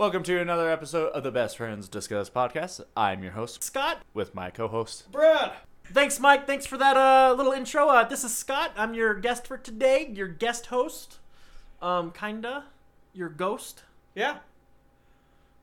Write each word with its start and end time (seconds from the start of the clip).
Welcome 0.00 0.22
to 0.22 0.40
another 0.40 0.70
episode 0.70 1.12
of 1.12 1.24
the 1.24 1.30
Best 1.30 1.58
Friends 1.58 1.86
Discuss 1.86 2.30
podcast. 2.30 2.80
I'm 2.96 3.22
your 3.22 3.32
host, 3.32 3.62
Scott. 3.62 3.98
with 4.14 4.34
my 4.34 4.48
co 4.48 4.66
host. 4.66 5.12
Brad. 5.12 5.52
Thanks, 5.92 6.18
Mike. 6.18 6.46
Thanks 6.46 6.64
for 6.64 6.78
that 6.78 6.96
uh, 6.96 7.34
little 7.36 7.52
intro. 7.52 7.86
Uh, 7.86 8.04
this 8.04 8.24
is 8.24 8.34
Scott. 8.34 8.72
I'm 8.78 8.94
your 8.94 9.12
guest 9.12 9.46
for 9.46 9.58
today. 9.58 10.10
Your 10.10 10.26
guest 10.26 10.64
host. 10.64 11.18
Um, 11.82 12.12
kinda. 12.12 12.64
Your 13.12 13.28
ghost. 13.28 13.82
Yeah. 14.14 14.38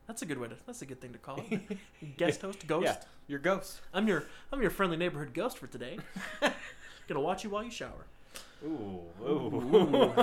That's 0.05 0.21
a 0.21 0.27
good 0.27 0.37
way 0.37 0.49
to. 0.49 0.55
That's 0.67 0.83
a 0.83 0.85
good 0.85 1.01
thing 1.01 1.13
to 1.13 1.17
call 1.17 1.43
it. 1.49 1.79
guest 2.17 2.43
host, 2.43 2.67
ghost. 2.67 2.85
Yeah. 2.85 2.97
Your 3.27 3.39
ghost. 3.39 3.81
I'm 3.91 4.07
your. 4.07 4.25
I'm 4.53 4.61
your 4.61 4.69
friendly 4.69 4.97
neighborhood 4.97 5.33
ghost 5.33 5.57
for 5.57 5.65
today. 5.65 5.97
Gonna 7.07 7.21
watch 7.21 7.43
you 7.43 7.49
while 7.49 7.63
you 7.63 7.71
shower. 7.71 8.05
Ooh. 8.63 9.01
Ooh. 9.27 10.13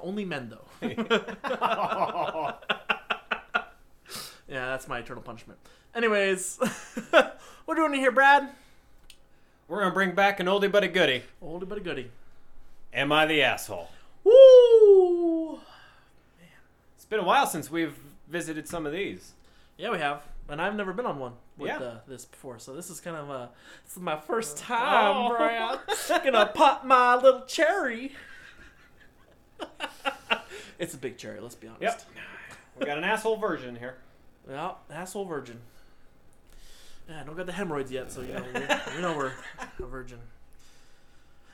Only 0.00 0.24
men 0.24 0.50
though. 0.50 0.64
yeah, 4.48 4.66
that's 4.66 4.88
my 4.88 4.98
eternal 4.98 5.22
punishment. 5.22 5.58
Anyways, 5.94 6.58
what 7.10 7.24
are 7.68 7.74
we 7.74 7.74
doing 7.74 7.94
here, 8.00 8.12
Brad? 8.12 8.48
We're 9.68 9.80
gonna 9.80 9.94
bring 9.94 10.14
back 10.14 10.38
an 10.40 10.46
oldie 10.46 10.70
but 10.70 10.84
a 10.84 10.88
goodie. 10.88 11.22
Oldie 11.42 11.68
but 11.68 11.78
a 11.78 11.80
goodie. 11.80 12.10
Am 12.92 13.10
I 13.12 13.26
the 13.26 13.42
asshole? 13.42 13.88
Woo! 14.24 15.52
Man. 16.38 16.48
It's 16.94 17.04
been 17.04 17.20
a 17.20 17.24
while 17.24 17.46
since 17.46 17.70
we've 17.70 17.96
visited 18.28 18.68
some 18.68 18.86
of 18.86 18.92
these. 18.92 19.32
Yeah, 19.76 19.90
we 19.90 19.98
have, 19.98 20.22
and 20.48 20.62
I've 20.62 20.74
never 20.74 20.92
been 20.92 21.06
on 21.06 21.18
one 21.18 21.32
with 21.58 21.68
Yeah. 21.68 21.78
uh, 21.78 21.98
this 22.06 22.24
before, 22.24 22.58
so 22.58 22.74
this 22.74 22.88
is 22.90 23.00
kind 23.00 23.16
of 23.16 23.30
uh 23.30 23.46
this 23.84 23.96
is 23.96 24.02
my 24.02 24.16
first 24.20 24.56
time, 24.58 25.16
Oh. 25.16 25.36
Brad. 25.36 25.78
Gonna 26.24 26.46
pop 26.46 26.84
my 26.84 27.16
little 27.16 27.42
cherry. 27.46 28.12
It's 30.78 30.94
a 30.94 30.98
big 30.98 31.16
cherry. 31.18 31.40
Let's 31.40 31.54
be 31.54 31.66
honest. 31.68 31.82
Yep. 31.82 32.02
We 32.78 32.86
got 32.86 32.98
an 32.98 33.04
asshole 33.04 33.36
version 33.36 33.76
here. 33.76 33.96
Yeah, 34.48 34.72
asshole 34.90 35.24
virgin. 35.24 35.58
Yeah, 37.08 37.20
I 37.20 37.24
don't 37.24 37.36
got 37.36 37.46
the 37.46 37.52
hemorrhoids 37.52 37.90
yet, 37.90 38.10
so 38.12 38.20
you 38.20 38.32
know 38.34 38.44
we, 38.54 38.60
we 38.96 39.00
know 39.02 39.16
we're 39.16 39.32
a 39.78 39.86
virgin. 39.86 40.18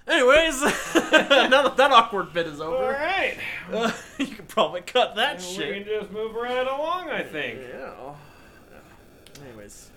Anyways, 0.07 0.61
now 0.95 1.63
that 1.63 1.75
that 1.77 1.93
awkward 1.93 2.33
bit 2.33 2.47
is 2.49 2.61
over, 2.61 2.89
right. 2.91 3.37
uh, 3.73 3.93
you 4.19 4.27
can 4.27 4.47
probably 4.47 4.81
cut 4.81 5.15
that 5.17 5.39
We 5.39 5.45
shit. 5.45 5.75
can 5.75 6.01
just 6.01 6.11
move 6.11 6.35
right 6.35 6.67
along, 6.67 7.09
I 7.11 7.23
think. 7.23 7.61
Yeah. 7.73 8.15
Anyways, 9.47 9.91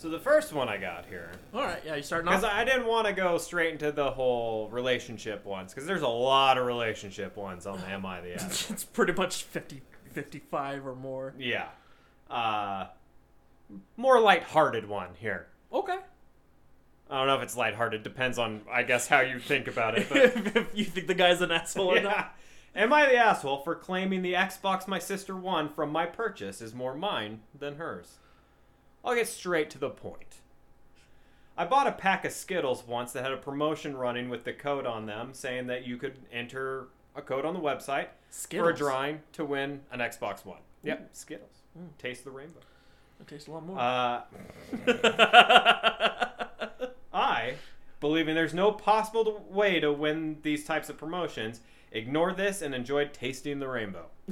So 0.00 0.08
the 0.08 0.18
first 0.18 0.54
one 0.54 0.66
I 0.66 0.78
got 0.78 1.04
here, 1.04 1.30
all 1.52 1.60
right. 1.62 1.82
Yeah, 1.84 1.96
you 1.96 2.02
starting 2.02 2.26
because? 2.26 2.42
I 2.42 2.64
didn't 2.64 2.86
want 2.86 3.06
to 3.06 3.12
go 3.12 3.36
straight 3.36 3.72
into 3.74 3.92
the 3.92 4.10
whole 4.10 4.70
relationship 4.70 5.44
ones, 5.44 5.74
because 5.74 5.86
there's 5.86 6.00
a 6.00 6.08
lot 6.08 6.56
of 6.56 6.64
relationship 6.64 7.36
ones 7.36 7.66
on 7.66 7.78
the 7.78 7.86
Am 7.86 8.06
I 8.06 8.22
the 8.22 8.32
asshole? 8.42 8.72
it's 8.74 8.82
pretty 8.82 9.12
much 9.12 9.42
50, 9.42 9.82
55 10.12 10.86
or 10.86 10.94
more. 10.94 11.34
yeah. 11.38 11.66
Uh, 12.30 12.86
more 13.98 14.18
lighthearted 14.20 14.88
one 14.88 15.10
here. 15.18 15.48
Okay. 15.70 15.98
I 17.10 17.18
don't 17.18 17.26
know 17.26 17.36
if 17.36 17.42
it's 17.42 17.56
lighthearted. 17.58 18.02
Depends 18.02 18.38
on, 18.38 18.62
I 18.72 18.84
guess, 18.84 19.06
how 19.06 19.20
you 19.20 19.38
think 19.38 19.66
about 19.68 19.98
it. 19.98 20.08
But 20.08 20.16
if 20.56 20.68
you 20.72 20.86
think 20.86 21.08
the 21.08 21.14
guy's 21.14 21.42
an 21.42 21.50
asshole 21.50 21.94
or 21.98 22.00
not. 22.00 22.34
Am 22.74 22.90
I 22.90 23.04
the 23.04 23.16
asshole 23.16 23.58
for 23.64 23.74
claiming 23.74 24.22
the 24.22 24.32
Xbox 24.32 24.88
my 24.88 24.98
sister 24.98 25.36
won 25.36 25.68
from 25.68 25.92
my 25.92 26.06
purchase 26.06 26.62
is 26.62 26.72
more 26.72 26.94
mine 26.94 27.40
than 27.58 27.76
hers? 27.76 28.16
I'll 29.04 29.14
get 29.14 29.28
straight 29.28 29.70
to 29.70 29.78
the 29.78 29.90
point. 29.90 30.36
I 31.56 31.64
bought 31.66 31.86
a 31.86 31.92
pack 31.92 32.24
of 32.24 32.32
Skittles 32.32 32.86
once 32.86 33.12
that 33.12 33.22
had 33.22 33.32
a 33.32 33.36
promotion 33.36 33.96
running 33.96 34.28
with 34.28 34.44
the 34.44 34.52
code 34.52 34.86
on 34.86 35.06
them 35.06 35.30
saying 35.34 35.66
that 35.66 35.86
you 35.86 35.96
could 35.96 36.16
enter 36.32 36.86
a 37.14 37.22
code 37.22 37.44
on 37.44 37.54
the 37.54 37.60
website 37.60 38.06
Skittles. 38.30 38.68
for 38.68 38.74
a 38.74 38.76
drawing 38.76 39.20
to 39.32 39.44
win 39.44 39.80
an 39.92 40.00
Xbox 40.00 40.44
One. 40.44 40.60
Yep, 40.84 41.10
Skittles. 41.12 41.50
Taste 41.98 42.24
the 42.24 42.30
rainbow. 42.30 42.60
It 43.20 43.28
tastes 43.28 43.48
a 43.48 43.50
lot 43.50 43.66
more. 43.66 43.78
Uh, 43.78 44.22
I, 47.12 47.54
believing 48.00 48.34
there's 48.34 48.54
no 48.54 48.72
possible 48.72 49.44
way 49.50 49.80
to 49.80 49.92
win 49.92 50.38
these 50.42 50.64
types 50.64 50.88
of 50.88 50.96
promotions, 50.96 51.60
ignored 51.92 52.36
this 52.36 52.62
and 52.62 52.74
enjoyed 52.74 53.12
tasting 53.12 53.58
the 53.58 53.68
rainbow. 53.68 54.06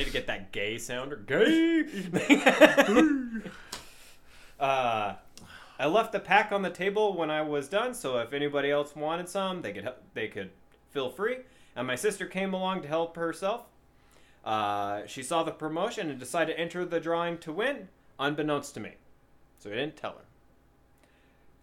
need 0.00 0.06
to 0.06 0.12
get 0.12 0.26
that 0.26 0.50
gay 0.50 0.78
sounder. 0.78 1.16
gay. 1.16 1.84
uh, 4.58 5.14
I 5.78 5.86
left 5.86 6.12
the 6.12 6.20
pack 6.20 6.52
on 6.52 6.62
the 6.62 6.70
table 6.70 7.14
when 7.16 7.30
I 7.30 7.42
was 7.42 7.68
done, 7.68 7.94
so 7.94 8.18
if 8.18 8.32
anybody 8.32 8.70
else 8.70 8.96
wanted 8.96 9.28
some, 9.28 9.62
they 9.62 9.72
could 9.72 9.84
hel- 9.84 9.96
they 10.14 10.28
could 10.28 10.50
feel 10.90 11.10
free. 11.10 11.38
And 11.76 11.86
my 11.86 11.96
sister 11.96 12.26
came 12.26 12.54
along 12.54 12.82
to 12.82 12.88
help 12.88 13.16
herself. 13.16 13.66
Uh, 14.44 15.02
she 15.06 15.22
saw 15.22 15.42
the 15.42 15.52
promotion 15.52 16.10
and 16.10 16.18
decided 16.18 16.54
to 16.54 16.60
enter 16.60 16.84
the 16.84 16.98
drawing 16.98 17.36
to 17.38 17.52
win, 17.52 17.88
unbeknownst 18.18 18.74
to 18.74 18.80
me. 18.80 18.94
So 19.58 19.70
I 19.70 19.74
didn't 19.74 19.96
tell 19.96 20.12
her. 20.12 20.24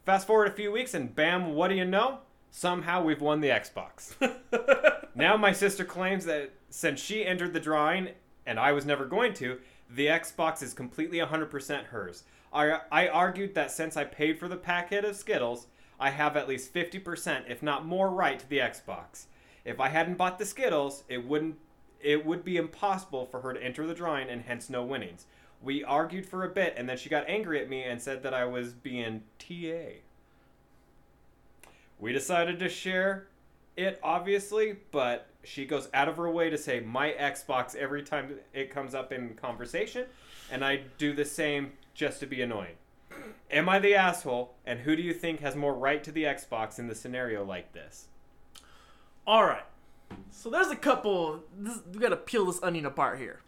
Fast 0.05 0.27
forward 0.27 0.47
a 0.47 0.51
few 0.51 0.71
weeks, 0.71 0.93
and 0.93 1.13
bam! 1.13 1.55
What 1.55 1.69
do 1.69 1.75
you 1.75 1.85
know? 1.85 2.19
Somehow 2.51 3.03
we've 3.03 3.19
won 3.19 3.41
the 3.41 3.49
Xbox. 3.49 4.13
Now 5.17 5.35
my 5.35 5.51
sister 5.51 5.83
claims 5.83 6.25
that 6.25 6.51
since 6.69 6.99
she 6.99 7.25
entered 7.25 7.53
the 7.53 7.59
drawing 7.59 8.09
and 8.47 8.59
I 8.59 8.71
was 8.71 8.85
never 8.85 9.05
going 9.05 9.33
to, 9.35 9.59
the 9.89 10.07
Xbox 10.07 10.63
is 10.63 10.73
completely 10.73 11.19
100% 11.19 11.83
hers. 11.85 12.23
I, 12.51 12.79
I 12.91 13.07
argued 13.07 13.53
that 13.53 13.71
since 13.71 13.95
I 13.95 14.05
paid 14.05 14.39
for 14.39 14.47
the 14.47 14.55
packet 14.55 15.05
of 15.05 15.15
Skittles, 15.15 15.67
I 15.99 16.09
have 16.09 16.37
at 16.37 16.47
least 16.47 16.73
50%, 16.73 17.43
if 17.49 17.61
not 17.61 17.85
more, 17.85 18.09
right 18.09 18.39
to 18.39 18.49
the 18.49 18.59
Xbox. 18.59 19.25
If 19.65 19.79
I 19.79 19.89
hadn't 19.89 20.17
bought 20.17 20.39
the 20.39 20.45
Skittles, 20.45 21.03
it 21.07 21.25
wouldn't 21.25 21.57
it 21.99 22.23
would 22.25 22.45
be 22.45 22.57
impossible 22.57 23.25
for 23.25 23.41
her 23.41 23.53
to 23.53 23.63
enter 23.63 23.87
the 23.87 23.93
drawing 23.93 24.29
and 24.29 24.43
hence 24.43 24.69
no 24.69 24.83
winnings. 24.83 25.25
We 25.63 25.83
argued 25.83 26.27
for 26.27 26.43
a 26.43 26.49
bit 26.49 26.75
and 26.77 26.87
then 26.87 26.95
she 26.95 27.09
got 27.09 27.27
angry 27.27 27.59
at 27.59 27.69
me 27.69 27.83
and 27.83 27.99
said 27.99 28.21
that 28.21 28.35
I 28.35 28.45
was 28.45 28.73
being 28.73 29.23
TA. 29.39 29.97
We 31.99 32.13
decided 32.13 32.59
to 32.59 32.69
share 32.69 33.27
it 33.77 33.99
obviously, 34.03 34.75
but 34.91 35.27
she 35.43 35.65
goes 35.65 35.87
out 35.93 36.09
of 36.09 36.17
her 36.17 36.29
way 36.29 36.49
to 36.49 36.57
say 36.57 36.81
my 36.81 37.11
Xbox 37.11 37.75
every 37.75 38.03
time 38.03 38.35
it 38.53 38.69
comes 38.69 38.93
up 38.93 39.13
in 39.13 39.35
conversation, 39.35 40.05
and 40.51 40.65
I 40.65 40.81
do 40.97 41.13
the 41.13 41.23
same 41.23 41.71
just 41.93 42.19
to 42.19 42.25
be 42.25 42.41
annoying. 42.41 42.75
Am 43.49 43.69
I 43.69 43.79
the 43.79 43.95
asshole? 43.95 44.53
And 44.65 44.79
who 44.79 44.95
do 44.95 45.01
you 45.01 45.13
think 45.13 45.39
has 45.39 45.55
more 45.55 45.73
right 45.73 46.03
to 46.03 46.11
the 46.11 46.23
Xbox 46.23 46.77
in 46.79 46.87
the 46.87 46.95
scenario 46.95 47.45
like 47.45 47.71
this? 47.71 48.07
All 49.25 49.45
right. 49.45 49.63
So 50.31 50.49
there's 50.49 50.69
a 50.69 50.75
couple. 50.75 51.43
This, 51.57 51.79
we 51.93 51.99
got 51.99 52.09
to 52.09 52.17
peel 52.17 52.45
this 52.45 52.61
onion 52.61 52.85
apart 52.85 53.19
here. 53.19 53.39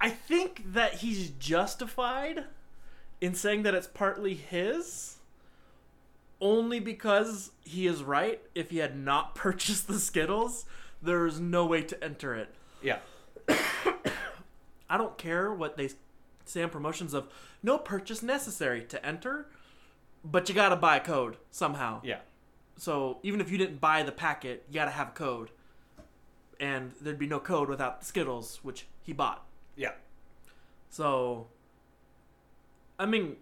I 0.00 0.10
think 0.10 0.72
that 0.72 0.94
he's 0.94 1.30
justified 1.30 2.44
in 3.20 3.34
saying 3.34 3.62
that 3.64 3.74
it's 3.74 3.86
partly 3.86 4.34
his, 4.34 5.16
only 6.40 6.80
because 6.80 7.50
he 7.64 7.86
is 7.86 8.02
right. 8.02 8.40
If 8.54 8.70
he 8.70 8.78
had 8.78 8.96
not 8.96 9.34
purchased 9.34 9.88
the 9.88 9.98
Skittles, 9.98 10.64
there 11.02 11.26
is 11.26 11.40
no 11.40 11.66
way 11.66 11.82
to 11.82 12.04
enter 12.04 12.34
it. 12.34 12.54
Yeah. 12.82 12.98
I 14.90 14.96
don't 14.96 15.18
care 15.18 15.52
what 15.52 15.76
they 15.76 15.90
say 16.44 16.62
on 16.62 16.70
promotions 16.70 17.12
of 17.12 17.28
no 17.62 17.78
purchase 17.78 18.22
necessary 18.22 18.82
to 18.84 19.04
enter, 19.04 19.46
but 20.24 20.48
you 20.48 20.54
gotta 20.54 20.76
buy 20.76 20.96
a 20.96 21.00
code 21.00 21.36
somehow. 21.50 22.00
Yeah. 22.02 22.20
So 22.76 23.18
even 23.22 23.40
if 23.40 23.50
you 23.50 23.58
didn't 23.58 23.80
buy 23.80 24.02
the 24.02 24.12
packet, 24.12 24.64
you 24.68 24.74
gotta 24.74 24.92
have 24.92 25.08
a 25.08 25.12
code. 25.12 25.50
And 26.60 26.92
there'd 27.00 27.18
be 27.18 27.26
no 27.26 27.38
code 27.38 27.68
without 27.68 28.00
the 28.00 28.06
Skittles, 28.06 28.60
which 28.62 28.86
he 29.02 29.12
bought. 29.12 29.44
Yeah. 29.76 29.92
So, 30.90 31.46
I 32.98 33.06
mean, 33.06 33.36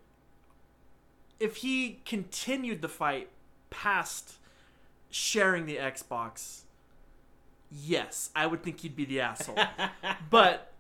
if 1.39 1.57
he 1.57 2.01
continued 2.05 2.83
the 2.83 2.89
fight 2.89 3.29
past 3.71 4.37
sharing 5.11 5.67
the 5.67 5.77
Xbox, 5.77 6.63
yes, 7.71 8.31
I 8.35 8.47
would 8.47 8.63
think 8.63 8.81
he'd 8.81 8.97
be 8.97 9.05
the 9.05 9.21
asshole. 9.21 9.59
but 10.31 10.73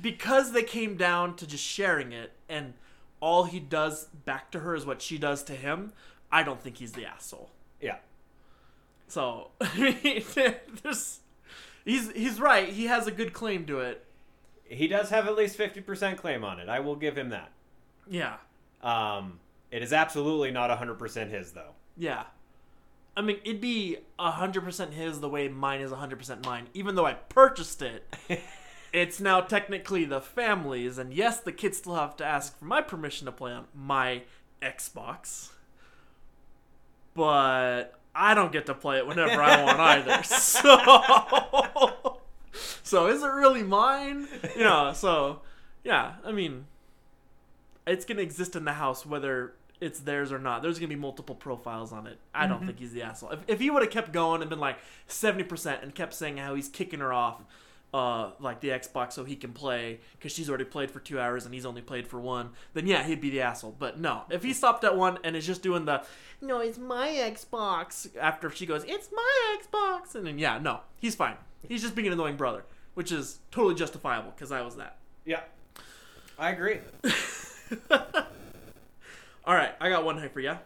because 0.00 0.52
they 0.52 0.62
came 0.62 0.96
down 0.96 1.36
to 1.36 1.46
just 1.46 1.64
sharing 1.64 2.12
it 2.12 2.32
and 2.48 2.74
all 3.20 3.44
he 3.44 3.60
does 3.60 4.04
back 4.24 4.50
to 4.52 4.60
her 4.60 4.74
is 4.74 4.84
what 4.84 5.00
she 5.02 5.18
does 5.18 5.42
to 5.44 5.54
him, 5.54 5.92
I 6.30 6.42
don't 6.42 6.60
think 6.60 6.78
he's 6.78 6.92
the 6.92 7.06
asshole. 7.06 7.50
Yeah. 7.80 7.96
So, 9.08 9.50
I 9.60 9.98
mean, 10.02 10.24
there's 10.82 11.20
he's 11.84 12.10
he's 12.12 12.40
right. 12.40 12.68
He 12.68 12.86
has 12.86 13.06
a 13.06 13.12
good 13.12 13.32
claim 13.32 13.66
to 13.66 13.80
it. 13.80 14.04
He 14.64 14.88
does 14.88 15.10
have 15.10 15.28
at 15.28 15.36
least 15.36 15.56
50% 15.56 16.16
claim 16.16 16.42
on 16.42 16.58
it. 16.58 16.68
I 16.68 16.80
will 16.80 16.96
give 16.96 17.16
him 17.16 17.28
that. 17.28 17.52
Yeah. 18.08 18.36
Um, 18.82 19.38
it 19.76 19.82
is 19.82 19.92
absolutely 19.92 20.50
not 20.50 20.70
100% 20.70 21.28
his, 21.28 21.52
though. 21.52 21.74
Yeah. 21.98 22.24
I 23.14 23.20
mean, 23.20 23.36
it'd 23.44 23.60
be 23.60 23.98
100% 24.18 24.92
his 24.92 25.20
the 25.20 25.28
way 25.28 25.48
mine 25.48 25.82
is 25.82 25.90
100% 25.90 26.46
mine. 26.46 26.68
Even 26.72 26.94
though 26.94 27.04
I 27.04 27.12
purchased 27.12 27.82
it, 27.82 28.16
it's 28.94 29.20
now 29.20 29.42
technically 29.42 30.06
the 30.06 30.22
family's. 30.22 30.96
And 30.96 31.12
yes, 31.12 31.40
the 31.40 31.52
kids 31.52 31.76
still 31.76 31.94
have 31.94 32.16
to 32.16 32.24
ask 32.24 32.58
for 32.58 32.64
my 32.64 32.80
permission 32.80 33.26
to 33.26 33.32
play 33.32 33.52
on 33.52 33.66
my 33.74 34.22
Xbox. 34.62 35.50
But 37.12 38.00
I 38.14 38.32
don't 38.32 38.52
get 38.52 38.64
to 38.66 38.74
play 38.74 38.96
it 38.96 39.06
whenever 39.06 39.42
I 39.42 39.62
want 39.62 39.78
either. 39.78 40.22
So, 40.32 42.20
so 42.82 43.08
is 43.08 43.22
it 43.22 43.26
really 43.26 43.62
mine? 43.62 44.26
You 44.56 44.64
know. 44.64 44.94
So, 44.94 45.42
yeah. 45.84 46.14
I 46.24 46.32
mean, 46.32 46.64
it's 47.86 48.06
gonna 48.06 48.22
exist 48.22 48.56
in 48.56 48.64
the 48.64 48.72
house 48.72 49.06
whether 49.06 49.52
it's 49.80 50.00
theirs 50.00 50.32
or 50.32 50.38
not. 50.38 50.62
There's 50.62 50.78
gonna 50.78 50.88
be 50.88 50.96
multiple 50.96 51.34
profiles 51.34 51.92
on 51.92 52.06
it. 52.06 52.18
I 52.34 52.46
don't 52.46 52.64
think 52.64 52.78
he's 52.78 52.92
the 52.92 53.02
asshole. 53.02 53.30
If, 53.30 53.40
if 53.46 53.60
he 53.60 53.70
would 53.70 53.82
have 53.82 53.90
kept 53.90 54.12
going 54.12 54.40
and 54.40 54.50
been 54.50 54.60
like 54.60 54.78
seventy 55.06 55.44
percent 55.44 55.82
and 55.82 55.94
kept 55.94 56.14
saying 56.14 56.38
how 56.38 56.54
he's 56.54 56.68
kicking 56.68 57.00
her 57.00 57.12
off, 57.12 57.42
uh, 57.94 58.32
like 58.40 58.60
the 58.60 58.68
Xbox 58.68 59.12
so 59.12 59.24
he 59.24 59.36
can 59.36 59.52
play 59.52 60.00
because 60.12 60.32
she's 60.32 60.48
already 60.48 60.64
played 60.64 60.90
for 60.90 61.00
two 61.00 61.18
hours 61.18 61.44
and 61.44 61.54
he's 61.54 61.64
only 61.64 61.80
played 61.82 62.06
for 62.06 62.20
one, 62.20 62.50
then 62.74 62.86
yeah, 62.86 63.02
he'd 63.04 63.20
be 63.20 63.30
the 63.30 63.40
asshole. 63.40 63.74
But 63.78 63.98
no, 63.98 64.24
if 64.30 64.42
he 64.42 64.52
stopped 64.52 64.84
at 64.84 64.96
one 64.96 65.18
and 65.24 65.34
is 65.34 65.46
just 65.46 65.62
doing 65.62 65.84
the, 65.84 66.04
no, 66.40 66.60
it's 66.60 66.78
my 66.78 67.08
Xbox 67.08 68.08
after 68.20 68.50
she 68.50 68.66
goes, 68.66 68.84
it's 68.84 69.08
my 69.12 69.58
Xbox, 69.62 70.14
and 70.14 70.26
then 70.26 70.38
yeah, 70.38 70.58
no, 70.58 70.80
he's 70.98 71.14
fine. 71.14 71.36
He's 71.66 71.82
just 71.82 71.94
being 71.94 72.06
an 72.06 72.12
annoying 72.12 72.36
brother, 72.36 72.64
which 72.94 73.10
is 73.12 73.38
totally 73.50 73.74
justifiable 73.74 74.32
because 74.32 74.52
I 74.52 74.62
was 74.62 74.76
that. 74.76 74.98
Yeah. 75.24 75.40
I 76.38 76.50
agree. 76.50 76.80
All 79.46 79.54
right, 79.54 79.76
I 79.80 79.90
got 79.90 80.04
one 80.04 80.18
here 80.18 80.28
for 80.28 80.40
you. 80.40 80.58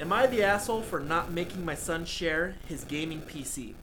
Am 0.00 0.12
I 0.12 0.26
the 0.26 0.42
asshole 0.42 0.82
for 0.82 0.98
not 0.98 1.30
making 1.30 1.64
my 1.64 1.76
son 1.76 2.04
share 2.04 2.56
his 2.66 2.82
gaming 2.82 3.20
PC? 3.20 3.74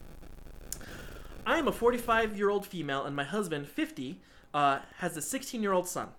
I 1.45 1.57
am 1.57 1.69
a 1.69 1.71
45 1.71 2.37
year 2.37 2.49
old 2.49 2.65
female, 2.65 3.05
and 3.05 3.15
my 3.15 3.23
husband, 3.23 3.69
50, 3.69 4.19
uh, 4.53 4.79
has 4.97 5.15
a 5.15 5.21
16 5.21 5.63
year 5.63 5.71
old 5.71 5.87
son. 5.87 6.09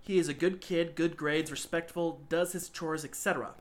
He 0.00 0.18
is 0.18 0.28
a 0.28 0.34
good 0.34 0.60
kid, 0.60 0.94
good 0.94 1.16
grades, 1.16 1.50
respectful, 1.50 2.20
does 2.28 2.52
his 2.52 2.68
chores, 2.68 3.04
etc. 3.04 3.54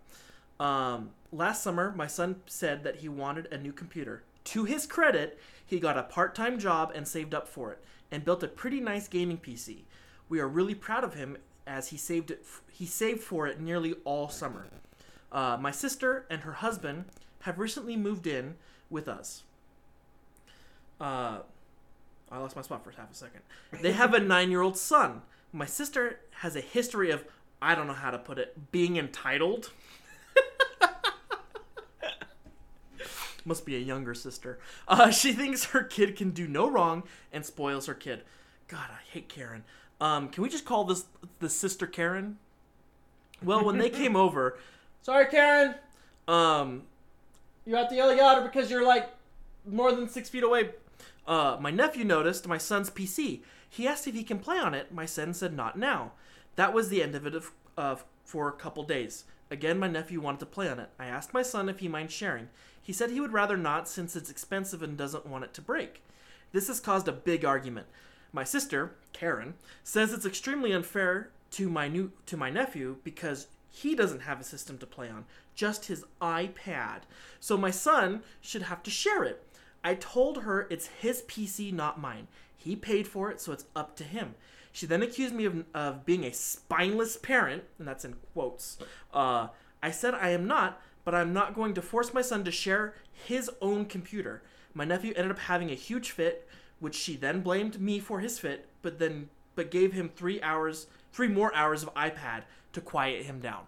Um, 0.60 1.10
last 1.32 1.64
summer, 1.64 1.92
my 1.96 2.06
son 2.06 2.42
said 2.46 2.84
that 2.84 2.98
he 2.98 3.10
wanted 3.10 3.52
a 3.52 3.58
new 3.58 3.74
computer. 3.74 4.22
To 4.44 4.66
his 4.66 4.86
credit, 4.86 5.40
he 5.66 5.80
got 5.80 5.98
a 5.98 6.04
part 6.04 6.36
time 6.36 6.60
job 6.60 6.92
and 6.94 7.08
saved 7.08 7.34
up 7.34 7.48
for 7.48 7.72
it, 7.72 7.84
and 8.12 8.24
built 8.24 8.44
a 8.44 8.48
pretty 8.48 8.80
nice 8.80 9.08
gaming 9.08 9.40
PC. 9.40 9.86
We 10.30 10.40
are 10.40 10.48
really 10.48 10.76
proud 10.76 11.04
of 11.04 11.16
him 11.16 11.38
as 11.68 11.90
he 11.90 11.98
saved 11.98 12.32
it. 12.32 12.46
He 12.72 12.86
saved 12.86 13.22
for 13.22 13.48
it 13.48 13.60
nearly 13.60 13.96
all 14.06 14.30
summer. 14.30 14.68
Uh, 15.32 15.58
my 15.60 15.72
sister 15.72 16.26
and 16.30 16.42
her 16.42 16.54
husband 16.54 17.06
have 17.42 17.60
recently 17.60 17.96
moved 17.96 18.26
in 18.26 18.56
with 18.90 19.08
us. 19.08 19.44
Uh, 21.00 21.40
I 22.32 22.40
lost 22.40 22.56
my 22.56 22.62
spot 22.62 22.84
for 22.84 22.92
half 22.92 23.12
a 23.12 23.16
second. 23.16 23.42
They 23.82 23.92
have 23.92 24.14
a 24.14 24.20
nine-year-old 24.20 24.78
son. 24.78 25.22
My 25.54 25.66
sister 25.66 26.20
has 26.40 26.56
a 26.56 26.62
history 26.62 27.12
of 27.12 27.24
I 27.62 27.76
don't 27.76 27.88
know 27.88 27.94
how 27.94 28.12
to 28.12 28.20
put 28.20 28.38
it, 28.38 28.72
being 28.72 28.98
entitled. 28.98 29.72
Must 33.46 33.66
be 33.66 33.76
a 33.76 33.80
younger 33.80 34.14
sister. 34.14 34.60
Uh, 34.88 35.10
she 35.10 35.34
thinks 35.34 35.66
her 35.66 35.84
kid 35.84 36.16
can 36.16 36.32
do 36.32 36.48
no 36.48 36.70
wrong 36.70 37.04
and 37.34 37.46
spoils 37.46 37.88
her 37.88 37.96
kid. 37.96 38.22
God, 38.68 38.90
I 38.92 39.00
hate 39.12 39.30
Karen. 39.30 39.64
Um, 40.00 40.30
can 40.30 40.44
we 40.44 40.50
just 40.50 40.66
call 40.66 40.84
this 40.84 41.06
the 41.40 41.50
sister 41.50 41.88
Karen? 41.88 42.38
Well, 43.44 43.64
when 43.64 43.78
they 43.78 43.90
came 43.90 44.16
over, 44.26 44.58
sorry, 45.02 45.26
Karen. 45.28 45.76
Um, 46.28 46.84
you 47.66 47.76
have 47.76 47.90
to 47.90 47.96
yell 47.96 48.10
at 48.10 48.38
her 48.38 48.44
because 48.44 48.70
you're 48.70 48.86
like 48.86 49.10
more 49.66 49.92
than 49.92 50.08
six 50.08 50.30
feet 50.30 50.44
away. 50.44 50.72
Uh, 51.28 51.58
my 51.60 51.72
nephew 51.72 52.06
noticed 52.06 52.48
my 52.48 52.58
son's 52.58 52.90
PC. 52.90 53.42
He 53.70 53.88
asked 53.88 54.08
if 54.08 54.16
he 54.16 54.24
can 54.24 54.40
play 54.40 54.58
on 54.58 54.74
it. 54.74 54.94
My 54.94 55.06
son 55.06 55.34
said 55.34 55.54
not 55.54 55.78
now. 55.78 56.14
That 56.56 56.74
was 56.74 56.90
the 56.90 57.04
end 57.04 57.16
of 57.16 57.28
it 57.28 57.36
of, 57.36 57.52
of 57.76 58.06
for 58.24 58.48
a 58.48 58.54
couple 58.54 58.84
days. 58.84 59.26
Again, 59.50 59.80
my 59.80 59.88
nephew 59.88 60.20
wanted 60.20 60.40
to 60.42 60.46
play 60.46 60.70
on 60.70 60.80
it. 60.80 60.90
I 61.00 61.06
asked 61.06 61.34
my 61.34 61.42
son 61.42 61.70
if 61.70 61.80
he 61.80 61.88
minds 61.88 62.14
sharing. 62.14 62.50
He 62.82 62.94
said 62.94 63.12
he 63.12 63.20
would 63.20 63.34
rather 63.34 63.58
not 63.58 63.88
since 63.88 64.16
it's 64.16 64.30
expensive 64.30 64.82
and 64.82 64.98
doesn't 64.98 65.26
want 65.26 65.44
it 65.44 65.54
to 65.56 65.62
break. 65.62 66.02
This 66.52 66.68
has 66.68 66.80
caused 66.80 67.08
a 67.08 67.14
big 67.14 67.44
argument. 67.44 67.88
My 68.32 68.44
sister, 68.44 68.96
Karen, 69.14 69.56
says 69.84 70.14
it's 70.14 70.26
extremely 70.26 70.72
unfair 70.72 71.32
to 71.52 71.70
my 71.70 71.88
new 71.88 72.12
to 72.26 72.38
my 72.38 72.50
nephew 72.50 72.98
because 73.04 73.48
he 73.70 73.96
doesn't 73.96 74.22
have 74.22 74.40
a 74.40 74.44
system 74.44 74.78
to 74.80 74.86
play 74.86 75.10
on, 75.10 75.26
just 75.56 75.86
his 75.86 76.04
iPad. 76.22 77.02
So 77.40 77.58
my 77.58 77.72
son 77.72 78.24
should 78.42 78.64
have 78.64 78.84
to 78.84 78.92
share 78.92 79.24
it. 79.24 79.44
I 79.84 79.96
told 79.96 80.44
her 80.44 80.68
it's 80.70 80.88
his 80.88 81.22
PC, 81.24 81.72
not 81.72 82.00
mine. 82.00 82.28
He 82.56 82.76
paid 82.76 83.08
for 83.08 83.30
it, 83.30 83.40
so 83.40 83.52
it's 83.52 83.66
up 83.76 83.96
to 83.98 84.04
him. 84.04 84.36
She 84.72 84.86
then 84.86 85.02
accused 85.02 85.34
me 85.34 85.46
of, 85.46 85.64
of 85.74 86.06
being 86.06 86.24
a 86.24 86.34
spineless 86.34 87.18
parent, 87.18 87.64
and 87.80 87.88
that's 87.88 88.06
in 88.06 88.16
quotes. 88.34 88.78
Uh, 89.14 89.48
I 89.82 89.92
said 89.92 90.14
I 90.14 90.30
am 90.30 90.48
not, 90.48 90.82
but 91.06 91.16
I'm 91.16 91.34
not 91.34 91.56
going 91.56 91.74
to 91.76 91.82
force 91.82 92.14
my 92.14 92.22
son 92.22 92.44
to 92.44 92.52
share 92.52 92.96
his 93.12 93.50
own 93.62 93.86
computer. 93.86 94.44
My 94.74 94.86
nephew 94.86 95.14
ended 95.16 95.32
up 95.32 95.40
having 95.40 95.72
a 95.72 95.76
huge 95.76 96.12
fit, 96.12 96.48
which 96.80 96.96
she 96.96 97.16
then 97.16 97.42
blamed 97.42 97.80
me 97.82 98.00
for 98.00 98.20
his 98.20 98.40
fit, 98.40 98.68
but 98.82 99.00
then 99.00 99.30
but 99.56 99.72
gave 99.72 99.94
him 99.94 100.10
three 100.10 100.42
hours, 100.42 100.88
three 101.12 101.28
more 101.28 101.54
hours 101.56 101.82
of 101.82 101.94
iPad 101.96 102.44
to 102.74 102.82
quiet 102.82 103.26
him 103.26 103.40
down. 103.40 103.64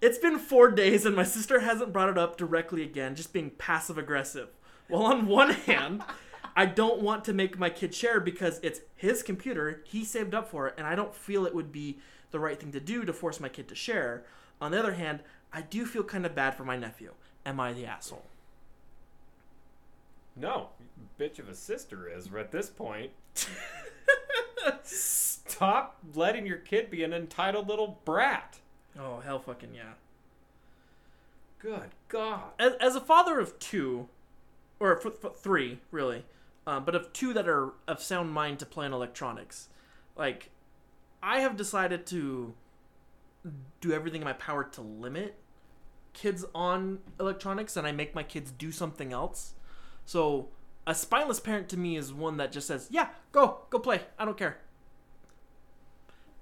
It's 0.00 0.18
been 0.18 0.38
four 0.38 0.70
days 0.70 1.06
and 1.06 1.16
my 1.16 1.24
sister 1.24 1.60
hasn't 1.60 1.92
brought 1.92 2.10
it 2.10 2.18
up 2.18 2.36
directly 2.36 2.82
again, 2.82 3.16
just 3.16 3.32
being 3.32 3.50
passive 3.50 3.98
aggressive. 3.98 4.50
Well, 4.88 5.02
on 5.02 5.26
one 5.26 5.50
hand, 5.50 6.02
I 6.54 6.66
don't 6.66 7.00
want 7.00 7.24
to 7.24 7.32
make 7.32 7.58
my 7.58 7.70
kid 7.70 7.94
share 7.94 8.20
because 8.20 8.60
it's 8.62 8.80
his 8.94 9.22
computer, 9.22 9.82
he 9.84 10.04
saved 10.04 10.34
up 10.34 10.48
for 10.48 10.68
it, 10.68 10.74
and 10.76 10.86
I 10.86 10.94
don't 10.94 11.14
feel 11.14 11.46
it 11.46 11.54
would 11.54 11.72
be 11.72 11.98
the 12.30 12.38
right 12.38 12.60
thing 12.60 12.72
to 12.72 12.80
do 12.80 13.04
to 13.04 13.12
force 13.12 13.40
my 13.40 13.48
kid 13.48 13.68
to 13.68 13.74
share. 13.74 14.24
On 14.60 14.70
the 14.70 14.78
other 14.78 14.94
hand, 14.94 15.20
I 15.52 15.62
do 15.62 15.86
feel 15.86 16.04
kind 16.04 16.26
of 16.26 16.34
bad 16.34 16.54
for 16.54 16.64
my 16.64 16.76
nephew. 16.76 17.14
Am 17.46 17.58
I 17.58 17.72
the 17.72 17.86
asshole? 17.86 18.26
No, 20.40 20.68
bitch 21.18 21.38
of 21.38 21.48
a 21.48 21.54
sister 21.54 22.08
is 22.08 22.28
at 22.36 22.52
this 22.52 22.70
point. 22.70 23.10
Stop 24.82 25.98
letting 26.14 26.46
your 26.46 26.58
kid 26.58 26.90
be 26.90 27.02
an 27.02 27.12
entitled 27.12 27.68
little 27.68 28.00
brat. 28.04 28.58
Oh, 28.98 29.20
hell 29.20 29.38
fucking 29.38 29.74
yeah. 29.74 29.94
Good 31.58 31.90
God. 32.08 32.52
as, 32.58 32.74
as 32.80 32.94
a 32.94 33.00
father 33.00 33.40
of 33.40 33.58
two, 33.58 34.08
or 34.78 34.96
f- 34.96 35.24
f- 35.24 35.36
three, 35.36 35.80
really, 35.90 36.24
um, 36.66 36.84
but 36.84 36.94
of 36.94 37.12
two 37.12 37.32
that 37.34 37.48
are 37.48 37.72
of 37.88 38.00
sound 38.00 38.32
mind 38.32 38.60
to 38.60 38.66
play 38.66 38.86
in 38.86 38.92
electronics, 38.92 39.68
like, 40.16 40.50
I 41.20 41.40
have 41.40 41.56
decided 41.56 42.06
to 42.06 42.54
do 43.80 43.92
everything 43.92 44.20
in 44.20 44.24
my 44.24 44.34
power 44.34 44.62
to 44.64 44.80
limit 44.80 45.34
kids 46.12 46.44
on 46.54 46.98
electronics, 47.18 47.76
and 47.76 47.86
I 47.86 47.92
make 47.92 48.14
my 48.14 48.22
kids 48.22 48.50
do 48.52 48.70
something 48.70 49.12
else. 49.12 49.54
So, 50.08 50.48
a 50.86 50.94
spineless 50.94 51.38
parent 51.38 51.68
to 51.68 51.76
me 51.76 51.98
is 51.98 52.14
one 52.14 52.38
that 52.38 52.50
just 52.50 52.66
says, 52.66 52.88
"Yeah, 52.90 53.10
go, 53.30 53.58
go 53.68 53.78
play. 53.78 54.00
I 54.18 54.24
don't 54.24 54.38
care." 54.38 54.56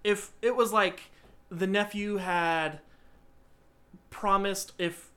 If 0.04 0.30
it 0.40 0.54
was 0.54 0.73
like 0.73 1.11
the 1.50 1.66
nephew 1.66 2.18
had 2.18 2.78
promised 4.08 4.70
if 4.78 5.11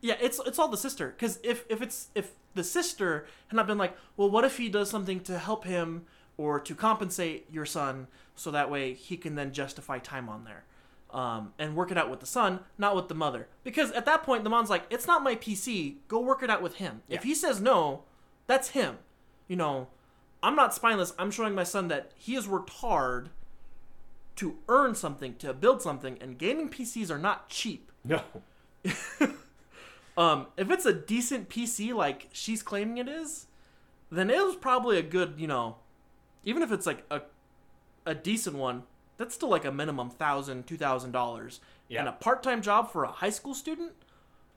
yeah 0.00 0.16
it's 0.22 0.40
it's 0.46 0.58
all 0.58 0.68
the 0.68 0.76
sister 0.78 1.08
because 1.10 1.38
if 1.42 1.66
if 1.68 1.82
it's 1.82 2.08
if 2.14 2.32
the 2.54 2.64
sister 2.64 3.26
had 3.48 3.56
not 3.56 3.66
been 3.66 3.78
like 3.78 3.94
well 4.16 4.30
what 4.30 4.44
if 4.44 4.56
he 4.56 4.70
does 4.70 4.88
something 4.88 5.20
to 5.20 5.38
help 5.38 5.64
him 5.64 6.06
or 6.38 6.58
to 6.58 6.74
compensate 6.74 7.46
your 7.52 7.66
son 7.66 8.06
so 8.34 8.50
that 8.50 8.70
way 8.70 8.94
he 8.94 9.16
can 9.18 9.34
then 9.34 9.52
justify 9.52 9.98
time 9.98 10.28
on 10.30 10.44
there 10.44 10.64
um, 11.12 11.52
and 11.58 11.76
work 11.76 11.90
it 11.90 11.98
out 11.98 12.10
with 12.10 12.20
the 12.20 12.26
son 12.26 12.60
not 12.78 12.94
with 12.96 13.08
the 13.08 13.14
mother. 13.14 13.48
Because 13.64 13.90
at 13.92 14.04
that 14.06 14.22
point 14.22 14.44
the 14.44 14.50
mom's 14.50 14.70
like 14.70 14.84
it's 14.90 15.06
not 15.06 15.22
my 15.22 15.34
pc 15.34 15.96
go 16.08 16.20
work 16.20 16.42
it 16.42 16.50
out 16.50 16.62
with 16.62 16.76
him. 16.76 17.02
If 17.08 17.22
he 17.22 17.34
says 17.34 17.60
no 17.60 18.04
that's 18.46 18.70
him. 18.70 18.98
You 19.48 19.56
know 19.56 19.88
i'm 20.42 20.56
not 20.56 20.74
spineless. 20.74 21.12
I'm 21.18 21.30
showing 21.30 21.54
my 21.54 21.64
son 21.64 21.88
that 21.88 22.12
he 22.16 22.34
has 22.34 22.48
worked 22.48 22.70
hard 22.70 23.30
to 24.36 24.56
earn 24.68 24.94
something 24.94 25.34
to 25.36 25.52
build 25.52 25.82
something 25.82 26.16
and 26.20 26.38
gaming 26.38 26.68
pcs 26.70 27.10
are 27.10 27.18
not 27.18 27.48
cheap. 27.48 27.90
No. 28.02 28.22
um, 30.16 30.46
if 30.56 30.70
it's 30.70 30.86
a 30.86 30.92
decent 30.94 31.50
PC 31.50 31.94
like 31.94 32.28
she's 32.32 32.62
claiming 32.62 32.96
it 32.96 33.08
is, 33.08 33.46
then 34.10 34.30
it 34.30 34.42
was 34.42 34.56
probably 34.56 34.96
a 34.98 35.02
good, 35.02 35.34
you 35.36 35.46
know, 35.46 35.76
even 36.44 36.62
if 36.62 36.72
it's 36.72 36.86
like 36.86 37.04
a 37.10 37.20
a 38.06 38.14
decent 38.14 38.56
one, 38.56 38.84
that's 39.20 39.34
still 39.34 39.50
like 39.50 39.66
a 39.66 39.70
minimum 39.70 40.08
thousand, 40.08 40.66
two 40.66 40.78
thousand 40.78 41.12
dollars. 41.12 41.60
And 42.00 42.08
a 42.08 42.12
part 42.12 42.42
time 42.42 42.62
job 42.62 42.90
for 42.90 43.04
a 43.04 43.12
high 43.12 43.28
school 43.28 43.52
student, 43.52 43.92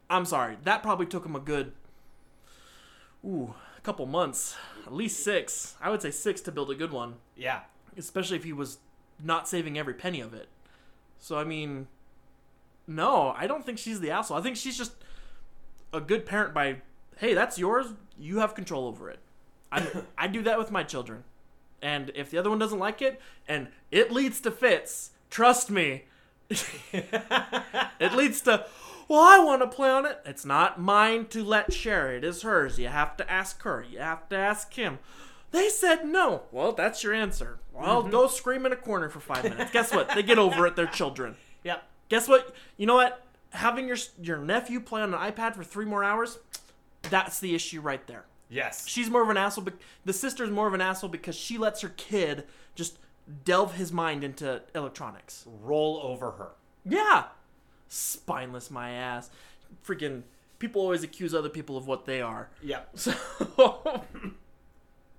I'm 0.09 0.23
sorry, 0.23 0.57
that 0.63 0.81
probably 0.81 1.05
took 1.05 1.25
him 1.25 1.35
a 1.35 1.39
good 1.41 1.73
ooh, 3.25 3.53
a 3.77 3.81
couple 3.81 4.05
months. 4.05 4.55
At 4.87 4.93
least 4.93 5.21
six. 5.21 5.75
I 5.81 5.89
would 5.89 6.01
say 6.01 6.11
six 6.11 6.39
to 6.41 6.51
build 6.51 6.71
a 6.71 6.75
good 6.75 6.93
one. 6.93 7.15
Yeah. 7.35 7.59
Especially 7.97 8.37
if 8.37 8.45
he 8.45 8.53
was 8.53 8.77
not 9.21 9.49
saving 9.49 9.77
every 9.77 9.95
penny 9.95 10.21
of 10.21 10.33
it. 10.33 10.47
So 11.19 11.37
I 11.37 11.43
mean 11.43 11.87
no, 12.87 13.33
I 13.37 13.47
don't 13.47 13.65
think 13.65 13.77
she's 13.77 13.99
the 13.99 14.11
asshole. 14.11 14.37
I 14.37 14.41
think 14.41 14.55
she's 14.55 14.77
just 14.77 14.93
a 15.91 15.99
good 15.99 16.25
parent 16.25 16.53
by 16.53 16.77
hey, 17.17 17.33
that's 17.33 17.59
yours, 17.59 17.87
you 18.17 18.37
have 18.39 18.55
control 18.55 18.87
over 18.87 19.09
it. 19.09 19.19
I 19.73 19.85
I 20.17 20.27
do 20.27 20.41
that 20.43 20.57
with 20.57 20.71
my 20.71 20.83
children. 20.83 21.25
And 21.83 22.11
if 22.15 22.31
the 22.31 22.37
other 22.37 22.49
one 22.49 22.59
doesn't 22.59 22.79
like 22.79 23.01
it 23.01 23.21
and 23.47 23.67
it 23.91 24.11
leads 24.11 24.39
to 24.41 24.51
fits, 24.51 25.11
trust 25.29 25.69
me. 25.69 26.05
it 26.49 28.13
leads 28.13 28.41
to 28.41 28.65
well, 29.07 29.21
I 29.21 29.43
want 29.43 29.61
to 29.61 29.67
play 29.67 29.89
on 29.89 30.05
it. 30.05 30.19
It's 30.25 30.45
not 30.45 30.79
mine 30.79 31.25
to 31.27 31.43
let 31.43 31.73
share. 31.73 32.15
It 32.15 32.23
is 32.23 32.43
hers. 32.43 32.79
You 32.79 32.87
have 32.87 33.17
to 33.17 33.29
ask 33.29 33.61
her. 33.63 33.85
You 33.87 33.99
have 33.99 34.29
to 34.29 34.37
ask 34.37 34.73
him. 34.73 34.99
They 35.51 35.69
said 35.69 36.05
no. 36.05 36.43
Well, 36.51 36.71
that's 36.71 37.03
your 37.03 37.13
answer. 37.13 37.59
Well, 37.73 38.01
mm-hmm. 38.01 38.11
go 38.11 38.27
scream 38.27 38.65
in 38.65 38.71
a 38.71 38.77
corner 38.77 39.09
for 39.09 39.19
five 39.19 39.43
minutes. 39.43 39.71
Guess 39.71 39.93
what? 39.93 40.09
They 40.15 40.23
get 40.23 40.39
over 40.39 40.65
it. 40.67 40.75
They're 40.75 40.87
children. 40.87 41.35
Yep. 41.65 41.81
Guess 42.09 42.27
what? 42.27 42.53
You 42.75 42.85
know 42.85 42.95
what? 42.95 43.25
Having 43.51 43.87
your 43.87 43.95
your 44.21 44.37
nephew 44.37 44.81
play 44.81 45.01
on 45.01 45.13
an 45.13 45.19
iPad 45.31 45.55
for 45.55 45.63
three 45.63 45.85
more 45.85 46.03
hours, 46.03 46.39
that's 47.03 47.39
the 47.39 47.55
issue 47.55 47.79
right 47.79 48.05
there. 48.05 48.25
Yes. 48.53 48.87
She's 48.87 49.09
more 49.09 49.23
of 49.23 49.29
an 49.29 49.37
asshole. 49.37 49.63
But 49.63 49.75
the 50.05 50.13
sister's 50.13 50.51
more 50.51 50.67
of 50.67 50.73
an 50.73 50.81
asshole 50.81 51.09
because 51.09 51.35
she 51.35 51.57
lets 51.57 51.81
her 51.81 51.91
kid 51.97 52.45
just 52.75 52.99
delve 53.45 53.75
his 53.75 53.91
mind 53.91 54.23
into 54.23 54.61
electronics. 54.75 55.45
Roll 55.61 55.99
over 56.03 56.31
her. 56.31 56.49
Yeah, 56.85 57.25
spineless 57.87 58.69
my 58.69 58.91
ass. 58.91 59.29
Freaking 59.85 60.23
people 60.59 60.81
always 60.81 61.03
accuse 61.03 61.33
other 61.33 61.49
people 61.49 61.77
of 61.77 61.87
what 61.87 62.05
they 62.05 62.21
are. 62.21 62.49
Yep. 62.61 62.95
So 62.97 63.13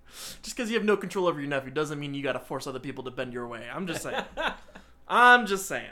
just 0.42 0.56
because 0.56 0.70
you 0.70 0.76
have 0.76 0.84
no 0.84 0.96
control 0.96 1.26
over 1.26 1.40
your 1.40 1.48
nephew 1.48 1.72
doesn't 1.72 1.98
mean 1.98 2.14
you 2.14 2.22
got 2.22 2.34
to 2.34 2.38
force 2.38 2.68
other 2.68 2.78
people 2.78 3.02
to 3.04 3.10
bend 3.10 3.32
your 3.32 3.48
way. 3.48 3.66
I'm 3.72 3.86
just 3.86 4.02
saying. 4.02 4.22
I'm 5.08 5.46
just 5.46 5.66
saying. 5.66 5.90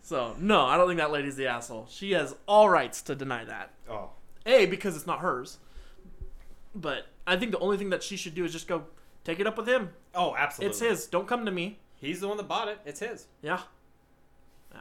So 0.00 0.34
no, 0.38 0.64
I 0.64 0.76
don't 0.78 0.88
think 0.88 0.98
that 1.00 1.10
lady's 1.10 1.36
the 1.36 1.48
asshole. 1.48 1.86
She 1.90 2.12
has 2.12 2.34
all 2.46 2.70
rights 2.70 3.02
to 3.02 3.14
deny 3.14 3.44
that. 3.44 3.70
Oh. 3.90 4.10
A 4.46 4.66
because 4.66 4.96
it's 4.96 5.06
not 5.06 5.20
hers. 5.20 5.58
But 6.74 7.06
I 7.26 7.36
think 7.36 7.52
the 7.52 7.58
only 7.58 7.76
thing 7.76 7.90
that 7.90 8.02
she 8.02 8.16
should 8.16 8.34
do 8.34 8.44
is 8.44 8.52
just 8.52 8.66
go 8.66 8.84
take 9.24 9.40
it 9.40 9.46
up 9.46 9.56
with 9.56 9.68
him. 9.68 9.90
Oh, 10.14 10.34
absolutely. 10.36 10.70
It's 10.70 10.80
his. 10.80 11.06
Don't 11.06 11.28
come 11.28 11.44
to 11.44 11.52
me. 11.52 11.78
He's 11.96 12.20
the 12.20 12.28
one 12.28 12.36
that 12.36 12.48
bought 12.48 12.68
it. 12.68 12.80
It's 12.84 13.00
his. 13.00 13.26
Yeah. 13.42 13.60
Yeah. 14.74 14.80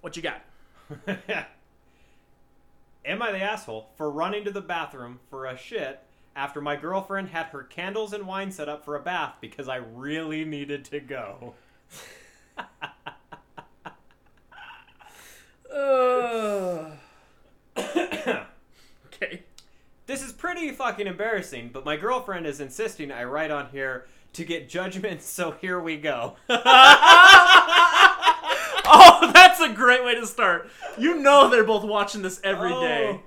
What 0.00 0.16
you 0.16 0.22
got? 0.22 0.42
Am 3.04 3.20
I 3.20 3.32
the 3.32 3.42
asshole 3.42 3.90
for 3.96 4.10
running 4.10 4.44
to 4.44 4.52
the 4.52 4.60
bathroom 4.60 5.18
for 5.28 5.46
a 5.46 5.56
shit 5.56 6.00
after 6.36 6.60
my 6.60 6.76
girlfriend 6.76 7.28
had 7.28 7.46
her 7.46 7.64
candles 7.64 8.12
and 8.12 8.26
wine 8.26 8.52
set 8.52 8.68
up 8.68 8.84
for 8.84 8.94
a 8.94 9.00
bath 9.00 9.34
because 9.40 9.68
I 9.68 9.76
really 9.76 10.44
needed 10.44 10.84
to 10.86 11.00
go? 11.00 11.54
Uh. 15.74 16.90
okay. 17.78 18.42
This 20.12 20.22
is 20.22 20.32
pretty 20.34 20.70
fucking 20.72 21.06
embarrassing, 21.06 21.70
but 21.72 21.86
my 21.86 21.96
girlfriend 21.96 22.46
is 22.46 22.60
insisting 22.60 23.10
I 23.10 23.24
write 23.24 23.50
on 23.50 23.70
here 23.70 24.04
to 24.34 24.44
get 24.44 24.68
judgment, 24.68 25.22
so 25.36 25.52
here 25.52 25.80
we 25.80 25.96
go. 25.96 26.36
Oh, 28.94 29.30
that's 29.32 29.58
a 29.60 29.70
great 29.70 30.04
way 30.04 30.14
to 30.16 30.26
start. 30.26 30.68
You 30.98 31.16
know 31.16 31.48
they're 31.48 31.64
both 31.64 31.84
watching 31.84 32.20
this 32.20 32.42
every 32.44 32.72
oh. 32.74 32.80
day. 32.82 33.06
Oh. 33.14 33.22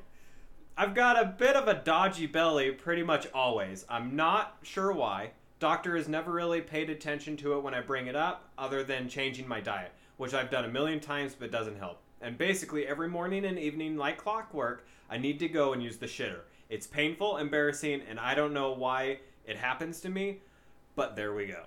I've 0.78 0.94
got 0.94 1.20
a 1.20 1.26
bit 1.26 1.56
of 1.56 1.68
a 1.68 1.74
dodgy 1.74 2.28
belly 2.28 2.70
pretty 2.72 3.02
much 3.02 3.26
always. 3.34 3.84
I'm 3.90 4.16
not 4.16 4.58
sure 4.62 4.92
why. 4.92 5.32
Doctor 5.60 5.98
has 5.98 6.08
never 6.08 6.32
really 6.32 6.62
paid 6.62 6.92
attention 6.92 7.36
to 7.38 7.54
it 7.54 7.64
when 7.64 7.74
I 7.74 7.82
bring 7.82 8.06
it 8.06 8.16
up, 8.16 8.50
other 8.60 8.84
than 8.84 9.10
changing 9.10 9.48
my 9.48 9.60
diet, 9.60 9.92
which 10.18 10.36
I've 10.36 10.52
done 10.52 10.66
a 10.66 10.70
million 10.70 11.00
times 11.00 11.34
but 11.34 11.52
doesn't 11.52 11.80
help. 11.80 12.00
And 12.22 12.38
basically, 12.38 12.86
every 12.86 13.08
morning 13.08 13.46
and 13.46 13.58
evening, 13.58 13.98
like 13.98 14.18
clockwork, 14.18 14.86
I 15.10 15.18
need 15.18 15.40
to 15.40 15.48
go 15.48 15.74
and 15.74 15.82
use 15.82 15.98
the 15.98 16.06
shitter. 16.06 16.42
It's 16.70 16.88
painful, 16.88 17.38
embarrassing, 17.38 18.02
and 18.10 18.20
I 18.20 18.36
don't 18.36 18.54
know 18.54 18.72
why 18.72 19.20
it 19.46 19.58
happens 19.58 20.02
to 20.02 20.10
me, 20.10 20.40
but 20.96 21.16
there 21.16 21.34
we 21.34 21.48
go. 21.48 21.64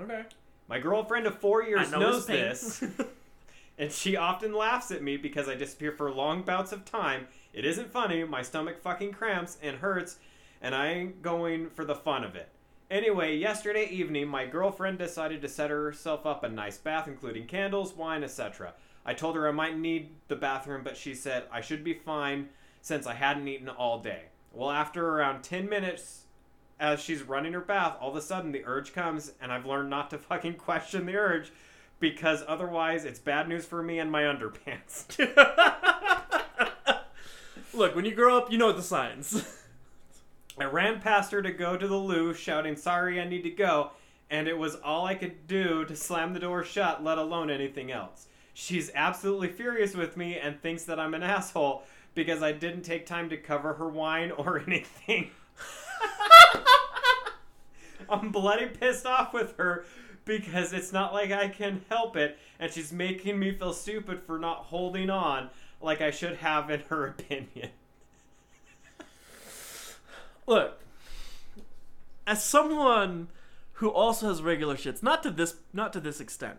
Okay. 0.00 0.24
My 0.68 0.78
girlfriend 0.78 1.26
of 1.26 1.38
four 1.38 1.62
years 1.62 1.90
know 1.92 2.00
knows 2.00 2.26
this 2.26 2.80
this, 2.80 2.90
and 3.78 3.92
she 3.92 4.16
often 4.16 4.52
laughs 4.54 4.90
at 4.90 5.02
me 5.02 5.16
because 5.16 5.48
I 5.48 5.54
disappear 5.54 5.92
for 5.92 6.10
long 6.10 6.42
bouts 6.42 6.72
of 6.72 6.84
time. 6.84 7.28
It 7.52 7.64
isn't 7.64 7.92
funny. 7.92 8.24
My 8.24 8.42
stomach 8.42 8.80
fucking 8.80 9.12
cramps 9.12 9.58
and 9.62 9.76
hurts, 9.78 10.16
and 10.60 10.74
I 10.74 10.88
ain't 10.88 11.22
going 11.22 11.70
for 11.70 11.84
the 11.84 11.94
fun 11.94 12.24
of 12.24 12.34
it. 12.34 12.48
Anyway, 12.90 13.36
yesterday 13.36 13.86
evening, 13.86 14.28
my 14.28 14.46
girlfriend 14.46 14.98
decided 14.98 15.42
to 15.42 15.48
set 15.48 15.70
herself 15.70 16.26
up 16.26 16.42
a 16.42 16.48
nice 16.48 16.78
bath, 16.78 17.06
including 17.06 17.46
candles, 17.46 17.94
wine, 17.94 18.24
etc. 18.24 18.74
I 19.06 19.14
told 19.14 19.36
her 19.36 19.46
I 19.46 19.52
might 19.52 19.78
need 19.78 20.10
the 20.28 20.36
bathroom, 20.36 20.82
but 20.82 20.96
she 20.96 21.14
said 21.14 21.44
I 21.52 21.60
should 21.60 21.84
be 21.84 21.94
fine 21.94 22.48
since 22.84 23.06
I 23.06 23.14
hadn't 23.14 23.48
eaten 23.48 23.70
all 23.70 23.98
day. 23.98 24.24
Well, 24.52 24.70
after 24.70 25.08
around 25.08 25.42
10 25.42 25.70
minutes, 25.70 26.24
as 26.78 27.00
she's 27.00 27.22
running 27.22 27.54
her 27.54 27.60
bath, 27.62 27.96
all 27.98 28.10
of 28.10 28.16
a 28.16 28.20
sudden 28.20 28.52
the 28.52 28.62
urge 28.66 28.92
comes, 28.92 29.32
and 29.40 29.50
I've 29.50 29.64
learned 29.64 29.88
not 29.88 30.10
to 30.10 30.18
fucking 30.28 30.56
question 30.56 31.06
the 31.06 31.16
urge 31.16 31.50
because 31.98 32.44
otherwise 32.46 33.06
it's 33.06 33.18
bad 33.18 33.48
news 33.48 33.64
for 33.64 33.82
me 33.82 33.98
and 34.00 34.12
my 34.12 34.22
underpants. 34.24 35.06
Look, 37.72 37.96
when 37.96 38.04
you 38.04 38.14
grow 38.14 38.36
up, 38.36 38.52
you 38.52 38.58
know 38.58 38.72
the 38.72 38.82
signs. 38.82 39.62
I 40.60 40.64
ran 40.64 41.00
past 41.00 41.32
her 41.32 41.40
to 41.40 41.52
go 41.52 41.78
to 41.78 41.88
the 41.88 41.96
loo, 41.96 42.34
shouting, 42.34 42.76
Sorry, 42.76 43.18
I 43.18 43.26
need 43.26 43.44
to 43.44 43.50
go, 43.50 43.92
and 44.28 44.46
it 44.46 44.58
was 44.58 44.74
all 44.74 45.06
I 45.06 45.14
could 45.14 45.46
do 45.46 45.86
to 45.86 45.96
slam 45.96 46.34
the 46.34 46.40
door 46.40 46.62
shut, 46.62 47.02
let 47.02 47.16
alone 47.16 47.48
anything 47.48 47.90
else. 47.90 48.26
She's 48.52 48.90
absolutely 48.94 49.48
furious 49.48 49.94
with 49.94 50.18
me 50.18 50.38
and 50.38 50.60
thinks 50.60 50.84
that 50.84 51.00
I'm 51.00 51.14
an 51.14 51.22
asshole 51.22 51.84
because 52.14 52.42
I 52.42 52.52
didn't 52.52 52.82
take 52.82 53.06
time 53.06 53.28
to 53.30 53.36
cover 53.36 53.74
her 53.74 53.88
wine 53.88 54.30
or 54.30 54.58
anything. 54.66 55.30
I'm 58.08 58.30
bloody 58.30 58.66
pissed 58.66 59.06
off 59.06 59.32
with 59.32 59.56
her 59.56 59.84
because 60.24 60.72
it's 60.72 60.92
not 60.92 61.12
like 61.12 61.32
I 61.32 61.48
can 61.48 61.84
help 61.88 62.16
it, 62.16 62.38
and 62.58 62.72
she's 62.72 62.92
making 62.92 63.38
me 63.38 63.52
feel 63.52 63.72
stupid 63.72 64.22
for 64.22 64.38
not 64.38 64.58
holding 64.64 65.10
on 65.10 65.50
like 65.80 66.00
I 66.00 66.10
should 66.10 66.36
have, 66.36 66.70
in 66.70 66.80
her 66.88 67.06
opinion. 67.06 67.70
Look, 70.46 70.80
as 72.26 72.42
someone 72.42 73.28
who 73.74 73.88
also 73.88 74.28
has 74.28 74.42
regular 74.42 74.76
shits, 74.76 75.02
not 75.02 75.22
to 75.22 75.30
this, 75.30 75.56
not 75.72 75.92
to 75.92 76.00
this 76.00 76.20
extent. 76.20 76.58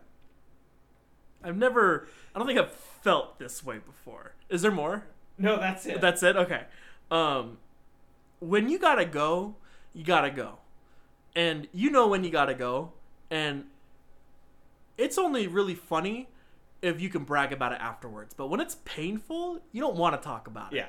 I've 1.43 1.57
never, 1.57 2.07
I 2.33 2.39
don't 2.39 2.47
think 2.47 2.59
I've 2.59 2.71
felt 2.71 3.38
this 3.38 3.63
way 3.63 3.77
before. 3.77 4.33
Is 4.50 4.63
there 4.63 4.71
more? 4.71 5.05
No, 5.38 5.58
that's 5.60 5.86
it. 5.86 6.01
That's 6.01 6.24
it. 6.24 6.36
Okay. 6.36 6.63
Um, 7.12 7.58
when 8.39 8.70
you 8.70 8.80
gotta 8.80 9.06
go, 9.06 9.56
you 9.94 10.04
gotta 10.04 10.32
go, 10.32 10.58
and 11.36 11.68
you 11.74 11.89
know 11.89 12.08
when 12.08 12.24
you 12.24 12.30
gotta 12.30 12.54
go, 12.54 12.92
and 13.30 13.65
it's 14.98 15.18
only 15.18 15.48
really 15.48 15.75
funny 15.75 16.30
if 16.82 17.01
you 17.01 17.10
can 17.10 17.24
brag 17.24 17.51
about 17.51 17.72
it 17.74 17.82
afterwards. 17.82 18.34
But 18.34 18.48
when 18.48 18.60
it's 18.60 18.77
painful, 18.86 19.60
you 19.72 19.82
don't 19.82 19.96
want 19.96 20.20
to 20.20 20.25
talk 20.25 20.48
about 20.48 20.74
it. 20.74 20.77
yeah. 20.77 20.88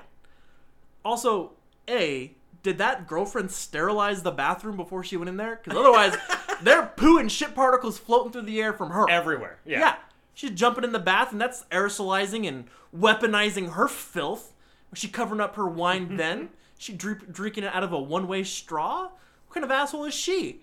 Also, 1.05 1.53
a 1.89 2.33
did 2.63 2.79
that 2.79 3.07
girlfriend 3.07 3.51
sterilize 3.53 4.23
the 4.25 4.33
bathroom 4.33 4.77
before 4.77 5.05
she 5.05 5.17
went 5.17 5.29
in 5.29 5.37
there? 5.37 5.61
Because 5.63 5.79
otherwise, 5.79 6.17
there 6.63 6.81
are 6.81 6.93
poo 6.97 7.19
and 7.19 7.31
shit 7.31 7.55
particles 7.55 7.97
floating 7.99 8.33
through 8.33 8.43
the 8.43 8.61
air 8.61 8.73
from 8.73 8.91
her. 8.91 9.09
Everywhere. 9.09 9.59
Yeah. 9.65 9.79
Yeah. 9.79 9.95
She's 10.37 10.51
jumping 10.51 10.85
in 10.85 10.93
the 10.93 10.99
bath, 11.01 11.33
and 11.33 11.41
that's 11.41 11.65
aerosolizing 11.73 12.47
and 12.47 12.67
weaponizing 12.97 13.73
her 13.73 13.89
filth. 13.89 14.53
Was 14.91 15.01
she 15.01 15.09
covering 15.09 15.41
up 15.41 15.57
her 15.57 15.67
wine 15.67 16.17
then? 16.19 16.51
She 16.79 16.93
drink, 16.93 17.33
drinking 17.33 17.65
it 17.65 17.75
out 17.75 17.83
of 17.83 17.93
a 17.93 17.99
one 17.99 18.29
way 18.29 18.45
straw? 18.45 19.05
What 19.05 19.55
kind 19.55 19.65
of 19.65 19.71
asshole 19.71 20.05
is 20.05 20.13
she? 20.15 20.61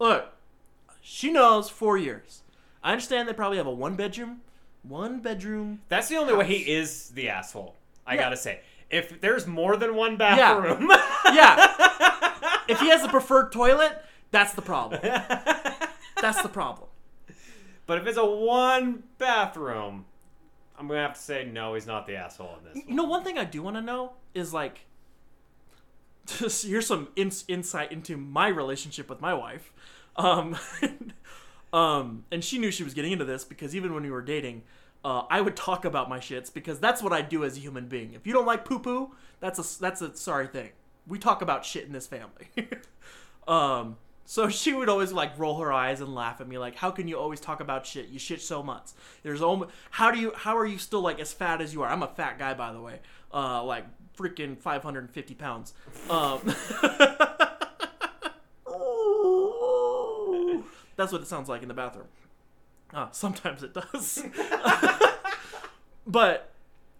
Look, 0.00 0.32
she 1.00 1.30
knows 1.32 1.70
four 1.70 1.96
years. 1.96 2.42
I 2.82 2.90
understand 2.92 3.28
they 3.28 3.32
probably 3.32 3.58
have 3.58 3.66
a 3.68 3.72
one 3.72 3.94
bedroom, 3.94 4.40
one 4.82 5.20
bedroom. 5.20 5.80
That's 5.88 6.08
the 6.08 6.16
only 6.16 6.34
way 6.34 6.46
he 6.46 6.70
is 6.72 7.10
the 7.10 7.28
asshole. 7.28 7.76
I 8.06 8.14
Yeah. 8.14 8.22
gotta 8.22 8.36
say. 8.36 8.60
If 8.90 9.20
there's 9.20 9.46
more 9.46 9.76
than 9.76 9.94
one 9.94 10.16
bathroom, 10.16 10.88
yeah. 10.90 11.04
Yeah. 11.32 12.56
if 12.66 12.80
he 12.80 12.88
has 12.88 13.04
a 13.04 13.08
preferred 13.08 13.52
toilet, 13.52 14.02
that's 14.32 14.54
the 14.54 14.62
problem. 14.62 15.00
That's 16.20 16.42
the 16.42 16.48
problem. 16.48 16.87
But 17.88 17.96
if 17.96 18.06
it's 18.06 18.18
a 18.18 18.24
one 18.24 19.02
bathroom, 19.16 20.04
I'm 20.78 20.86
gonna 20.86 21.00
have 21.00 21.14
to 21.14 21.20
say 21.20 21.48
no. 21.50 21.72
He's 21.72 21.86
not 21.86 22.06
the 22.06 22.16
asshole 22.16 22.58
in 22.58 22.64
this. 22.74 22.86
You 22.86 22.94
know, 22.94 23.04
one 23.04 23.24
thing 23.24 23.38
I 23.38 23.44
do 23.44 23.62
want 23.62 23.76
to 23.76 23.82
know 23.82 24.12
is 24.34 24.52
like, 24.52 24.80
just 26.26 26.66
here's 26.66 26.86
some 26.86 27.08
ins- 27.16 27.46
insight 27.48 27.90
into 27.90 28.18
my 28.18 28.48
relationship 28.48 29.08
with 29.08 29.22
my 29.22 29.32
wife. 29.32 29.72
Um, 30.16 30.58
um, 31.72 32.24
and 32.30 32.44
she 32.44 32.58
knew 32.58 32.70
she 32.70 32.84
was 32.84 32.92
getting 32.92 33.10
into 33.10 33.24
this 33.24 33.42
because 33.42 33.74
even 33.74 33.94
when 33.94 34.02
we 34.02 34.10
were 34.10 34.20
dating, 34.20 34.64
uh, 35.02 35.22
I 35.30 35.40
would 35.40 35.56
talk 35.56 35.86
about 35.86 36.10
my 36.10 36.18
shits 36.18 36.52
because 36.52 36.78
that's 36.78 37.02
what 37.02 37.14
I 37.14 37.22
do 37.22 37.42
as 37.42 37.56
a 37.56 37.60
human 37.60 37.88
being. 37.88 38.12
If 38.12 38.26
you 38.26 38.34
don't 38.34 38.46
like 38.46 38.66
poo 38.66 38.80
poo, 38.80 39.14
that's 39.40 39.58
a 39.58 39.80
that's 39.80 40.02
a 40.02 40.14
sorry 40.14 40.48
thing. 40.48 40.72
We 41.06 41.18
talk 41.18 41.40
about 41.40 41.64
shit 41.64 41.86
in 41.86 41.92
this 41.92 42.06
family. 42.06 42.48
um, 43.48 43.96
so 44.28 44.48
she 44.50 44.74
would 44.74 44.90
always 44.90 45.10
like 45.10 45.38
roll 45.38 45.58
her 45.58 45.72
eyes 45.72 46.02
and 46.02 46.14
laugh 46.14 46.40
at 46.40 46.46
me 46.46 46.58
like, 46.58 46.76
"How 46.76 46.90
can 46.90 47.08
you 47.08 47.18
always 47.18 47.40
talk 47.40 47.60
about 47.60 47.86
shit? 47.86 48.08
You 48.08 48.18
shit 48.18 48.42
so 48.42 48.62
much. 48.62 48.90
There's 49.22 49.40
almost 49.40 49.70
how 49.90 50.10
do 50.10 50.20
you 50.20 50.32
how 50.36 50.56
are 50.58 50.66
you 50.66 50.76
still 50.76 51.00
like 51.00 51.18
as 51.18 51.32
fat 51.32 51.62
as 51.62 51.72
you 51.72 51.82
are? 51.82 51.88
I'm 51.88 52.02
a 52.02 52.08
fat 52.08 52.38
guy 52.38 52.52
by 52.52 52.72
the 52.72 52.80
way, 52.80 53.00
uh, 53.32 53.64
like 53.64 53.86
freaking 54.16 54.58
550 54.58 55.34
pounds. 55.34 55.72
Um, 56.10 56.40
that's 60.96 61.10
what 61.12 61.22
it 61.22 61.26
sounds 61.26 61.48
like 61.48 61.62
in 61.62 61.68
the 61.68 61.74
bathroom. 61.74 62.08
Uh, 62.92 63.08
sometimes 63.12 63.62
it 63.62 63.72
does. 63.72 64.22
But 66.08 66.54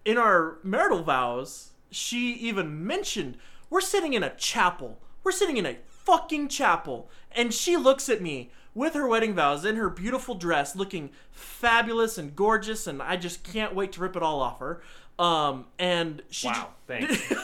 in 0.05 0.19
our 0.19 0.59
marital 0.63 1.01
vows, 1.01 1.71
she 1.89 2.33
even 2.33 2.85
mentioned 2.85 3.37
we're 3.71 3.81
sitting 3.81 4.13
in 4.13 4.21
a 4.21 4.35
chapel. 4.35 4.99
We're 5.23 5.31
sitting 5.31 5.57
in 5.57 5.65
a 5.65 5.77
fucking 6.09 6.47
chapel. 6.47 7.09
And 7.31 7.53
she 7.53 7.77
looks 7.77 8.09
at 8.09 8.21
me 8.21 8.49
with 8.73 8.93
her 8.93 9.07
wedding 9.07 9.35
vows 9.35 9.65
in 9.65 9.75
her 9.75 9.89
beautiful 9.89 10.35
dress, 10.35 10.75
looking 10.75 11.11
fabulous 11.31 12.17
and 12.17 12.35
gorgeous, 12.35 12.87
and 12.87 13.01
I 13.01 13.17
just 13.17 13.43
can't 13.43 13.75
wait 13.75 13.91
to 13.93 14.01
rip 14.01 14.15
it 14.15 14.23
all 14.23 14.41
off 14.41 14.59
her. 14.59 14.81
Um, 15.17 15.65
and 15.77 16.21
she 16.29 16.47
Wow, 16.47 16.69
thanks. 16.87 17.21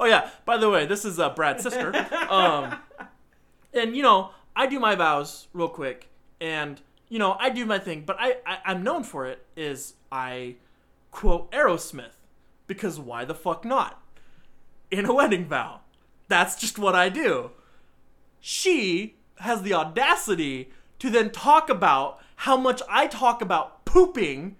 Oh 0.00 0.04
yeah. 0.04 0.30
By 0.44 0.58
the 0.58 0.70
way, 0.70 0.86
this 0.86 1.04
is 1.04 1.18
uh, 1.18 1.30
Brad's 1.30 1.64
sister. 1.64 1.92
Um, 2.30 2.76
and 3.74 3.96
you 3.96 4.02
know, 4.02 4.30
I 4.54 4.66
do 4.66 4.78
my 4.78 4.94
vows 4.94 5.48
real 5.52 5.68
quick, 5.68 6.08
and 6.40 6.80
you 7.08 7.18
know, 7.18 7.36
I 7.40 7.50
do 7.50 7.66
my 7.66 7.78
thing. 7.78 8.04
But 8.06 8.16
I, 8.18 8.36
I 8.46 8.58
I'm 8.64 8.82
known 8.84 9.02
for 9.02 9.26
it. 9.26 9.44
Is 9.56 9.94
I 10.12 10.54
quote 11.10 11.50
Aerosmith 11.50 12.14
because 12.66 13.00
why 13.00 13.24
the 13.24 13.34
fuck 13.34 13.64
not? 13.64 14.00
In 14.90 15.04
a 15.04 15.12
wedding 15.12 15.46
vow, 15.46 15.80
that's 16.28 16.56
just 16.56 16.78
what 16.78 16.94
I 16.94 17.08
do. 17.08 17.50
She 18.40 19.16
has 19.38 19.62
the 19.62 19.74
audacity 19.74 20.70
to 20.98 21.10
then 21.10 21.30
talk 21.30 21.68
about 21.68 22.20
how 22.36 22.56
much 22.56 22.82
I 22.88 23.06
talk 23.06 23.42
about 23.42 23.84
pooping 23.84 24.56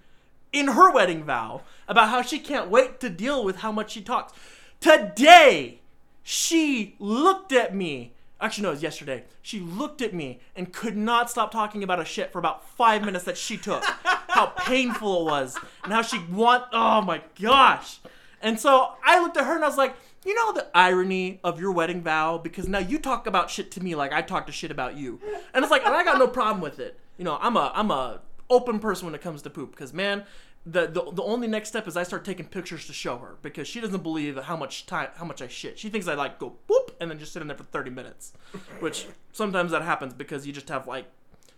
in 0.53 0.69
her 0.69 0.91
wedding 0.91 1.25
vow 1.25 1.63
about 1.87 2.09
how 2.09 2.23
she 2.23 2.39
can't 2.39 2.71
wait 2.71 3.01
to 3.01 3.11
deal 3.11 3.45
with 3.45 3.57
how 3.57 3.71
much 3.71 3.93
she 3.93 4.01
talks. 4.01 4.33
Today, 4.81 5.81
she 6.23 6.97
looked 6.99 7.53
at 7.53 7.75
me. 7.75 8.15
Actually, 8.41 8.63
no, 8.63 8.69
it 8.69 8.73
was 8.73 8.83
yesterday. 8.83 9.25
She 9.43 9.61
looked 9.61 10.01
at 10.01 10.15
me 10.15 10.41
and 10.55 10.73
could 10.73 10.97
not 10.97 11.31
stop 11.31 11.51
talking 11.51 11.83
about 11.83 12.01
a 12.01 12.05
shit 12.05 12.33
for 12.33 12.39
about 12.39 12.69
five 12.69 13.05
minutes 13.05 13.25
that 13.25 13.37
she 13.37 13.57
took. 13.57 13.85
how 14.39 14.47
painful 14.47 15.23
it 15.23 15.31
was, 15.31 15.59
and 15.83 15.93
how 15.93 16.03
she 16.03 16.19
want. 16.31 16.65
Oh 16.73 17.01
my 17.01 17.23
gosh! 17.41 17.99
And 18.41 18.61
so 18.61 18.93
I 19.05 19.21
looked 19.21 19.37
at 19.37 19.45
her 19.45 19.57
and 19.57 19.65
I 19.65 19.69
was 19.69 19.77
like, 19.77 19.97
you 20.25 20.35
know 20.35 20.53
the 20.53 20.67
irony 20.75 21.41
of 21.45 21.61
your 21.61 21.73
wedding 21.73 22.03
vow 22.03 22.39
because 22.39 22.69
now 22.69 22.79
you 22.79 22.99
talk 22.99 23.27
about 23.27 23.51
shit 23.51 23.71
to 23.73 23.83
me 23.83 23.95
like 23.95 24.13
I 24.13 24.23
talk 24.23 24.47
to 24.47 24.53
shit 24.53 24.71
about 24.71 24.97
you, 24.97 25.21
and 25.55 25.65
it's 25.65 25.71
like, 25.71 25.85
and 25.85 25.95
I 25.95 26.05
got 26.05 26.19
no 26.19 26.29
problem 26.29 26.61
with 26.61 26.79
it. 26.79 26.99
You 27.17 27.25
know, 27.25 27.39
I'm 27.41 27.57
a 27.57 27.73
I'm 27.75 27.91
a 27.91 28.21
open 28.51 28.79
person 28.79 29.07
when 29.07 29.15
it 29.15 29.21
comes 29.21 29.43
to 29.43 29.51
poop 29.51 29.71
because 29.73 29.93
man, 29.93 30.25
the, 30.67 30.87
the 30.87 31.11
the 31.13 31.23
only 31.23 31.47
next 31.49 31.69
step 31.69 31.87
is 31.89 31.97
I 31.97 32.03
start 32.03 32.25
taking 32.25 32.47
pictures 32.47 32.87
to 32.87 32.93
show 32.93 33.19
her 33.19 33.37
because 33.43 33.69
she 33.69 33.81
doesn't 33.81 34.03
believe 34.03 34.37
how 34.37 34.57
much 34.57 34.87
time 34.87 35.11
how 35.17 35.25
much 35.25 35.41
I 35.41 35.49
shit. 35.49 35.79
She 35.79 35.89
thinks 35.89 36.09
I 36.09 36.15
like 36.15 36.39
go 36.39 36.57
boop 36.69 36.91
and 37.01 37.11
then 37.11 37.19
just 37.19 37.33
sit 37.33 37.43
in 37.43 37.49
there 37.49 37.57
for 37.57 37.65
30 37.65 37.91
minutes, 37.91 38.33
which 38.81 39.07
sometimes 39.33 39.71
that 39.73 39.83
happens 39.83 40.15
because 40.15 40.47
you 40.47 40.53
just 40.53 40.69
have 40.69 40.87
like 40.87 41.07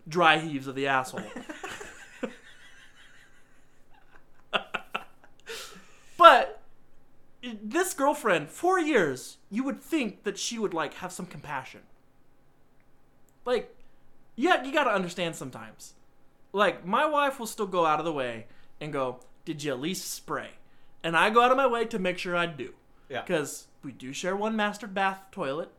dry 0.08 0.38
heaves 0.38 0.66
of 0.66 0.74
the 0.74 0.86
asshole. 0.86 1.22
but 6.16 6.60
this 7.42 7.94
girlfriend, 7.94 8.50
four 8.50 8.78
years, 8.78 9.38
you 9.50 9.64
would 9.64 9.80
think 9.82 10.24
that 10.24 10.38
she 10.38 10.58
would 10.58 10.74
like 10.74 10.94
have 10.94 11.12
some 11.12 11.26
compassion. 11.26 11.80
Like, 13.44 13.74
yeah, 14.36 14.62
you 14.64 14.72
gotta 14.72 14.90
understand 14.90 15.36
sometimes. 15.36 15.94
Like, 16.52 16.84
my 16.84 17.06
wife 17.06 17.38
will 17.38 17.46
still 17.46 17.66
go 17.66 17.86
out 17.86 17.98
of 17.98 18.04
the 18.04 18.12
way 18.12 18.46
and 18.80 18.92
go, 18.92 19.20
"Did 19.44 19.62
you 19.62 19.72
at 19.72 19.80
least 19.80 20.10
spray?" 20.12 20.50
And 21.02 21.16
I 21.16 21.30
go 21.30 21.42
out 21.42 21.50
of 21.50 21.56
my 21.56 21.66
way 21.66 21.84
to 21.86 21.98
make 21.98 22.18
sure 22.18 22.36
I 22.36 22.46
do, 22.46 22.74
Yeah. 23.08 23.22
because 23.22 23.68
we 23.82 23.92
do 23.92 24.12
share 24.12 24.36
one 24.36 24.56
master 24.56 24.86
bath 24.86 25.22
toilet. 25.30 25.70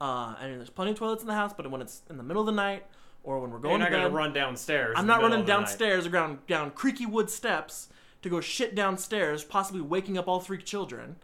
Uh, 0.00 0.34
I 0.38 0.46
mean, 0.48 0.56
there's 0.56 0.70
plenty 0.70 0.90
of 0.92 0.98
toilets 0.98 1.22
in 1.22 1.28
the 1.28 1.34
house, 1.34 1.52
but 1.56 1.70
when 1.70 1.80
it's 1.80 2.02
in 2.10 2.16
the 2.16 2.22
middle 2.22 2.42
of 2.42 2.46
the 2.46 2.52
night 2.52 2.84
or 3.22 3.38
when 3.40 3.50
we're 3.50 3.58
going 3.58 3.80
You're 3.80 3.90
not 3.90 3.96
to 3.96 4.02
gonna 4.02 4.14
run 4.14 4.32
downstairs. 4.32 4.94
I'm 4.98 5.06
not 5.06 5.22
running 5.22 5.40
of 5.40 5.46
the 5.46 5.52
night. 5.52 5.58
downstairs 5.60 6.06
or 6.06 6.10
down 6.10 6.40
down 6.46 6.70
creaky 6.72 7.06
wood 7.06 7.30
steps 7.30 7.88
to 8.26 8.30
go 8.30 8.40
shit 8.40 8.74
downstairs, 8.74 9.44
possibly 9.44 9.80
waking 9.80 10.18
up 10.18 10.28
all 10.28 10.40
three 10.40 10.60
children, 10.60 11.16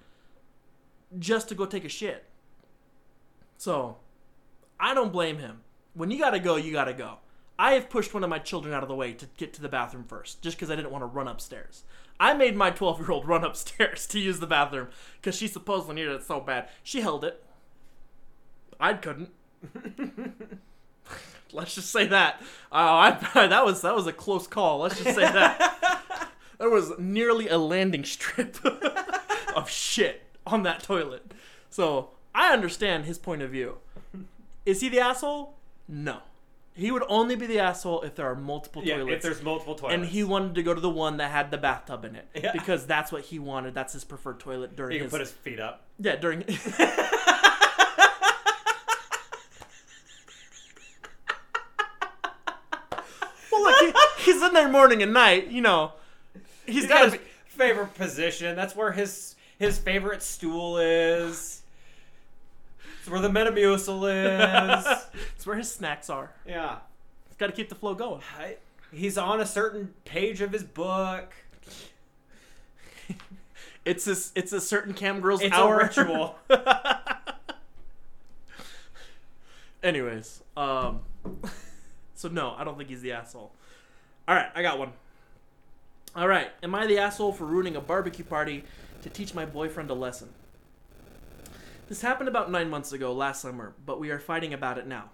just 1.18 1.48
to 1.48 1.55
go 1.55 1.66
take 1.66 1.85
a 1.85 1.88
shit. 1.88 2.24
So, 3.59 3.96
I 4.79 4.94
don't 4.94 5.12
blame 5.12 5.38
him. 5.38 5.61
When 5.94 6.11
you 6.11 6.18
gotta 6.18 6.38
go, 6.38 6.57
you 6.57 6.72
gotta 6.72 6.94
go. 6.94 7.18
I 7.59 7.72
have 7.72 7.90
pushed 7.90 8.14
one 8.14 8.24
of 8.24 8.31
my 8.31 8.38
children 8.38 8.72
out 8.72 8.83
of 8.83 8.88
the 8.88 8.94
way 8.94 9.12
to 9.12 9.27
get 9.37 9.53
to 9.55 9.62
the 9.62 9.68
bathroom 9.68 10.05
first, 10.05 10.42
just 10.42 10.57
because 10.57 10.70
I 10.70 10.77
didn't 10.77 10.90
want 10.90 11.03
to 11.03 11.07
run 11.07 11.29
upstairs. 11.29 11.85
I 12.18 12.35
made 12.35 12.57
my 12.57 12.70
12 12.70 13.00
year 13.00 13.11
old 13.11 13.27
run 13.29 13.44
upstairs 13.44 14.07
to 14.09 14.20
use 14.20 14.40
the 14.40 14.46
bathroom 14.46 14.88
because 15.20 15.37
she 15.37 15.48
supposedly 15.48 15.96
needed 15.96 16.12
it 16.12 16.24
so 16.24 16.40
bad. 16.40 16.68
She 16.83 17.00
held 17.00 17.24
it. 17.24 17.44
I 18.81 18.94
couldn't. 18.94 19.31
Let's 21.53 21.74
just 21.74 21.90
say 21.90 22.07
that. 22.07 22.40
Oh, 22.70 22.79
I, 22.79 23.11
that 23.35 23.64
was 23.64 23.83
that 23.83 23.94
was 23.94 24.07
a 24.07 24.12
close 24.12 24.46
call. 24.46 24.79
Let's 24.81 25.03
just 25.03 25.14
say 25.14 25.22
that. 25.22 26.31
There 26.62 26.70
was 26.70 26.92
nearly 26.96 27.48
a 27.48 27.59
landing 27.59 28.05
strip 28.05 28.57
of 29.57 29.68
shit 29.68 30.22
on 30.46 30.62
that 30.62 30.81
toilet. 30.81 31.35
So 31.70 32.11
I 32.33 32.53
understand 32.53 33.05
his 33.05 33.18
point 33.18 33.42
of 33.42 33.51
view. 33.51 33.79
Is 34.64 34.81
he 34.81 34.88
the 34.88 35.01
asshole? 35.01 35.57
No. 35.88 36.18
He 36.75 36.92
would 36.92 37.03
only 37.09 37.35
be 37.35 37.48
the 37.48 37.59
asshole 37.59 38.03
if 38.03 38.14
there 38.14 38.27
are 38.31 38.37
multiple 38.37 38.81
Yeah, 38.85 38.98
toilets. 38.98 39.16
if 39.16 39.22
there's 39.22 39.42
multiple 39.42 39.75
toilets. 39.75 39.94
and 39.96 40.07
he 40.07 40.22
wanted 40.22 40.55
to 40.55 40.62
go 40.62 40.72
to 40.72 40.81
the 40.81 40.88
one 40.88 41.16
that 41.16 41.33
had 41.33 41.51
the 41.51 41.59
bathtub 41.59 42.05
in 42.05 42.14
it 42.14 42.29
Yeah. 42.33 42.53
because 42.53 42.87
that's 42.87 43.11
what 43.11 43.25
he 43.25 43.40
wanted. 43.40 43.75
That's 43.75 43.92
his 43.92 44.05
preferred 44.05 44.38
toilet 44.38 44.77
during 44.77 44.92
he 44.92 44.98
can 44.98 45.07
his, 45.07 45.11
put 45.11 45.20
his 45.20 45.33
feet 45.33 45.59
up. 45.59 45.83
yeah 45.98 46.14
during. 46.14 46.44
well, 53.51 53.62
look, 53.62 53.81
he, 53.81 53.92
he's 54.33 54.42
in 54.42 54.53
there 54.55 54.68
morning 54.68 55.03
and 55.03 55.12
night. 55.12 55.48
You 55.48 55.61
know, 55.61 55.92
he's 56.72 56.87
got 56.87 57.11
got 57.11 57.12
his 57.12 57.20
favorite 57.46 57.94
position. 57.94 58.56
That's 58.56 58.74
where 58.74 58.92
his 58.92 59.37
his 59.58 59.78
favorite 59.78 60.22
stool 60.22 60.78
is. 60.78 61.62
It's 63.00 63.11
where 63.11 63.20
the 63.20 63.28
Metamucil 63.28 64.78
is. 64.78 64.87
it's 65.37 65.46
where 65.46 65.56
his 65.56 65.72
snacks 65.72 66.08
are. 66.08 66.30
yeah. 66.46 66.78
He's 67.28 67.37
got 67.37 67.46
to 67.46 67.52
keep 67.52 67.68
the 67.68 67.74
flow 67.74 67.94
going. 67.94 68.20
I, 68.38 68.56
he's 68.92 69.18
on 69.18 69.40
a 69.40 69.46
certain 69.46 69.92
page 70.04 70.40
of 70.40 70.52
his 70.52 70.64
book. 70.64 71.32
It's 73.85 74.06
a, 74.06 74.14
it's 74.38 74.52
a 74.52 74.61
certain 74.61 74.94
cam 74.94 75.20
girl's 75.20 75.42
It's 75.42 75.52
hour 75.52 75.80
a 75.80 75.87
ritual. 75.88 76.38
Anyways, 79.82 80.40
um, 80.56 81.00
so 82.14 82.28
no, 82.28 82.54
I 82.56 82.62
don't 82.62 82.78
think 82.78 82.88
he's 82.88 83.02
the 83.02 83.11
asshole. 83.11 83.50
All 84.28 84.37
right, 84.37 84.46
I 84.54 84.62
got 84.62 84.78
one. 84.78 84.92
All 86.14 86.29
right, 86.29 86.51
am 86.62 86.75
I 86.75 86.87
the 86.87 86.98
asshole 86.98 87.33
for 87.33 87.46
ruining 87.46 87.75
a 87.75 87.81
barbecue 87.81 88.25
party 88.25 88.64
to 89.01 89.09
teach 89.09 89.35
my 89.35 89.46
boyfriend 89.46 89.88
a 89.88 89.94
lesson? 89.94 90.29
This 91.88 92.03
happened 92.03 92.29
about 92.29 92.51
nine 92.51 92.68
months 92.68 92.92
ago, 92.92 93.14
last 93.14 93.40
summer, 93.40 93.72
but 93.87 93.98
we 93.98 94.11
are 94.11 94.18
fighting 94.18 94.53
about 94.53 94.77
it 94.77 94.87
now. 94.87 95.09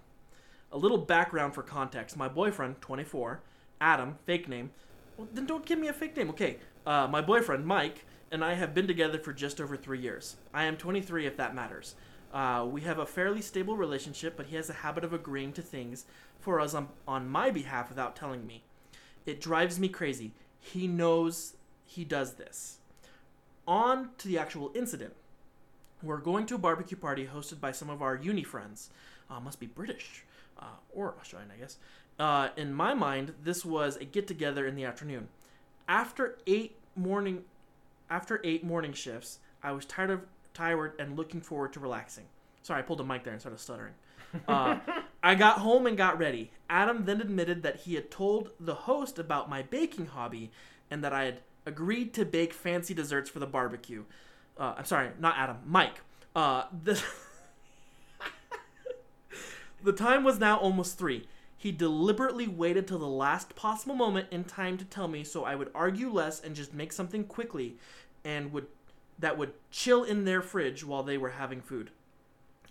A 0.72 0.76
little 0.76 0.98
background 0.98 1.54
for 1.54 1.62
context: 1.62 2.16
my 2.16 2.26
boyfriend, 2.26 2.80
24, 2.80 3.40
Adam, 3.80 4.18
fake 4.26 4.48
name. 4.48 4.70
Well, 5.16 5.28
then 5.32 5.46
don't 5.46 5.64
give 5.64 5.78
me 5.78 5.86
a 5.86 5.92
fake 5.92 6.16
name, 6.16 6.30
okay? 6.30 6.56
Uh, 6.84 7.06
my 7.08 7.20
boyfriend, 7.20 7.64
Mike, 7.64 8.04
and 8.32 8.44
I 8.44 8.54
have 8.54 8.74
been 8.74 8.88
together 8.88 9.20
for 9.20 9.32
just 9.32 9.60
over 9.60 9.76
three 9.76 10.00
years. 10.00 10.34
I 10.52 10.64
am 10.64 10.76
23, 10.76 11.26
if 11.26 11.36
that 11.36 11.54
matters. 11.54 11.94
Uh, 12.34 12.66
we 12.68 12.80
have 12.80 12.98
a 12.98 13.06
fairly 13.06 13.40
stable 13.40 13.76
relationship, 13.76 14.36
but 14.36 14.46
he 14.46 14.56
has 14.56 14.68
a 14.68 14.72
habit 14.82 15.04
of 15.04 15.12
agreeing 15.12 15.52
to 15.52 15.62
things 15.62 16.06
for 16.40 16.58
us 16.58 16.74
on, 16.74 16.88
on 17.06 17.28
my 17.28 17.52
behalf 17.52 17.88
without 17.88 18.16
telling 18.16 18.48
me. 18.48 18.64
It 19.26 19.40
drives 19.40 19.78
me 19.78 19.88
crazy. 19.88 20.32
He 20.60 20.86
knows 20.86 21.54
he 21.84 22.04
does 22.04 22.34
this. 22.34 22.78
On 23.66 24.10
to 24.18 24.28
the 24.28 24.38
actual 24.38 24.70
incident. 24.74 25.14
We're 26.02 26.18
going 26.18 26.46
to 26.46 26.54
a 26.54 26.58
barbecue 26.58 26.96
party 26.96 27.26
hosted 27.26 27.60
by 27.60 27.72
some 27.72 27.90
of 27.90 28.02
our 28.02 28.16
uni 28.16 28.42
friends. 28.42 28.90
Uh, 29.30 29.40
must 29.40 29.60
be 29.60 29.66
British 29.66 30.24
uh, 30.58 30.76
or 30.94 31.14
Australian, 31.20 31.50
I 31.54 31.60
guess. 31.60 31.76
Uh, 32.18 32.48
in 32.56 32.72
my 32.72 32.94
mind, 32.94 33.34
this 33.42 33.64
was 33.64 33.96
a 33.96 34.04
get 34.04 34.26
together 34.26 34.66
in 34.66 34.74
the 34.74 34.84
afternoon. 34.84 35.28
After 35.88 36.38
eight 36.46 36.76
morning, 36.96 37.44
after 38.10 38.40
eight 38.44 38.64
morning 38.64 38.92
shifts, 38.92 39.38
I 39.62 39.72
was 39.72 39.84
tired 39.84 40.10
of 40.10 40.20
tired 40.54 40.94
and 40.98 41.16
looking 41.16 41.40
forward 41.40 41.72
to 41.72 41.80
relaxing. 41.80 42.24
Sorry, 42.62 42.80
I 42.80 42.82
pulled 42.82 43.00
a 43.00 43.04
mic 43.04 43.22
there 43.24 43.32
and 43.32 43.40
started 43.40 43.60
stuttering. 43.60 43.94
Uh, 44.46 44.78
I 45.22 45.34
got 45.34 45.58
home 45.58 45.86
and 45.86 45.96
got 45.96 46.18
ready. 46.18 46.50
Adam 46.70 47.04
then 47.04 47.20
admitted 47.20 47.62
that 47.62 47.80
he 47.80 47.94
had 47.94 48.10
told 48.10 48.50
the 48.60 48.74
host 48.74 49.18
about 49.18 49.48
my 49.48 49.62
baking 49.62 50.06
hobby 50.06 50.50
and 50.90 51.02
that 51.02 51.12
I 51.12 51.24
had 51.24 51.40
agreed 51.66 52.14
to 52.14 52.24
bake 52.24 52.52
fancy 52.52 52.94
desserts 52.94 53.30
for 53.30 53.38
the 53.38 53.46
barbecue. 53.46 54.04
Uh, 54.58 54.74
I'm 54.78 54.84
sorry, 54.84 55.10
not 55.18 55.36
Adam, 55.36 55.58
Mike. 55.66 56.00
Uh, 56.34 56.64
the, 56.84 57.02
the 59.82 59.92
time 59.92 60.24
was 60.24 60.38
now 60.38 60.58
almost 60.58 60.98
three. 60.98 61.26
He 61.56 61.72
deliberately 61.72 62.46
waited 62.46 62.86
till 62.86 62.98
the 62.98 63.06
last 63.06 63.56
possible 63.56 63.96
moment 63.96 64.28
in 64.30 64.44
time 64.44 64.78
to 64.78 64.84
tell 64.84 65.08
me 65.08 65.24
so 65.24 65.44
I 65.44 65.56
would 65.56 65.70
argue 65.74 66.10
less 66.10 66.40
and 66.40 66.54
just 66.54 66.72
make 66.72 66.92
something 66.92 67.24
quickly 67.24 67.76
and 68.24 68.52
would 68.52 68.66
that 69.18 69.36
would 69.36 69.52
chill 69.72 70.04
in 70.04 70.24
their 70.24 70.40
fridge 70.40 70.84
while 70.84 71.02
they 71.02 71.18
were 71.18 71.30
having 71.30 71.60
food. 71.60 71.90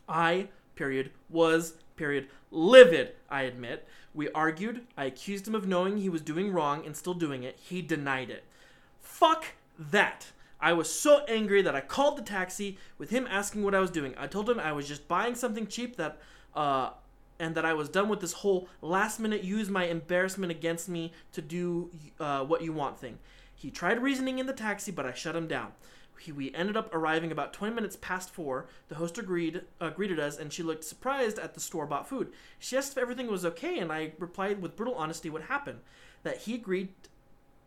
I 0.08 0.48
period, 0.78 1.12
was, 1.30 1.74
period, 1.96 2.28
livid, 2.52 3.13
I 3.30 3.44
admit. 3.44 3.88
We 4.13 4.30
argued. 4.32 4.88
I 4.96 5.06
accused 5.06 5.48
him 5.48 5.56
of 5.56 5.68
knowing 5.68 5.98
he 5.98 6.10
was 6.10 6.22
doing 6.22 6.54
wrong 6.54 6.86
and 6.86 6.96
still 6.96 7.13
doing 7.13 7.44
it. 7.44 7.60
He 7.60 7.82
denied 7.82 8.30
it. 8.30 8.46
Fuck 9.00 9.46
that. 9.78 10.28
I 10.60 10.74
was 10.74 10.92
so 10.92 11.24
angry 11.28 11.62
that 11.62 11.76
I 11.76 11.82
called 11.82 12.18
the 12.18 12.24
taxi 12.24 12.78
with 12.98 13.10
him 13.10 13.28
asking 13.30 13.63
what 13.63 13.76
I 13.76 13.80
was 13.80 13.92
doing. 13.92 14.16
I 14.18 14.28
told 14.28 14.50
him 14.50 14.60
I 14.60 14.72
was 14.72 14.88
just 14.88 15.08
buying 15.08 15.36
something 15.36 15.68
cheap 15.68 15.98
that, 15.98 16.18
uh, 16.56 16.92
and 17.40 17.54
that 17.54 17.66
I 17.66 17.74
was 17.74 17.90
done 17.90 18.10
with 18.10 18.22
this 18.22 18.34
whole 18.34 18.68
last 18.82 19.20
minute 19.20 19.44
use 19.44 19.70
my 19.70 19.86
embarrassment 19.86 20.52
against 20.52 20.90
me 20.90 21.12
to 21.34 21.42
do 21.42 21.92
uh, 22.20 22.44
what 22.44 22.63
you 22.63 22.74
want 22.74 23.00
thing. 23.00 23.20
He 23.54 23.70
tried 23.70 24.02
reasoning 24.02 24.40
in 24.40 24.46
the 24.46 24.54
taxi, 24.54 24.92
but 24.92 25.06
I 25.06 25.13
shut 25.13 25.36
him 25.36 25.48
down. 25.48 25.74
We 26.34 26.54
ended 26.54 26.76
up 26.76 26.94
arriving 26.94 27.32
about 27.32 27.54
20 27.54 27.74
minutes 27.74 27.98
past 28.00 28.30
four. 28.30 28.68
The 28.90 28.96
host 28.96 29.18
agreed, 29.18 29.62
uh, 29.80 29.90
greeted 29.90 30.20
us, 30.20 30.38
and 30.38 30.52
she 30.52 30.64
looked 30.64 30.84
surprised 30.84 31.40
at 31.40 31.54
the 31.54 31.60
store 31.60 31.86
bought 31.86 32.08
food. 32.08 32.32
She 32.60 32.78
asked 32.78 32.94
if 32.94 32.98
everything 32.98 33.28
was 33.28 33.46
okay, 33.46 33.80
and 33.80 33.92
I 33.92 34.14
replied 34.20 34.62
with 34.62 34.76
brutal 34.76 34.96
honesty 34.96 35.30
what 35.30 35.44
happened. 35.44 35.80
That 36.24 36.40
he 36.40 36.56
agreed 36.56 36.90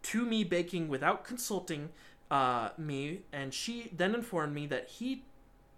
to 0.03 0.25
me 0.25 0.45
baking 0.45 0.89
without 0.89 1.25
consulting 1.25 1.91
uh, 2.31 2.71
me, 2.77 3.21
and 3.33 3.53
she 3.53 3.91
then 3.97 4.15
informed 4.15 4.55
me 4.55 4.67
that 4.67 4.89
he 4.89 5.23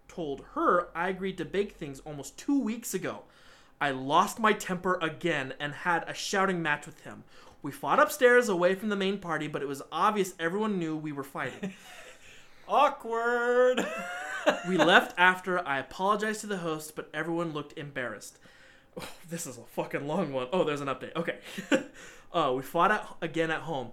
told 0.09 0.45
her 0.55 0.89
I 0.95 1.09
agreed 1.09 1.39
to 1.39 1.45
bake 1.45 1.73
things 1.73 2.01
almost 2.01 2.37
two 2.37 2.59
weeks 2.59 2.95
ago. 2.95 3.23
I 3.81 3.91
lost 3.91 4.39
my 4.39 4.53
temper 4.53 4.99
again 5.01 5.55
and 5.59 5.73
had 5.73 6.05
a 6.09 6.15
shouting 6.15 6.63
match 6.63 6.87
with 6.87 7.01
him. 7.01 7.25
We 7.63 7.73
fought 7.73 7.99
upstairs 7.99 8.49
away 8.49 8.75
from 8.75 8.91
the 8.91 8.97
main 8.97 9.19
party, 9.19 9.49
but 9.49 9.63
it 9.63 9.69
was 9.69 9.83
obvious 9.91 10.35
everyone 10.39 10.79
knew 10.79 10.97
we 10.97 11.13
were 11.13 11.25
fighting. 11.25 11.73
Awkward. 12.73 13.87
we 14.69 14.79
left 14.79 15.13
after 15.19 15.59
I 15.69 15.79
apologized 15.79 16.41
to 16.41 16.47
the 16.47 16.57
host, 16.57 16.97
but 16.97 17.11
everyone 17.13 17.53
looked 17.53 17.77
embarrassed. 17.77 18.39
Oh, 18.99 19.07
this 19.29 19.47
is 19.47 19.59
a 19.59 19.63
fucking 19.63 20.09
long 20.09 20.33
one. 20.33 20.47
Oh, 20.55 20.65
there's 20.65 20.81
an 20.81 20.89
update. 20.89 21.15
Okay. 21.15 21.37
uh, 22.33 22.51
we 22.57 22.63
fought 22.63 22.91
at, 22.91 23.07
again 23.21 23.51
at 23.51 23.61
home. 23.61 23.91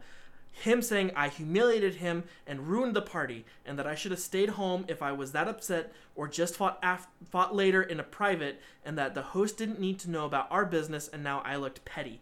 Him 0.54 0.82
saying 0.82 1.12
I 1.13 1.28
humiliated 1.28 1.96
him 1.96 2.24
and 2.48 2.70
ruined 2.70 2.96
the 2.96 3.02
party, 3.02 3.44
and 3.65 3.78
that 3.78 3.86
I 3.86 3.96
should 3.96 4.12
have 4.12 4.20
stayed 4.22 4.52
home 4.52 4.86
if 4.88 5.02
I 5.02 5.12
was 5.12 5.34
that 5.34 5.50
upset, 5.50 5.92
or 6.15 6.30
just 6.30 6.56
fought 6.56 6.80
af- 6.82 7.10
fought 7.30 7.54
later 7.54 7.84
in 7.84 8.00
a 8.00 8.04
private, 8.04 8.62
and 8.86 8.98
that 8.98 9.13
the 9.13 9.22
host 9.22 9.58
didn't 9.58 9.82
need 9.82 10.00
to 10.00 10.10
know 10.10 10.24
about 10.24 10.50
our 10.50 10.65
business, 10.65 11.10
and 11.10 11.22
now 11.22 11.42
I 11.44 11.58
looked 11.58 11.84
petty. 11.84 12.22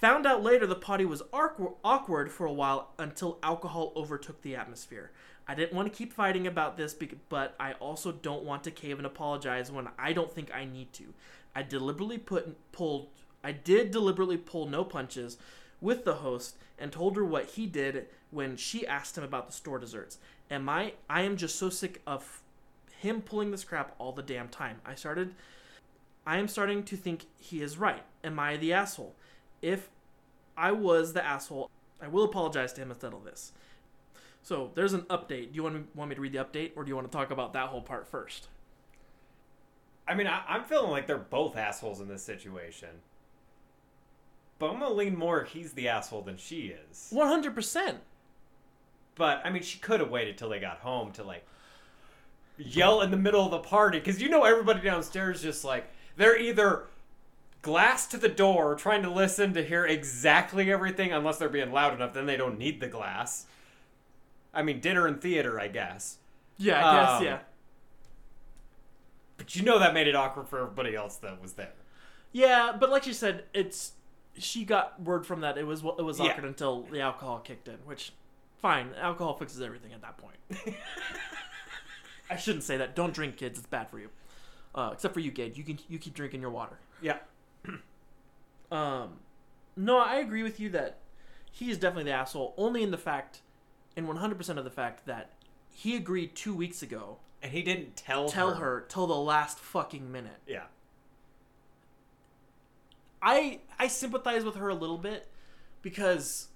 Found 0.00 0.26
out 0.26 0.42
later 0.42 0.66
the 0.66 0.74
party 0.74 1.04
was 1.04 1.22
awkward 1.32 2.32
for 2.32 2.46
a 2.46 2.52
while 2.52 2.90
until 2.98 3.38
alcohol 3.44 3.92
overtook 3.94 4.42
the 4.42 4.56
atmosphere. 4.56 5.12
I 5.46 5.54
didn't 5.54 5.74
want 5.74 5.90
to 5.92 5.96
keep 5.96 6.12
fighting 6.12 6.46
about 6.46 6.76
this, 6.76 6.96
but 7.28 7.54
I 7.60 7.72
also 7.74 8.12
don't 8.12 8.44
want 8.44 8.64
to 8.64 8.70
cave 8.70 8.98
and 8.98 9.06
apologize 9.06 9.70
when 9.70 9.88
I 9.98 10.12
don't 10.12 10.32
think 10.32 10.54
I 10.54 10.64
need 10.64 10.92
to. 10.94 11.12
I 11.54 11.62
deliberately 11.62 12.18
put 12.18 12.56
pulled. 12.72 13.08
I 13.42 13.52
did 13.52 13.90
deliberately 13.90 14.38
pull 14.38 14.66
no 14.66 14.84
punches 14.84 15.36
with 15.80 16.04
the 16.04 16.16
host 16.16 16.56
and 16.78 16.90
told 16.90 17.16
her 17.16 17.24
what 17.24 17.50
he 17.50 17.66
did 17.66 18.06
when 18.30 18.56
she 18.56 18.86
asked 18.86 19.18
him 19.18 19.24
about 19.24 19.46
the 19.46 19.52
store 19.52 19.78
desserts. 19.78 20.18
Am 20.50 20.68
I? 20.68 20.94
I 21.08 21.22
am 21.22 21.36
just 21.36 21.56
so 21.56 21.68
sick 21.68 22.00
of 22.06 22.42
him 22.98 23.20
pulling 23.20 23.50
this 23.50 23.64
crap 23.64 23.94
all 23.98 24.12
the 24.12 24.22
damn 24.22 24.48
time. 24.48 24.80
I 24.84 24.94
started. 24.94 25.34
I 26.26 26.38
am 26.38 26.48
starting 26.48 26.82
to 26.84 26.96
think 26.96 27.26
he 27.38 27.60
is 27.60 27.76
right. 27.76 28.02
Am 28.24 28.38
I 28.38 28.56
the 28.56 28.72
asshole? 28.72 29.14
If 29.60 29.90
I 30.56 30.72
was 30.72 31.12
the 31.12 31.24
asshole, 31.24 31.70
I 32.00 32.08
will 32.08 32.24
apologize 32.24 32.72
to 32.74 32.80
him 32.80 32.90
instead 32.90 33.12
of 33.12 33.24
this. 33.24 33.52
So 34.44 34.70
there's 34.74 34.92
an 34.92 35.02
update. 35.02 35.48
Do 35.48 35.54
you 35.54 35.62
want 35.62 35.74
me, 35.74 35.82
want 35.94 36.10
me 36.10 36.14
to 36.14 36.20
read 36.20 36.32
the 36.32 36.44
update, 36.44 36.72
or 36.76 36.84
do 36.84 36.90
you 36.90 36.94
want 36.94 37.10
to 37.10 37.16
talk 37.16 37.30
about 37.30 37.54
that 37.54 37.70
whole 37.70 37.80
part 37.80 38.06
first? 38.06 38.48
I 40.06 40.14
mean, 40.14 40.26
I, 40.26 40.42
I'm 40.46 40.64
feeling 40.64 40.90
like 40.90 41.06
they're 41.06 41.16
both 41.16 41.56
assholes 41.56 42.00
in 42.00 42.08
this 42.08 42.22
situation. 42.22 42.90
But 44.58 44.70
I'm 44.70 44.78
gonna 44.78 44.94
lean 44.94 45.16
more 45.16 45.44
he's 45.44 45.72
the 45.72 45.88
asshole 45.88 46.22
than 46.22 46.36
she 46.36 46.74
is. 46.90 47.08
One 47.10 47.26
hundred 47.26 47.54
percent. 47.54 47.98
But 49.14 49.40
I 49.44 49.50
mean, 49.50 49.62
she 49.62 49.78
could 49.78 50.00
have 50.00 50.10
waited 50.10 50.36
till 50.36 50.50
they 50.50 50.60
got 50.60 50.78
home 50.78 51.10
to 51.12 51.24
like 51.24 51.44
yell 52.58 53.00
in 53.00 53.10
the 53.10 53.16
middle 53.16 53.44
of 53.44 53.50
the 53.50 53.58
party 53.58 53.98
because 53.98 54.20
you 54.20 54.28
know 54.28 54.44
everybody 54.44 54.80
downstairs 54.80 55.42
just 55.42 55.64
like 55.64 55.86
they're 56.16 56.38
either 56.38 56.84
glass 57.62 58.06
to 58.06 58.16
the 58.18 58.28
door 58.28 58.76
trying 58.76 59.02
to 59.02 59.10
listen 59.10 59.54
to 59.54 59.64
hear 59.64 59.86
exactly 59.86 60.70
everything 60.70 61.12
unless 61.12 61.38
they're 61.38 61.48
being 61.48 61.72
loud 61.72 61.92
enough 61.92 62.12
then 62.12 62.26
they 62.26 62.36
don't 62.36 62.56
need 62.56 62.78
the 62.78 62.86
glass 62.86 63.46
i 64.54 64.62
mean 64.62 64.80
dinner 64.80 65.06
and 65.06 65.20
theater 65.20 65.58
i 65.60 65.68
guess 65.68 66.18
Yeah, 66.58 66.86
I 66.86 66.96
guess. 67.00 67.10
Um, 67.20 67.24
yeah. 67.24 67.38
but 69.36 69.54
you 69.56 69.62
know 69.62 69.78
that 69.78 69.94
made 69.94 70.06
it 70.06 70.14
awkward 70.16 70.48
for 70.48 70.60
everybody 70.60 70.94
else 70.94 71.16
that 71.16 71.40
was 71.42 71.54
there 71.54 71.72
Yeah, 72.32 72.72
but 72.78 72.90
like 72.90 73.06
you 73.06 73.12
said, 73.12 73.44
it's 73.54 73.92
she 74.36 74.64
got 74.64 75.00
word 75.00 75.24
from 75.26 75.40
that 75.42 75.56
it 75.58 75.66
was 75.66 75.82
it 75.98 76.02
was 76.02 76.18
Yeah. 76.18 76.26
awkward 76.26 76.44
until 76.46 76.82
the 76.90 77.00
alcohol 77.00 77.38
kicked 77.40 77.68
in, 77.68 77.76
which 77.84 78.12
fine, 78.60 78.90
alcohol 79.00 79.34
fixes 79.38 79.60
everything 79.60 79.92
at 79.92 80.02
that 80.02 80.16
point. 80.18 80.36
I 82.30 82.36
shouldn't 82.36 82.64
say 82.64 82.76
that. 82.78 82.96
Don't 82.96 83.12
drink, 83.14 83.36
kids. 83.36 83.58
It's 83.58 83.66
bad 83.68 83.88
for 83.90 83.98
you. 84.00 84.08
Uh, 84.74 84.90
except 84.94 85.14
for 85.14 85.20
you, 85.20 85.30
Gage. 85.30 85.56
You 85.56 85.62
can 85.62 85.78
you 85.88 85.98
keep 86.00 86.14
drinking 86.14 86.40
your 86.40 86.50
water. 86.50 86.78
yeah 87.00 87.18
Um, 88.72 89.18
no, 89.76 89.98
I 89.98 90.16
agree 90.16 90.42
with 90.42 90.58
you 90.58 90.70
that 90.70 90.98
he 91.52 91.70
is 91.70 91.78
definitely 91.78 92.10
the 92.10 92.16
asshole. 92.16 92.54
Only 92.56 92.82
in 92.82 92.90
the 92.90 92.98
fact, 92.98 93.42
in 93.96 94.04
hundred 94.06 94.36
percent 94.38 94.58
of 94.58 94.64
the 94.64 94.70
fact 94.70 95.06
that 95.06 95.30
he 95.70 95.96
agreed 95.96 96.34
two 96.34 96.54
weeks 96.54 96.82
ago. 96.82 97.18
and 97.42 97.52
he 97.52 97.62
didn't 97.62 97.96
tell 97.96 98.28
Tell 98.28 98.54
her 98.54 98.84
till 98.88 99.06
the 99.06 99.14
last 99.16 99.58
fucking 99.58 100.10
minute. 100.10 100.40
yeah 100.46 100.64
I 103.22 103.60
I 103.78 103.86
sympathize 103.88 104.44
with 104.44 104.56
her 104.56 104.68
a 104.68 104.74
little 104.74 104.98
bit 104.98 105.28
because 105.82 106.48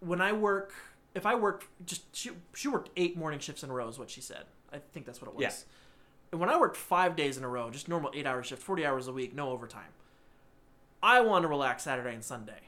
when 0.00 0.20
I 0.20 0.32
work, 0.32 0.72
if 1.14 1.26
I 1.26 1.34
work 1.34 1.66
just 1.84 2.02
she 2.14 2.30
she 2.54 2.68
worked 2.68 2.90
eight 2.96 3.16
morning 3.16 3.40
shifts 3.40 3.62
in 3.62 3.70
a 3.70 3.72
row 3.72 3.88
is 3.88 3.98
what 3.98 4.10
she 4.10 4.20
said. 4.20 4.44
I 4.72 4.78
think 4.92 5.04
that's 5.06 5.20
what 5.20 5.28
it 5.28 5.34
was. 5.34 5.42
Yeah. 5.42 5.52
And 6.32 6.40
when 6.40 6.48
I 6.48 6.58
worked 6.58 6.76
five 6.76 7.14
days 7.16 7.36
in 7.36 7.44
a 7.44 7.48
row, 7.48 7.70
just 7.70 7.88
normal 7.88 8.10
eight 8.14 8.26
hour 8.26 8.42
shift, 8.42 8.62
forty 8.62 8.86
hours 8.86 9.08
a 9.08 9.12
week, 9.12 9.34
no 9.34 9.50
overtime. 9.50 9.90
I 11.02 11.20
want 11.20 11.42
to 11.42 11.48
relax 11.48 11.82
Saturday 11.82 12.14
and 12.14 12.24
Sunday. 12.24 12.60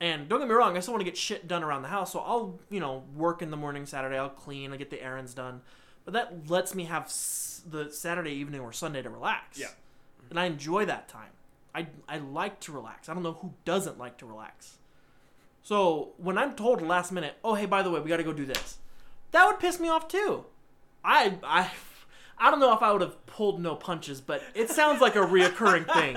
And 0.00 0.28
don't 0.28 0.38
get 0.38 0.48
me 0.48 0.54
wrong, 0.54 0.76
I 0.76 0.80
still 0.80 0.94
want 0.94 1.00
to 1.00 1.10
get 1.10 1.16
shit 1.16 1.48
done 1.48 1.64
around 1.64 1.82
the 1.82 1.88
house, 1.88 2.12
so 2.12 2.20
I'll, 2.20 2.60
you 2.70 2.78
know, 2.78 3.02
work 3.16 3.42
in 3.42 3.50
the 3.50 3.56
morning 3.56 3.84
Saturday, 3.84 4.16
I'll 4.16 4.28
clean, 4.28 4.70
I'll 4.70 4.78
get 4.78 4.90
the 4.90 5.02
errands 5.02 5.34
done. 5.34 5.60
But 6.04 6.14
that 6.14 6.48
lets 6.48 6.74
me 6.74 6.84
have 6.84 7.04
s- 7.04 7.62
the 7.68 7.90
Saturday 7.90 8.30
evening 8.30 8.60
or 8.60 8.72
Sunday 8.72 9.02
to 9.02 9.10
relax. 9.10 9.58
Yeah. 9.58 9.68
And 10.30 10.38
I 10.38 10.44
enjoy 10.44 10.84
that 10.86 11.08
time. 11.08 11.30
I, 11.74 11.88
I 12.08 12.18
like 12.18 12.60
to 12.60 12.72
relax. 12.72 13.08
I 13.08 13.14
don't 13.14 13.22
know 13.24 13.34
who 13.42 13.52
doesn't 13.64 13.98
like 13.98 14.18
to 14.18 14.26
relax. 14.26 14.78
So 15.62 16.12
when 16.16 16.38
I'm 16.38 16.54
told 16.54 16.80
last 16.80 17.12
minute, 17.12 17.36
oh 17.44 17.54
hey, 17.54 17.66
by 17.66 17.82
the 17.82 17.90
way, 17.90 18.00
we 18.00 18.08
got 18.08 18.16
to 18.18 18.24
go 18.24 18.32
do 18.32 18.46
this, 18.46 18.78
that 19.32 19.46
would 19.46 19.58
piss 19.58 19.78
me 19.80 19.88
off 19.88 20.08
too. 20.08 20.44
I 21.04 21.38
I 21.42 21.70
I 22.40 22.50
don't 22.50 22.60
know 22.60 22.72
if 22.74 22.82
I 22.82 22.92
would 22.92 23.00
have 23.00 23.26
pulled 23.26 23.60
no 23.60 23.74
punches, 23.74 24.20
but 24.20 24.42
it 24.54 24.70
sounds 24.70 25.00
like 25.00 25.16
a 25.16 25.20
reoccurring 25.20 25.92
thing. 25.92 26.16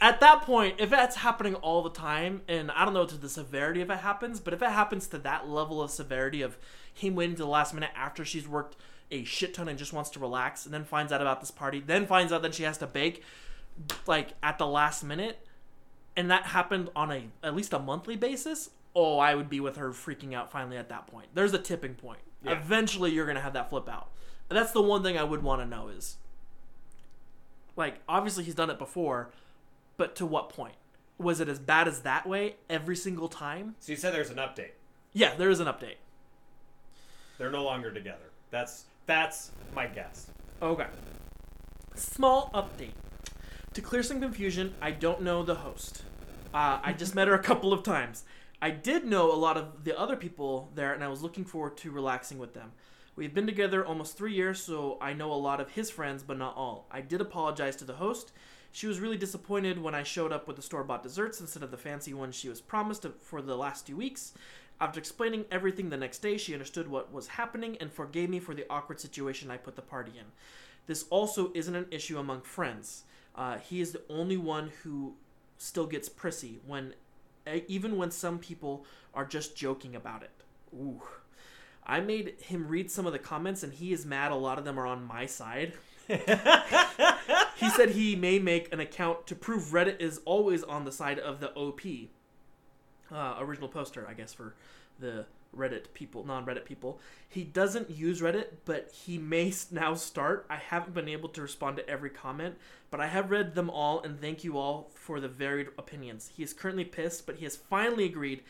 At 0.00 0.20
that 0.20 0.42
point, 0.42 0.76
if 0.78 0.90
that's 0.90 1.16
happening 1.16 1.54
all 1.56 1.82
the 1.82 1.90
time, 1.90 2.42
and 2.48 2.70
I 2.70 2.84
don't 2.84 2.94
know 2.94 3.06
to 3.06 3.16
the 3.16 3.28
severity 3.28 3.80
if 3.80 3.90
it 3.90 3.98
happens, 3.98 4.40
but 4.40 4.52
if 4.52 4.62
it 4.62 4.70
happens 4.70 5.06
to 5.08 5.18
that 5.18 5.48
level 5.48 5.80
of 5.80 5.90
severity 5.90 6.42
of 6.42 6.58
him 6.92 7.14
waiting 7.14 7.36
to 7.36 7.42
the 7.42 7.48
last 7.48 7.72
minute 7.74 7.90
after 7.96 8.24
she's 8.24 8.48
worked 8.48 8.76
a 9.10 9.24
shit 9.24 9.54
ton 9.54 9.68
and 9.68 9.78
just 9.78 9.92
wants 9.92 10.10
to 10.10 10.18
relax, 10.18 10.64
and 10.64 10.72
then 10.74 10.84
finds 10.84 11.12
out 11.12 11.20
about 11.20 11.40
this 11.40 11.50
party, 11.50 11.80
then 11.80 12.06
finds 12.06 12.32
out 12.32 12.42
that 12.42 12.54
she 12.54 12.62
has 12.62 12.78
to 12.78 12.86
bake, 12.86 13.22
like 14.06 14.34
at 14.42 14.58
the 14.58 14.66
last 14.66 15.04
minute, 15.04 15.46
and 16.16 16.30
that 16.30 16.44
happened 16.44 16.90
on 16.96 17.10
a 17.12 17.24
at 17.42 17.54
least 17.54 17.72
a 17.72 17.78
monthly 17.78 18.16
basis, 18.16 18.70
oh, 18.94 19.18
I 19.18 19.34
would 19.34 19.48
be 19.48 19.60
with 19.60 19.76
her 19.76 19.90
freaking 19.90 20.34
out 20.34 20.50
finally 20.50 20.76
at 20.76 20.88
that 20.88 21.06
point. 21.06 21.28
There's 21.34 21.54
a 21.54 21.58
tipping 21.58 21.94
point. 21.94 22.20
Yeah. 22.44 22.52
Eventually, 22.52 23.12
you're 23.12 23.26
gonna 23.26 23.40
have 23.40 23.52
that 23.52 23.70
flip 23.70 23.88
out. 23.88 24.08
That's 24.52 24.72
the 24.72 24.82
one 24.82 25.02
thing 25.02 25.16
I 25.18 25.24
would 25.24 25.42
want 25.42 25.60
to 25.62 25.66
know 25.66 25.88
is, 25.88 26.16
like, 27.76 28.00
obviously 28.08 28.44
he's 28.44 28.54
done 28.54 28.70
it 28.70 28.78
before, 28.78 29.30
but 29.96 30.14
to 30.16 30.26
what 30.26 30.48
point? 30.48 30.74
Was 31.18 31.40
it 31.40 31.48
as 31.48 31.58
bad 31.58 31.86
as 31.88 32.00
that 32.00 32.26
way 32.26 32.56
every 32.68 32.96
single 32.96 33.28
time? 33.28 33.76
so 33.78 33.92
you 33.92 33.96
said 33.96 34.12
there's 34.12 34.30
an 34.30 34.38
update 34.38 34.72
Yeah, 35.12 35.34
there 35.36 35.50
is 35.50 35.60
an 35.60 35.66
update. 35.68 35.96
they're 37.38 37.50
no 37.50 37.62
longer 37.62 37.92
together 37.92 38.30
that's 38.50 38.86
that's 39.06 39.50
my 39.74 39.86
guess 39.86 40.26
Okay. 40.60 40.86
Small 41.94 42.50
update. 42.54 42.92
To 43.74 43.80
clear 43.82 44.02
some 44.04 44.20
confusion, 44.20 44.74
I 44.80 44.92
don't 44.92 45.22
know 45.22 45.42
the 45.42 45.56
host. 45.56 46.02
Uh, 46.54 46.78
I 46.82 46.92
just 46.92 47.14
met 47.14 47.26
her 47.28 47.34
a 47.34 47.42
couple 47.42 47.72
of 47.72 47.82
times. 47.82 48.22
I 48.60 48.70
did 48.70 49.04
know 49.04 49.32
a 49.32 49.34
lot 49.34 49.56
of 49.56 49.82
the 49.84 49.98
other 49.98 50.14
people 50.14 50.70
there, 50.76 50.92
and 50.92 51.02
I 51.02 51.08
was 51.08 51.20
looking 51.22 51.44
forward 51.44 51.76
to 51.78 51.90
relaxing 51.90 52.38
with 52.38 52.54
them. 52.54 52.72
We've 53.14 53.34
been 53.34 53.46
together 53.46 53.84
almost 53.84 54.16
three 54.16 54.32
years, 54.32 54.62
so 54.62 54.96
I 55.00 55.12
know 55.12 55.30
a 55.30 55.34
lot 55.34 55.60
of 55.60 55.72
his 55.72 55.90
friends, 55.90 56.22
but 56.22 56.38
not 56.38 56.56
all. 56.56 56.86
I 56.90 57.02
did 57.02 57.20
apologize 57.20 57.76
to 57.76 57.84
the 57.84 57.94
host. 57.94 58.32
She 58.70 58.86
was 58.86 59.00
really 59.00 59.18
disappointed 59.18 59.82
when 59.82 59.94
I 59.94 60.02
showed 60.02 60.32
up 60.32 60.46
with 60.46 60.56
the 60.56 60.62
store 60.62 60.82
bought 60.82 61.02
desserts 61.02 61.38
instead 61.38 61.62
of 61.62 61.70
the 61.70 61.76
fancy 61.76 62.14
ones 62.14 62.34
she 62.34 62.48
was 62.48 62.62
promised 62.62 63.06
for 63.20 63.42
the 63.42 63.56
last 63.56 63.86
two 63.86 63.96
weeks. 63.98 64.32
After 64.80 64.98
explaining 64.98 65.44
everything 65.50 65.90
the 65.90 65.98
next 65.98 66.20
day, 66.20 66.38
she 66.38 66.54
understood 66.54 66.88
what 66.88 67.12
was 67.12 67.28
happening 67.28 67.76
and 67.80 67.92
forgave 67.92 68.30
me 68.30 68.40
for 68.40 68.54
the 68.54 68.64
awkward 68.70 68.98
situation 68.98 69.50
I 69.50 69.58
put 69.58 69.76
the 69.76 69.82
party 69.82 70.12
in. 70.18 70.24
This 70.86 71.04
also 71.10 71.52
isn't 71.54 71.76
an 71.76 71.86
issue 71.90 72.18
among 72.18 72.40
friends. 72.40 73.04
Uh, 73.36 73.58
he 73.58 73.82
is 73.82 73.92
the 73.92 74.02
only 74.08 74.38
one 74.38 74.72
who 74.82 75.14
still 75.58 75.86
gets 75.86 76.08
prissy 76.08 76.60
when, 76.66 76.94
even 77.68 77.98
when 77.98 78.10
some 78.10 78.38
people 78.38 78.86
are 79.12 79.26
just 79.26 79.54
joking 79.54 79.94
about 79.94 80.22
it. 80.22 80.30
Ooh. 80.74 81.02
I 81.86 82.00
made 82.00 82.40
him 82.40 82.68
read 82.68 82.90
some 82.90 83.06
of 83.06 83.12
the 83.12 83.18
comments, 83.18 83.62
and 83.62 83.72
he 83.72 83.92
is 83.92 84.06
mad. 84.06 84.32
A 84.32 84.36
lot 84.36 84.58
of 84.58 84.64
them 84.64 84.78
are 84.78 84.86
on 84.86 85.04
my 85.04 85.26
side. 85.26 85.74
he 86.08 87.70
said 87.70 87.90
he 87.90 88.16
may 88.16 88.38
make 88.38 88.72
an 88.72 88.80
account 88.80 89.26
to 89.26 89.34
prove 89.34 89.64
Reddit 89.72 90.00
is 90.00 90.20
always 90.24 90.62
on 90.62 90.84
the 90.84 90.92
side 90.92 91.18
of 91.18 91.40
the 91.40 91.52
OP. 91.54 91.80
Uh, 93.10 93.36
original 93.40 93.68
poster, 93.68 94.06
I 94.08 94.14
guess, 94.14 94.32
for 94.32 94.54
the 94.98 95.26
Reddit 95.56 95.92
people, 95.92 96.24
non 96.24 96.46
Reddit 96.46 96.64
people. 96.64 97.00
He 97.28 97.44
doesn't 97.44 97.90
use 97.90 98.20
Reddit, 98.20 98.46
but 98.64 98.90
he 98.92 99.18
may 99.18 99.52
now 99.70 99.94
start. 99.94 100.46
I 100.48 100.56
haven't 100.56 100.94
been 100.94 101.08
able 101.08 101.28
to 101.30 101.42
respond 101.42 101.76
to 101.76 101.88
every 101.88 102.10
comment, 102.10 102.56
but 102.90 103.00
I 103.00 103.06
have 103.06 103.30
read 103.30 103.54
them 103.54 103.68
all, 103.68 104.00
and 104.02 104.20
thank 104.20 104.44
you 104.44 104.56
all 104.56 104.90
for 104.94 105.20
the 105.20 105.28
varied 105.28 105.68
opinions. 105.78 106.30
He 106.36 106.42
is 106.42 106.52
currently 106.52 106.84
pissed, 106.84 107.26
but 107.26 107.36
he 107.36 107.44
has 107.44 107.56
finally 107.56 108.04
agreed 108.06 108.42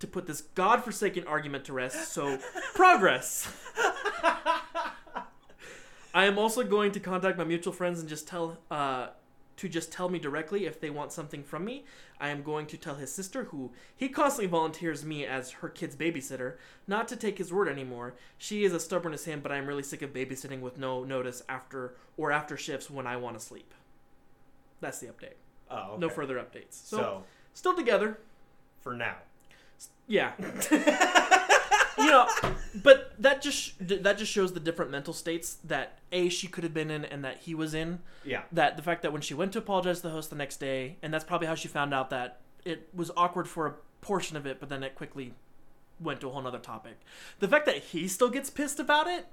to 0.00 0.06
put 0.06 0.26
this 0.26 0.40
godforsaken 0.42 1.26
argument 1.26 1.64
to 1.66 1.72
rest, 1.72 2.12
so 2.12 2.38
progress! 2.74 3.48
I 6.14 6.26
am 6.26 6.38
also 6.38 6.62
going 6.62 6.92
to 6.92 7.00
contact 7.00 7.38
my 7.38 7.44
mutual 7.44 7.72
friends 7.72 7.98
and 8.00 8.08
just 8.08 8.28
tell 8.28 8.58
uh, 8.70 9.08
to 9.56 9.68
just 9.68 9.90
tell 9.92 10.08
me 10.08 10.18
directly 10.18 10.66
if 10.66 10.80
they 10.80 10.90
want 10.90 11.12
something 11.12 11.42
from 11.42 11.64
me. 11.64 11.84
I 12.20 12.28
am 12.28 12.42
going 12.42 12.66
to 12.66 12.76
tell 12.76 12.94
his 12.94 13.12
sister, 13.12 13.44
who 13.44 13.72
he 13.96 14.08
constantly 14.08 14.46
volunteers 14.48 15.04
me 15.04 15.26
as 15.26 15.50
her 15.52 15.68
kid's 15.68 15.96
babysitter, 15.96 16.54
not 16.86 17.08
to 17.08 17.16
take 17.16 17.38
his 17.38 17.52
word 17.52 17.68
anymore. 17.68 18.14
She 18.38 18.64
is 18.64 18.72
as 18.72 18.84
stubborn 18.84 19.12
as 19.12 19.24
him, 19.24 19.40
but 19.40 19.50
I 19.50 19.56
am 19.56 19.66
really 19.66 19.82
sick 19.82 20.02
of 20.02 20.12
babysitting 20.12 20.60
with 20.60 20.78
no 20.78 21.02
notice 21.04 21.42
after 21.48 21.94
or 22.16 22.30
after 22.30 22.56
shifts 22.56 22.88
when 22.88 23.06
I 23.06 23.16
want 23.16 23.38
to 23.38 23.44
sleep. 23.44 23.74
That's 24.80 25.00
the 25.00 25.06
update. 25.08 25.34
Oh, 25.70 25.92
okay. 25.92 26.00
No 26.00 26.08
further 26.08 26.36
updates. 26.36 26.74
So, 26.74 26.96
So, 26.96 27.24
still 27.54 27.74
together. 27.74 28.18
for 28.80 28.94
now. 28.94 29.16
Yeah. 30.06 30.32
you 31.98 32.06
know, 32.06 32.28
but 32.82 33.12
that 33.18 33.40
just 33.42 33.74
that 33.80 34.18
just 34.18 34.30
shows 34.30 34.52
the 34.52 34.60
different 34.60 34.90
mental 34.90 35.12
states 35.14 35.58
that 35.64 35.98
a 36.12 36.28
she 36.28 36.46
could 36.46 36.64
have 36.64 36.74
been 36.74 36.90
in 36.90 37.04
and 37.04 37.24
that 37.24 37.38
he 37.38 37.54
was 37.54 37.74
in. 37.74 38.00
Yeah. 38.24 38.42
That 38.52 38.76
the 38.76 38.82
fact 38.82 39.02
that 39.02 39.12
when 39.12 39.22
she 39.22 39.34
went 39.34 39.52
to 39.52 39.58
apologize 39.58 39.98
to 39.98 40.04
the 40.04 40.10
host 40.10 40.30
the 40.30 40.36
next 40.36 40.58
day, 40.58 40.96
and 41.02 41.12
that's 41.12 41.24
probably 41.24 41.46
how 41.46 41.54
she 41.54 41.68
found 41.68 41.94
out 41.94 42.10
that 42.10 42.40
it 42.64 42.88
was 42.94 43.10
awkward 43.16 43.48
for 43.48 43.66
a 43.66 43.74
portion 44.00 44.36
of 44.36 44.46
it, 44.46 44.60
but 44.60 44.68
then 44.68 44.82
it 44.82 44.94
quickly 44.94 45.34
went 46.00 46.20
to 46.20 46.28
a 46.28 46.30
whole 46.30 46.42
nother 46.42 46.58
topic. 46.58 46.98
The 47.38 47.48
fact 47.48 47.66
that 47.66 47.76
he 47.76 48.08
still 48.08 48.30
gets 48.30 48.50
pissed 48.50 48.80
about 48.80 49.06
it 49.06 49.26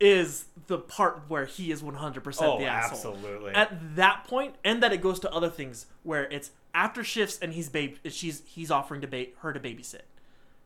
is 0.00 0.46
the 0.66 0.78
part 0.78 1.22
where 1.28 1.44
he 1.44 1.70
is 1.70 1.80
100% 1.80 2.38
Oh, 2.42 2.58
the 2.58 2.64
asshole 2.66 3.12
absolutely. 3.14 3.52
at 3.52 3.94
that 3.94 4.24
point 4.24 4.56
and 4.64 4.82
that 4.82 4.92
it 4.92 5.00
goes 5.00 5.20
to 5.20 5.30
other 5.32 5.48
things 5.48 5.86
where 6.02 6.24
it's 6.24 6.50
after 6.74 7.04
shifts 7.04 7.38
and 7.40 7.52
he's 7.52 7.68
babe 7.68 7.96
she's 8.08 8.42
he's 8.46 8.70
offering 8.70 9.00
to 9.02 9.06
ba- 9.06 9.26
her 9.40 9.52
to 9.52 9.60
babysit. 9.60 10.02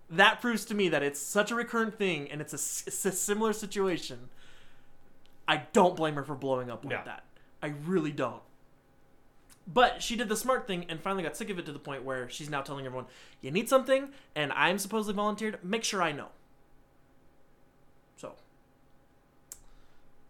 That 0.09 0.41
proves 0.41 0.65
to 0.67 0.75
me 0.75 0.89
that 0.91 1.03
it's 1.03 1.19
such 1.21 1.51
a 1.51 1.55
recurrent 1.57 1.99
thing 1.99 2.31
and 2.31 2.41
it's 2.41 2.53
a, 2.53 2.57
s- 2.57 2.85
it's 2.87 3.05
a 3.05 3.11
similar 3.13 3.53
situation. 3.53 4.29
I 5.49 5.63
don't 5.73 5.97
blame 5.97 6.15
her 6.15 6.23
for 6.23 6.35
blowing 6.37 6.71
up 6.71 6.85
like 6.85 6.99
No. 6.99 7.03
that. 7.05 7.25
I 7.63 7.73
really 7.87 8.13
don't. 8.13 8.43
But 9.67 10.01
she 10.03 10.15
did 10.15 10.29
the 10.29 10.37
smart 10.37 10.69
thing 10.69 10.87
and 10.89 11.01
finally 11.01 11.25
got 11.25 11.37
sick 11.37 11.51
of 11.51 11.59
it 11.59 11.67
to 11.67 11.73
the 11.73 11.81
point 11.81 12.05
where 12.05 12.29
she's 12.31 12.49
now 12.49 12.63
telling 12.63 12.87
everyone 12.87 13.07
you 13.41 13.51
need 13.51 13.69
something 13.69 14.11
and 14.37 14.53
i'm 14.53 14.79
supposedly 14.79 15.15
volunteered. 15.17 15.59
Make 15.65 15.83
sure 15.83 16.01
i 16.03 16.13
know. 16.13 16.29
So. 18.17 18.35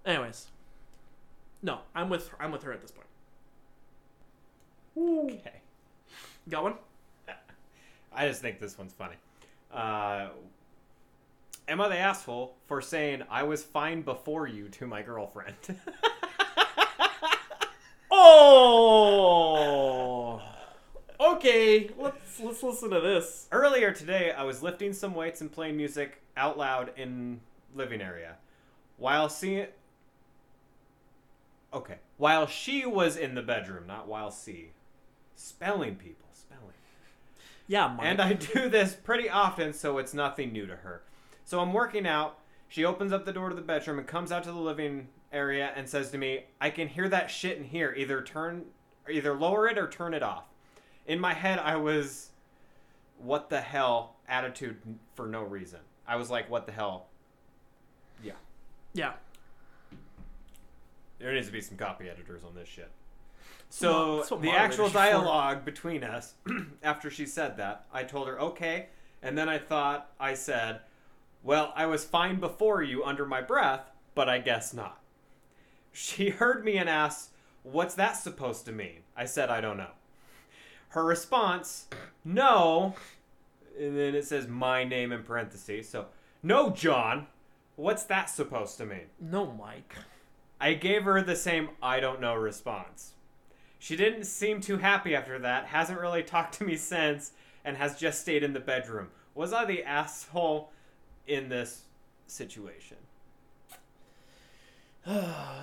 Anyways. 0.06 0.46
No 1.62 1.80
i'm 1.94 2.08
with 2.08 2.30
i'm 2.40 2.50
with 2.50 2.62
her 2.62 2.72
at 2.72 2.80
this 2.80 2.92
point. 2.92 3.06
Okay. 5.34 5.60
Got 6.48 6.62
one? 6.62 6.74
I 8.12 8.28
just 8.28 8.40
think 8.40 8.60
this 8.60 8.78
one's 8.78 8.92
funny. 8.92 9.16
Uh, 9.72 10.28
am 11.68 11.80
I 11.80 11.88
the 11.88 11.98
asshole 11.98 12.54
for 12.66 12.80
saying 12.80 13.22
I 13.28 13.42
was 13.42 13.62
fine 13.62 14.02
before 14.02 14.46
you 14.46 14.68
to 14.70 14.86
my 14.86 15.02
girlfriend? 15.02 15.56
Oh. 18.28 18.96
Okay, 21.20 21.90
let's 21.98 22.40
let's 22.40 22.62
listen 22.62 22.90
to 22.90 23.00
this. 23.00 23.46
Earlier 23.52 23.92
today, 23.92 24.32
I 24.32 24.42
was 24.44 24.62
lifting 24.62 24.92
some 24.92 25.14
weights 25.14 25.40
and 25.40 25.50
playing 25.52 25.76
music 25.76 26.20
out 26.36 26.58
loud 26.58 26.92
in 26.96 27.40
living 27.74 28.00
area, 28.00 28.36
while 28.96 29.28
seeing. 29.28 29.66
Okay, 31.72 31.96
while 32.16 32.46
she 32.46 32.86
was 32.86 33.16
in 33.16 33.34
the 33.34 33.42
bedroom, 33.42 33.86
not 33.86 34.08
while 34.08 34.30
she. 34.30 34.70
Spelling 35.34 35.96
people. 35.96 36.25
Yeah, 37.66 37.88
Mike. 37.88 38.06
And 38.06 38.20
I 38.20 38.34
do 38.34 38.68
this 38.68 38.94
pretty 38.94 39.28
often, 39.28 39.72
so 39.72 39.98
it's 39.98 40.14
nothing 40.14 40.52
new 40.52 40.66
to 40.66 40.76
her. 40.76 41.02
So 41.44 41.60
I'm 41.60 41.72
working 41.72 42.06
out. 42.06 42.38
She 42.68 42.84
opens 42.84 43.12
up 43.12 43.24
the 43.24 43.32
door 43.32 43.48
to 43.48 43.54
the 43.54 43.62
bedroom 43.62 43.98
and 43.98 44.06
comes 44.06 44.32
out 44.32 44.44
to 44.44 44.52
the 44.52 44.58
living 44.58 45.08
area 45.32 45.72
and 45.74 45.88
says 45.88 46.10
to 46.10 46.18
me, 46.18 46.46
"I 46.60 46.70
can 46.70 46.88
hear 46.88 47.08
that 47.08 47.30
shit 47.30 47.58
in 47.58 47.64
here. 47.64 47.94
Either 47.96 48.22
turn, 48.22 48.66
either 49.08 49.34
lower 49.34 49.68
it 49.68 49.78
or 49.78 49.88
turn 49.88 50.14
it 50.14 50.22
off." 50.22 50.44
In 51.06 51.20
my 51.20 51.34
head, 51.34 51.58
I 51.58 51.76
was, 51.76 52.30
"What 53.18 53.50
the 53.50 53.60
hell?" 53.60 54.16
Attitude 54.28 54.80
for 55.14 55.26
no 55.26 55.42
reason. 55.42 55.80
I 56.06 56.16
was 56.16 56.30
like, 56.30 56.50
"What 56.50 56.66
the 56.66 56.72
hell?" 56.72 57.08
Yeah, 58.22 58.32
yeah. 58.92 59.12
there 61.18 61.32
needs 61.32 61.46
to 61.46 61.52
be 61.52 61.60
some 61.60 61.76
copy 61.76 62.08
editors 62.08 62.42
on 62.44 62.54
this 62.54 62.68
shit. 62.68 62.90
So 63.68 64.24
what 64.28 64.42
the 64.42 64.52
actual 64.52 64.86
are 64.86 64.88
for. 64.88 64.94
dialogue 64.94 65.64
between 65.64 66.04
us, 66.04 66.34
after 66.82 67.10
she 67.10 67.26
said 67.26 67.56
that, 67.58 67.86
I 67.92 68.04
told 68.04 68.28
her 68.28 68.40
okay, 68.40 68.86
and 69.22 69.36
then 69.36 69.48
I 69.48 69.58
thought 69.58 70.10
I 70.20 70.34
said, 70.34 70.80
"Well, 71.42 71.72
I 71.76 71.86
was 71.86 72.04
fine 72.04 72.40
before 72.40 72.82
you 72.82 73.04
under 73.04 73.26
my 73.26 73.42
breath, 73.42 73.90
but 74.14 74.28
I 74.28 74.38
guess 74.38 74.72
not." 74.72 75.00
She 75.92 76.30
heard 76.40 76.64
me 76.64 76.78
and 76.78 76.88
asked, 76.88 77.30
"What's 77.64 77.94
that 77.96 78.12
supposed 78.12 78.64
to 78.66 78.72
mean?" 78.72 79.00
I 79.16 79.24
said, 79.24 79.50
"I 79.50 79.60
don't 79.60 79.76
know." 79.76 79.92
Her 80.90 81.04
response, 81.04 81.88
"No," 82.24 82.94
and 83.78 83.98
then 83.98 84.14
it 84.14 84.24
says 84.26 84.46
my 84.48 84.84
name 84.84 85.12
in 85.12 85.22
parentheses. 85.22 85.88
So, 85.88 86.06
"No, 86.42 86.70
John. 86.70 87.26
What's 87.74 88.04
that 88.04 88.30
supposed 88.30 88.78
to 88.78 88.86
mean?" 88.86 89.08
No, 89.20 89.52
Mike. 89.52 89.96
I 90.58 90.72
gave 90.72 91.04
her 91.04 91.20
the 91.20 91.36
same 91.36 91.70
I 91.82 92.00
don't 92.00 92.22
know 92.22 92.34
response. 92.34 93.12
She 93.86 93.94
didn't 93.94 94.24
seem 94.24 94.60
too 94.60 94.78
happy 94.78 95.14
after 95.14 95.38
that, 95.38 95.66
hasn't 95.66 96.00
really 96.00 96.24
talked 96.24 96.54
to 96.54 96.64
me 96.64 96.74
since, 96.74 97.30
and 97.64 97.76
has 97.76 97.96
just 97.96 98.20
stayed 98.20 98.42
in 98.42 98.52
the 98.52 98.58
bedroom. 98.58 99.10
Was 99.32 99.52
I 99.52 99.64
the 99.64 99.84
asshole 99.84 100.72
in 101.28 101.48
this 101.48 101.82
situation? 102.26 102.96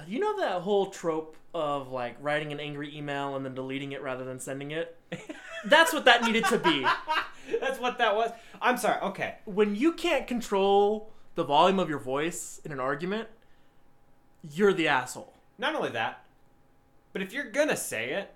You 0.08 0.20
know 0.20 0.40
that 0.40 0.62
whole 0.62 0.86
trope 0.86 1.36
of 1.54 1.92
like 1.92 2.16
writing 2.22 2.54
an 2.54 2.62
angry 2.62 2.96
email 2.96 3.36
and 3.36 3.46
then 3.46 3.56
deleting 3.56 3.92
it 3.92 4.02
rather 4.02 4.24
than 4.24 4.40
sending 4.40 4.72
it? 4.72 4.98
That's 5.66 5.92
what 5.92 6.06
that 6.06 6.24
needed 6.24 6.46
to 6.46 6.58
be. 6.58 6.86
That's 7.60 7.78
what 7.78 7.98
that 7.98 8.16
was. 8.16 8.32
I'm 8.62 8.78
sorry, 8.78 9.02
okay. 9.02 9.36
When 9.44 9.76
you 9.76 9.92
can't 9.92 10.28
control 10.28 11.12
the 11.36 11.44
volume 11.44 11.78
of 11.78 11.90
your 11.90 12.00
voice 12.00 12.62
in 12.64 12.72
an 12.72 12.80
argument, 12.80 13.28
you're 14.50 14.72
the 14.72 14.88
asshole. 14.88 15.34
Not 15.58 15.76
only 15.76 15.90
that, 15.90 16.24
but 17.14 17.22
if 17.22 17.32
you're 17.32 17.50
gonna 17.50 17.78
say 17.78 18.12
it, 18.14 18.34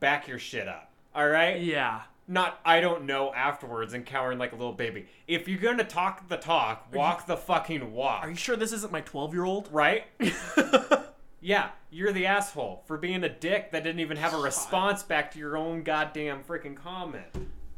back 0.00 0.26
your 0.26 0.38
shit 0.38 0.66
up. 0.66 0.90
Alright? 1.14 1.60
Yeah. 1.60 2.02
Not 2.26 2.58
I 2.64 2.80
don't 2.80 3.04
know 3.04 3.32
afterwards 3.34 3.92
and 3.92 4.04
cowering 4.04 4.38
like 4.38 4.52
a 4.52 4.56
little 4.56 4.72
baby. 4.72 5.06
If 5.28 5.46
you're 5.46 5.58
gonna 5.58 5.84
talk 5.84 6.28
the 6.28 6.38
talk, 6.38 6.88
walk 6.92 7.26
the 7.26 7.36
fucking 7.36 7.92
walk. 7.92 8.24
Are 8.24 8.30
you 8.30 8.36
sure 8.36 8.56
this 8.56 8.72
isn't 8.72 8.92
my 8.92 9.02
12 9.02 9.34
year 9.34 9.44
old? 9.44 9.68
right? 9.70 10.04
yeah, 11.40 11.70
you're 11.90 12.12
the 12.12 12.26
asshole 12.26 12.82
for 12.86 12.96
being 12.96 13.22
a 13.22 13.28
dick 13.28 13.70
that 13.72 13.84
didn't 13.84 14.00
even 14.00 14.16
have 14.16 14.32
a 14.32 14.38
response 14.38 15.02
back 15.02 15.30
to 15.32 15.38
your 15.38 15.56
own 15.58 15.82
goddamn 15.82 16.42
freaking 16.42 16.74
comment. 16.74 17.26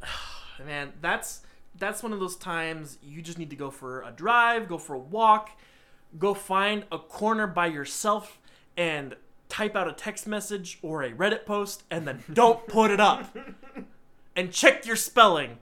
Man, 0.65 0.93
that's 1.01 1.41
that's 1.79 2.03
one 2.03 2.13
of 2.13 2.21
those 2.21 2.37
times 2.37 2.99
you 3.03 3.21
just 3.23 3.39
need 3.39 3.51
to 3.51 3.57
go 3.57 3.71
for 3.71 4.03
a 4.03 4.13
drive, 4.13 4.69
go 4.69 4.79
for 4.79 4.95
a 4.95 4.99
walk, 4.99 5.51
go 6.19 6.35
find 6.35 6.85
a 6.93 6.99
corner 6.99 7.47
by 7.47 7.67
yourself 7.67 8.39
and 8.77 9.17
type 9.49 9.77
out 9.77 9.89
a 9.89 9.93
text 9.93 10.27
message 10.27 10.79
or 10.83 11.03
a 11.03 11.13
Reddit 11.13 11.47
post 11.47 11.85
and 11.91 12.07
then 12.07 12.23
don't 12.33 12.67
put 12.67 12.91
it 12.91 13.01
up. 13.01 13.37
And 14.39 14.53
check 14.53 14.85
your 14.85 14.97
spelling. 14.97 15.57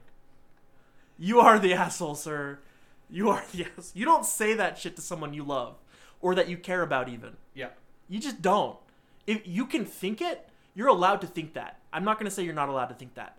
You 1.17 1.39
are 1.39 1.57
the 1.57 1.73
asshole, 1.73 2.15
sir. 2.15 2.59
You 3.09 3.29
are 3.29 3.41
the 3.53 3.67
ass. 3.77 3.93
You 3.95 4.03
don't 4.03 4.25
say 4.25 4.53
that 4.53 4.77
shit 4.77 4.97
to 4.97 5.01
someone 5.01 5.33
you 5.33 5.45
love 5.45 5.77
or 6.21 6.35
that 6.35 6.49
you 6.49 6.57
care 6.57 6.81
about 6.81 7.07
even. 7.07 7.37
Yeah. 7.53 7.69
You 8.09 8.19
just 8.19 8.41
don't. 8.41 8.77
If 9.25 9.47
you 9.47 9.65
can 9.65 9.85
think 9.85 10.21
it, 10.21 10.49
you're 10.73 10.89
allowed 10.89 11.21
to 11.21 11.27
think 11.27 11.53
that. 11.53 11.79
I'm 11.93 12.03
not 12.03 12.19
going 12.19 12.25
to 12.25 12.31
say 12.31 12.43
you're 12.43 12.53
not 12.53 12.67
allowed 12.67 12.87
to 12.87 12.95
think 12.95 13.15
that. 13.15 13.37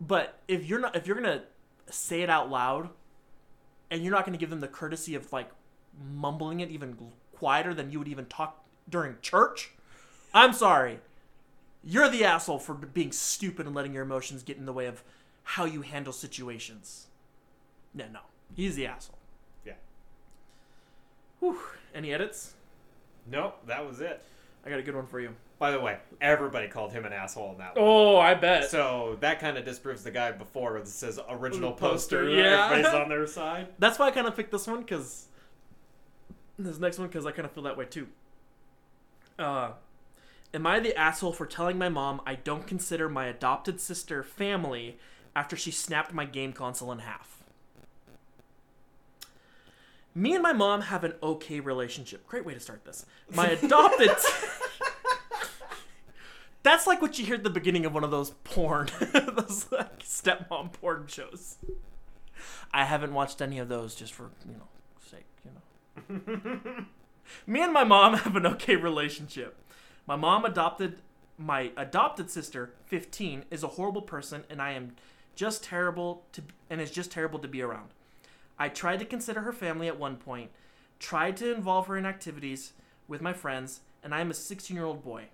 But 0.00 0.38
if 0.48 0.64
you're 0.64 0.80
not 0.80 0.96
if 0.96 1.06
you're 1.06 1.20
going 1.20 1.38
to 1.38 1.44
say 1.92 2.22
it 2.22 2.30
out 2.30 2.50
loud 2.50 2.88
and 3.90 4.02
you're 4.02 4.12
not 4.12 4.24
going 4.24 4.32
to 4.32 4.38
give 4.38 4.50
them 4.50 4.60
the 4.60 4.68
courtesy 4.68 5.14
of 5.14 5.30
like 5.32 5.50
mumbling 6.14 6.60
it 6.60 6.70
even 6.70 6.96
quieter 7.32 7.74
than 7.74 7.90
you 7.90 7.98
would 7.98 8.08
even 8.08 8.26
talk 8.26 8.64
during 8.88 9.16
church, 9.22 9.72
I'm 10.34 10.52
sorry. 10.52 11.00
You're 11.84 12.08
the 12.08 12.24
asshole 12.24 12.58
for 12.58 12.74
being 12.74 13.12
stupid 13.12 13.66
and 13.66 13.74
letting 13.74 13.92
your 13.94 14.02
emotions 14.02 14.42
get 14.42 14.56
in 14.56 14.66
the 14.66 14.72
way 14.72 14.86
of 14.86 15.02
how 15.42 15.64
you 15.64 15.82
handle 15.82 16.12
situations. 16.12 17.06
No, 17.94 18.04
no. 18.12 18.20
He's 18.54 18.76
the 18.76 18.86
asshole. 18.86 19.18
Yeah. 19.64 19.74
Whew. 21.40 21.58
Any 21.94 22.12
edits? 22.12 22.54
Nope, 23.30 23.58
that 23.66 23.86
was 23.86 24.00
it. 24.00 24.22
I 24.64 24.70
got 24.70 24.78
a 24.78 24.82
good 24.82 24.96
one 24.96 25.06
for 25.06 25.20
you. 25.20 25.30
By 25.58 25.70
the 25.70 25.80
way, 25.80 25.98
everybody 26.20 26.68
called 26.68 26.92
him 26.92 27.04
an 27.04 27.12
asshole 27.12 27.52
in 27.52 27.58
that 27.58 27.74
one. 27.74 27.84
Oh, 27.84 28.16
I 28.18 28.34
bet. 28.34 28.70
So 28.70 29.16
that 29.20 29.40
kind 29.40 29.56
of 29.58 29.64
disproves 29.64 30.04
the 30.04 30.10
guy 30.10 30.30
before 30.32 30.74
that 30.78 30.86
says 30.86 31.18
original 31.28 31.72
poster, 31.72 32.24
poster. 32.24 32.30
yeah. 32.30 32.66
Everybody's 32.70 32.94
on 33.02 33.08
their 33.08 33.26
side. 33.26 33.68
That's 33.78 33.98
why 33.98 34.06
I 34.06 34.10
kind 34.10 34.26
of 34.26 34.36
picked 34.36 34.52
this 34.52 34.66
one 34.66 34.80
because 34.80 35.26
this 36.58 36.78
next 36.78 36.98
one 36.98 37.08
because 37.08 37.26
I 37.26 37.32
kind 37.32 37.46
of 37.46 37.52
feel 37.52 37.64
that 37.64 37.76
way 37.76 37.86
too. 37.86 38.06
Uh, 39.38 39.72
am 40.52 40.66
I 40.66 40.80
the 40.80 40.96
asshole 40.96 41.32
for 41.32 41.46
telling 41.46 41.78
my 41.78 41.88
mom 41.88 42.20
I 42.26 42.34
don't 42.34 42.66
consider 42.66 43.08
my 43.08 43.26
adopted 43.26 43.80
sister 43.80 44.22
family 44.22 44.98
after 45.36 45.56
she 45.56 45.70
snapped 45.70 46.12
my 46.12 46.24
game 46.24 46.52
console 46.52 46.90
in 46.92 47.00
half? 47.00 47.44
Me 50.14 50.34
and 50.34 50.42
my 50.42 50.52
mom 50.52 50.80
have 50.82 51.04
an 51.04 51.14
okay 51.22 51.60
relationship. 51.60 52.26
Great 52.26 52.44
way 52.44 52.54
to 52.54 52.60
start 52.60 52.84
this. 52.84 53.06
My 53.32 53.46
adopted. 53.62 54.10
That's 56.64 56.86
like 56.86 57.00
what 57.00 57.18
you 57.18 57.24
hear 57.24 57.36
at 57.36 57.44
the 57.44 57.50
beginning 57.50 57.86
of 57.86 57.94
one 57.94 58.02
of 58.02 58.10
those 58.10 58.30
porn, 58.42 58.88
those 59.12 59.70
like 59.70 60.00
stepmom 60.00 60.72
porn 60.72 61.06
shows. 61.06 61.56
I 62.72 62.84
haven't 62.84 63.14
watched 63.14 63.40
any 63.40 63.58
of 63.58 63.68
those 63.68 63.94
just 63.94 64.12
for, 64.12 64.30
you 64.46 64.56
know, 64.56 64.68
sake, 65.06 65.24
you 65.44 65.52
know. 66.34 66.84
Me 67.46 67.62
and 67.62 67.72
my 67.72 67.84
mom 67.84 68.14
have 68.18 68.36
an 68.36 68.46
okay 68.46 68.76
relationship. 68.76 69.56
My 70.06 70.16
mom 70.16 70.44
adopted 70.44 70.98
my 71.38 71.70
adopted 71.76 72.30
sister, 72.30 72.72
15, 72.86 73.44
is 73.50 73.62
a 73.62 73.68
horrible 73.68 74.02
person 74.02 74.44
and 74.50 74.60
I 74.60 74.72
am 74.72 74.96
just 75.36 75.62
terrible 75.62 76.24
to 76.32 76.42
and 76.68 76.80
is 76.80 76.90
just 76.90 77.12
terrible 77.12 77.38
to 77.38 77.48
be 77.48 77.62
around. 77.62 77.90
I 78.58 78.68
tried 78.68 78.98
to 78.98 79.04
consider 79.04 79.42
her 79.42 79.52
family 79.52 79.86
at 79.86 79.98
one 79.98 80.16
point, 80.16 80.50
tried 80.98 81.36
to 81.36 81.54
involve 81.54 81.86
her 81.86 81.96
in 81.96 82.04
activities 82.04 82.72
with 83.06 83.22
my 83.22 83.32
friends, 83.32 83.80
and 84.02 84.12
I 84.12 84.20
am 84.20 84.30
a 84.30 84.34
16-year-old 84.34 85.04
boy. 85.04 85.26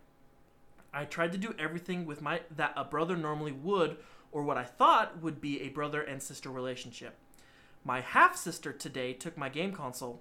I 0.93 1.07
tried 1.07 1.33
to 1.33 1.39
do 1.39 1.55
everything 1.59 2.05
with 2.05 2.21
my 2.21 2.43
that 2.55 2.75
a 2.77 2.85
brother 2.85 3.17
normally 3.17 3.53
would 3.53 3.97
or 4.31 4.43
what 4.43 4.59
I 4.59 4.65
thought 4.65 5.23
would 5.23 5.41
be 5.41 5.63
a 5.63 5.71
brother 5.71 6.03
and 6.03 6.23
sister 6.23 6.51
relationship. 6.51 7.17
My 7.83 8.01
half 8.01 8.37
sister 8.37 8.73
today 8.73 9.13
took 9.13 9.37
my 9.37 9.49
game 9.49 9.73
console. 9.73 10.21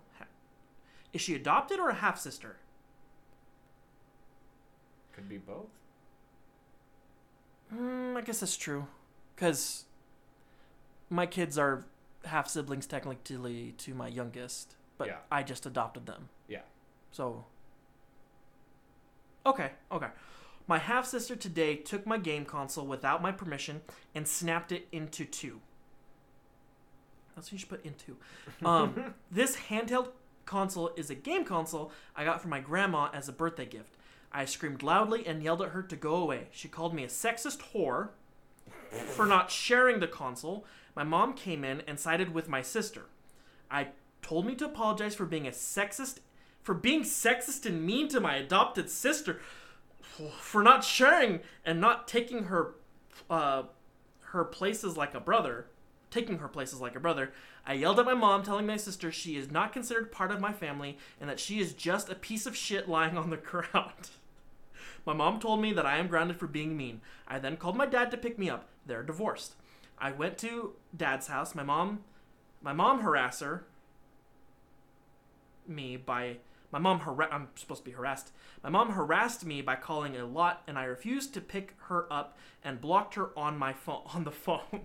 Is 1.13 1.21
she 1.21 1.35
adopted 1.35 1.79
or 1.79 1.89
a 1.89 1.93
half 1.95 2.19
sister? 2.19 2.57
Could 5.13 5.29
be 5.29 5.37
both. 5.37 5.67
Mm, 7.73 8.17
I 8.17 8.21
guess 8.21 8.39
that's 8.39 8.57
true. 8.57 8.87
Because 9.35 9.85
my 11.09 11.25
kids 11.25 11.57
are 11.57 11.85
half 12.25 12.47
siblings 12.47 12.87
technically 12.87 13.73
to 13.77 13.93
my 13.93 14.07
youngest, 14.07 14.75
but 14.97 15.07
Yeah. 15.07 15.17
I 15.31 15.43
just 15.43 15.65
adopted 15.65 16.05
them. 16.07 16.29
Yeah. 16.47 16.61
So. 17.11 17.45
Okay, 19.45 19.71
okay. 19.91 20.07
My 20.67 20.77
half 20.79 21.05
sister 21.05 21.35
today 21.35 21.75
took 21.75 22.07
my 22.07 22.17
game 22.17 22.45
console 22.45 22.87
without 22.87 23.21
my 23.21 23.31
permission 23.31 23.81
and 24.15 24.27
snapped 24.27 24.71
it 24.71 24.87
into 24.91 25.25
two. 25.25 25.59
That's 27.35 27.47
what 27.47 27.53
you 27.53 27.57
should 27.59 27.69
put 27.69 27.85
into. 27.85 28.17
Um, 28.65 29.15
this 29.29 29.57
handheld 29.69 30.09
console 30.45 30.91
is 30.95 31.09
a 31.09 31.15
game 31.15 31.45
console 31.45 31.91
I 32.15 32.23
got 32.23 32.41
from 32.41 32.51
my 32.51 32.59
grandma 32.59 33.09
as 33.13 33.27
a 33.29 33.33
birthday 33.33 33.65
gift. 33.65 33.95
I 34.31 34.45
screamed 34.45 34.81
loudly 34.83 35.25
and 35.27 35.43
yelled 35.43 35.61
at 35.61 35.69
her 35.69 35.83
to 35.83 35.95
go 35.95 36.15
away. 36.15 36.47
She 36.51 36.67
called 36.67 36.93
me 36.93 37.03
a 37.03 37.07
sexist 37.07 37.59
whore 37.73 38.09
for 38.91 39.25
not 39.25 39.51
sharing 39.51 39.99
the 39.99 40.07
console. 40.07 40.65
My 40.95 41.03
mom 41.03 41.33
came 41.33 41.63
in 41.63 41.81
and 41.87 41.99
sided 41.99 42.33
with 42.33 42.49
my 42.49 42.61
sister. 42.61 43.05
I 43.69 43.89
told 44.21 44.45
me 44.45 44.55
to 44.55 44.65
apologize 44.65 45.15
for 45.15 45.25
being 45.25 45.47
a 45.47 45.51
sexist, 45.51 46.19
for 46.61 46.73
being 46.73 47.03
sexist 47.03 47.65
and 47.65 47.85
mean 47.85 48.07
to 48.09 48.19
my 48.19 48.37
adopted 48.37 48.89
sister, 48.89 49.39
for 50.39 50.63
not 50.63 50.83
sharing 50.83 51.41
and 51.65 51.79
not 51.79 52.07
taking 52.07 52.45
her, 52.45 52.75
uh, 53.29 53.63
her 54.19 54.43
places 54.43 54.97
like 54.97 55.13
a 55.13 55.19
brother, 55.19 55.67
taking 56.09 56.39
her 56.39 56.47
places 56.47 56.79
like 56.79 56.95
a 56.95 56.99
brother. 56.99 57.33
I 57.65 57.73
yelled 57.73 57.99
at 57.99 58.05
my 58.05 58.13
mom, 58.13 58.43
telling 58.43 58.65
my 58.65 58.77
sister 58.77 59.11
she 59.11 59.37
is 59.37 59.51
not 59.51 59.71
considered 59.71 60.11
part 60.11 60.31
of 60.31 60.41
my 60.41 60.51
family 60.51 60.97
and 61.19 61.29
that 61.29 61.39
she 61.39 61.59
is 61.59 61.73
just 61.73 62.09
a 62.09 62.15
piece 62.15 62.45
of 62.45 62.57
shit 62.57 62.89
lying 62.89 63.17
on 63.17 63.29
the 63.29 63.37
ground. 63.37 64.09
My 65.05 65.13
mom 65.13 65.39
told 65.39 65.61
me 65.61 65.73
that 65.73 65.85
I 65.85 65.97
am 65.97 66.07
grounded 66.07 66.37
for 66.37 66.47
being 66.47 66.75
mean. 66.75 67.01
I 67.27 67.39
then 67.39 67.57
called 67.57 67.77
my 67.77 67.85
dad 67.85 68.11
to 68.11 68.17
pick 68.17 68.37
me 68.37 68.49
up. 68.49 68.67
They're 68.85 69.03
divorced. 69.03 69.55
I 69.97 70.11
went 70.11 70.37
to 70.39 70.73
dad's 70.95 71.27
house. 71.27 71.55
My 71.55 71.63
mom, 71.63 72.03
my 72.61 72.73
mom 72.73 73.01
harasser 73.01 73.61
me 75.67 75.95
by 75.97 76.37
my 76.71 76.79
mom 76.79 77.01
I'm 77.31 77.49
supposed 77.55 77.81
to 77.81 77.89
be 77.89 77.95
harassed. 77.95 78.31
My 78.63 78.69
mom 78.69 78.93
harassed 78.93 79.45
me 79.45 79.61
by 79.61 79.75
calling 79.75 80.17
a 80.17 80.25
lot, 80.25 80.63
and 80.65 80.75
I 80.77 80.85
refused 80.85 81.33
to 81.35 81.41
pick 81.41 81.75
her 81.83 82.11
up 82.11 82.35
and 82.63 82.81
blocked 82.81 83.13
her 83.13 83.29
on 83.37 83.59
my 83.59 83.73
phone 83.73 84.01
on 84.07 84.23
the 84.23 84.31
phone. 84.31 84.81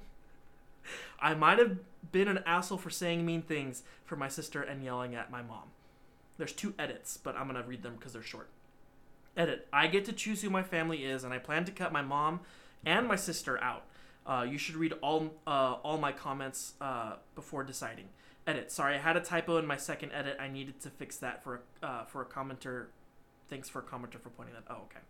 I 1.21 1.35
might 1.35 1.59
have 1.59 1.79
been 2.13 2.29
an 2.29 2.41
asshole 2.47 2.79
for 2.79 2.91
saying 2.91 3.25
mean 3.25 3.43
things 3.43 3.83
for 4.05 4.17
my 4.17 4.29
sister 4.29 4.63
and 4.63 4.83
yelling 4.83 5.15
at 5.15 5.31
my 5.31 5.43
mom. 5.43 5.71
There's 6.37 6.53
two 6.53 6.75
edits, 6.79 7.17
but 7.17 7.37
I'm 7.37 7.47
gonna 7.47 7.63
read 7.63 7.83
them 7.83 7.97
because 7.97 8.13
they're 8.13 8.23
short. 8.23 8.49
Edit. 9.37 9.69
I 9.73 9.87
get 9.87 10.05
to 10.07 10.13
choose 10.13 10.43
who 10.43 10.51
my 10.51 10.63
family 10.63 11.05
is, 11.05 11.25
and 11.25 11.33
I 11.33 11.39
plan 11.39 11.65
to 11.65 11.73
cut 11.73 11.93
my 11.93 12.03
mom 12.03 12.41
and 12.85 13.07
my 13.07 13.17
sister 13.17 13.63
out. 13.63 13.85
Uh, 14.27 14.47
you 14.49 14.59
should 14.59 14.77
read 14.77 14.93
all 15.01 15.35
uh, 15.47 15.77
all 15.83 15.99
my 15.99 16.13
comments 16.13 16.75
uh, 16.81 17.15
before 17.35 17.65
deciding. 17.65 18.07
Edit. 18.47 18.71
Sorry, 18.71 18.95
I 18.95 18.99
had 18.99 19.17
a 19.17 19.21
typo 19.21 19.59
in 19.59 19.67
my 19.67 19.77
second 19.77 20.13
edit. 20.13 20.37
I 20.41 20.49
needed 20.49 20.81
to 20.81 20.91
fix 20.91 21.17
that 21.19 21.43
for 21.43 21.63
uh, 21.83 22.05
for 22.05 22.23
a 22.23 22.27
commenter. 22.27 22.87
Thanks 23.49 23.69
for 23.69 23.81
a 23.81 23.83
commenter 23.83 24.21
for 24.21 24.31
pointing 24.31 24.55
that. 24.55 24.65
Oh, 24.69 24.83
okay. 24.85 25.01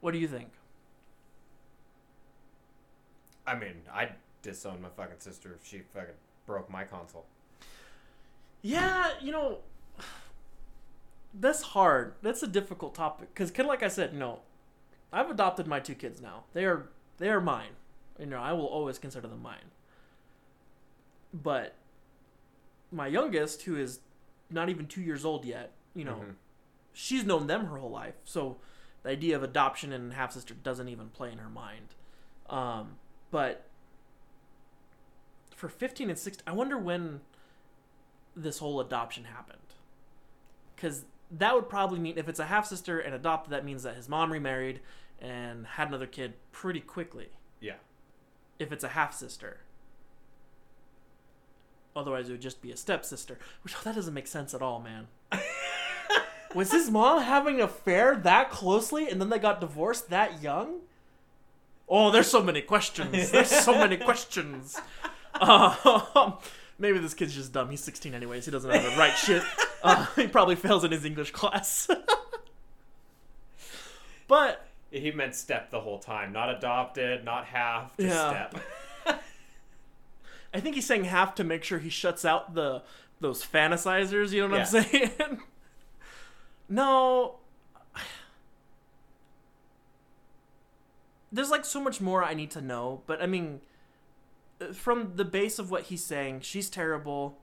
What 0.00 0.12
do 0.12 0.18
you 0.18 0.28
think? 0.28 0.50
I 3.46 3.54
mean, 3.54 3.82
I'd 3.92 4.14
disown 4.42 4.80
my 4.82 4.88
fucking 4.88 5.18
sister 5.20 5.52
if 5.54 5.66
she 5.66 5.80
fucking 5.80 6.14
broke 6.46 6.70
my 6.70 6.84
console. 6.84 7.26
Yeah, 8.62 9.10
you 9.20 9.32
know, 9.32 9.58
that's 11.38 11.62
hard. 11.62 12.14
That's 12.22 12.42
a 12.42 12.46
difficult 12.46 12.94
topic 12.94 13.28
because, 13.34 13.50
kind 13.50 13.66
of 13.66 13.70
like 13.70 13.82
I 13.82 13.88
said, 13.88 14.12
you 14.12 14.18
know, 14.18 14.40
I've 15.12 15.30
adopted 15.30 15.66
my 15.66 15.80
two 15.80 15.94
kids 15.94 16.20
now. 16.20 16.44
They 16.52 16.64
are 16.64 16.88
they 17.18 17.28
are 17.28 17.40
mine. 17.40 17.70
You 18.18 18.26
know, 18.26 18.38
I 18.38 18.52
will 18.52 18.66
always 18.66 18.98
consider 18.98 19.28
them 19.28 19.42
mine. 19.42 19.70
But 21.32 21.74
my 22.92 23.06
youngest, 23.08 23.62
who 23.62 23.76
is 23.76 24.00
not 24.50 24.68
even 24.68 24.86
two 24.86 25.02
years 25.02 25.24
old 25.24 25.44
yet, 25.44 25.72
you 25.94 26.04
know, 26.04 26.16
Mhm. 26.16 26.34
she's 26.92 27.24
known 27.24 27.46
them 27.48 27.66
her 27.66 27.78
whole 27.78 27.90
life. 27.90 28.14
So 28.24 28.58
the 29.02 29.10
idea 29.10 29.34
of 29.36 29.42
adoption 29.42 29.92
and 29.92 30.12
half 30.12 30.32
sister 30.32 30.54
doesn't 30.54 30.88
even 30.88 31.10
play 31.10 31.32
in 31.32 31.38
her 31.38 31.50
mind. 31.50 31.94
Um, 32.48 32.98
but 33.34 33.64
for 35.56 35.68
15 35.68 36.08
and 36.08 36.16
16, 36.16 36.44
I 36.46 36.52
wonder 36.52 36.78
when 36.78 37.20
this 38.36 38.58
whole 38.58 38.78
adoption 38.78 39.24
happened. 39.24 39.58
Because 40.76 41.02
that 41.32 41.52
would 41.52 41.68
probably 41.68 41.98
mean 41.98 42.16
if 42.16 42.28
it's 42.28 42.38
a 42.38 42.44
half 42.44 42.64
sister 42.64 43.00
and 43.00 43.12
adopted, 43.12 43.52
that 43.52 43.64
means 43.64 43.82
that 43.82 43.96
his 43.96 44.08
mom 44.08 44.30
remarried 44.30 44.78
and 45.20 45.66
had 45.66 45.88
another 45.88 46.06
kid 46.06 46.34
pretty 46.52 46.78
quickly. 46.78 47.26
Yeah. 47.58 47.78
If 48.60 48.70
it's 48.70 48.84
a 48.84 48.90
half 48.90 49.12
sister. 49.12 49.58
Otherwise, 51.96 52.28
it 52.28 52.32
would 52.34 52.40
just 52.40 52.62
be 52.62 52.70
a 52.70 52.76
stepsister. 52.76 53.40
Which, 53.64 53.74
oh, 53.74 53.80
that 53.82 53.96
doesn't 53.96 54.14
make 54.14 54.28
sense 54.28 54.54
at 54.54 54.62
all, 54.62 54.78
man. 54.78 55.08
Was 56.54 56.70
his 56.70 56.88
mom 56.88 57.20
having 57.20 57.56
an 57.56 57.62
affair 57.62 58.14
that 58.14 58.52
closely 58.52 59.08
and 59.08 59.20
then 59.20 59.28
they 59.28 59.40
got 59.40 59.60
divorced 59.60 60.08
that 60.10 60.40
young? 60.40 60.82
Oh, 61.88 62.10
there's 62.10 62.26
so 62.28 62.42
many 62.42 62.62
questions. 62.62 63.30
There's 63.30 63.50
so 63.50 63.72
many 63.78 63.96
questions. 64.08 64.80
Um, 65.40 66.34
maybe 66.78 66.98
this 66.98 67.14
kid's 67.14 67.34
just 67.34 67.52
dumb. 67.52 67.70
He's 67.70 67.82
16 67.84 68.14
anyways. 68.14 68.44
He 68.46 68.50
doesn't 68.50 68.70
know 68.70 68.78
how 68.78 68.88
to 68.90 68.96
write 68.96 69.14
shit. 69.16 69.42
Uh, 69.82 70.06
he 70.16 70.26
probably 70.26 70.56
fails 70.56 70.84
in 70.84 70.92
his 70.92 71.04
English 71.04 71.32
class. 71.32 71.88
but 74.28 74.66
He 74.90 75.10
meant 75.10 75.34
step 75.34 75.70
the 75.70 75.80
whole 75.80 75.98
time, 75.98 76.32
not 76.32 76.48
adopted, 76.50 77.24
not 77.24 77.44
half, 77.46 77.96
just 77.96 78.14
Yeah. 78.14 78.48
step. 78.48 78.64
I 80.54 80.60
think 80.60 80.76
he's 80.76 80.86
saying 80.86 81.04
half 81.04 81.34
to 81.36 81.44
make 81.44 81.64
sure 81.64 81.80
he 81.80 81.90
shuts 81.90 82.24
out 82.24 82.54
the 82.54 82.82
those 83.20 83.44
fantasizers. 83.44 84.30
You 84.30 84.42
know 84.42 84.50
what 84.56 84.60
I'm 84.60 84.66
saying? 84.66 85.10
no. 86.68 87.36
There's 91.34 91.50
like 91.50 91.64
so 91.64 91.80
much 91.80 92.00
more 92.00 92.22
I 92.22 92.34
need 92.34 92.50
to 92.52 92.60
know, 92.60 93.02
but 93.06 93.20
I 93.20 93.26
mean, 93.26 93.60
uh, 94.60 94.72
from 94.72 95.16
the 95.16 95.24
base 95.24 95.58
of 95.58 95.70
what 95.70 95.84
he's 95.84 96.04
saying, 96.04 96.40
she's 96.42 96.70
terrible. 96.70 97.38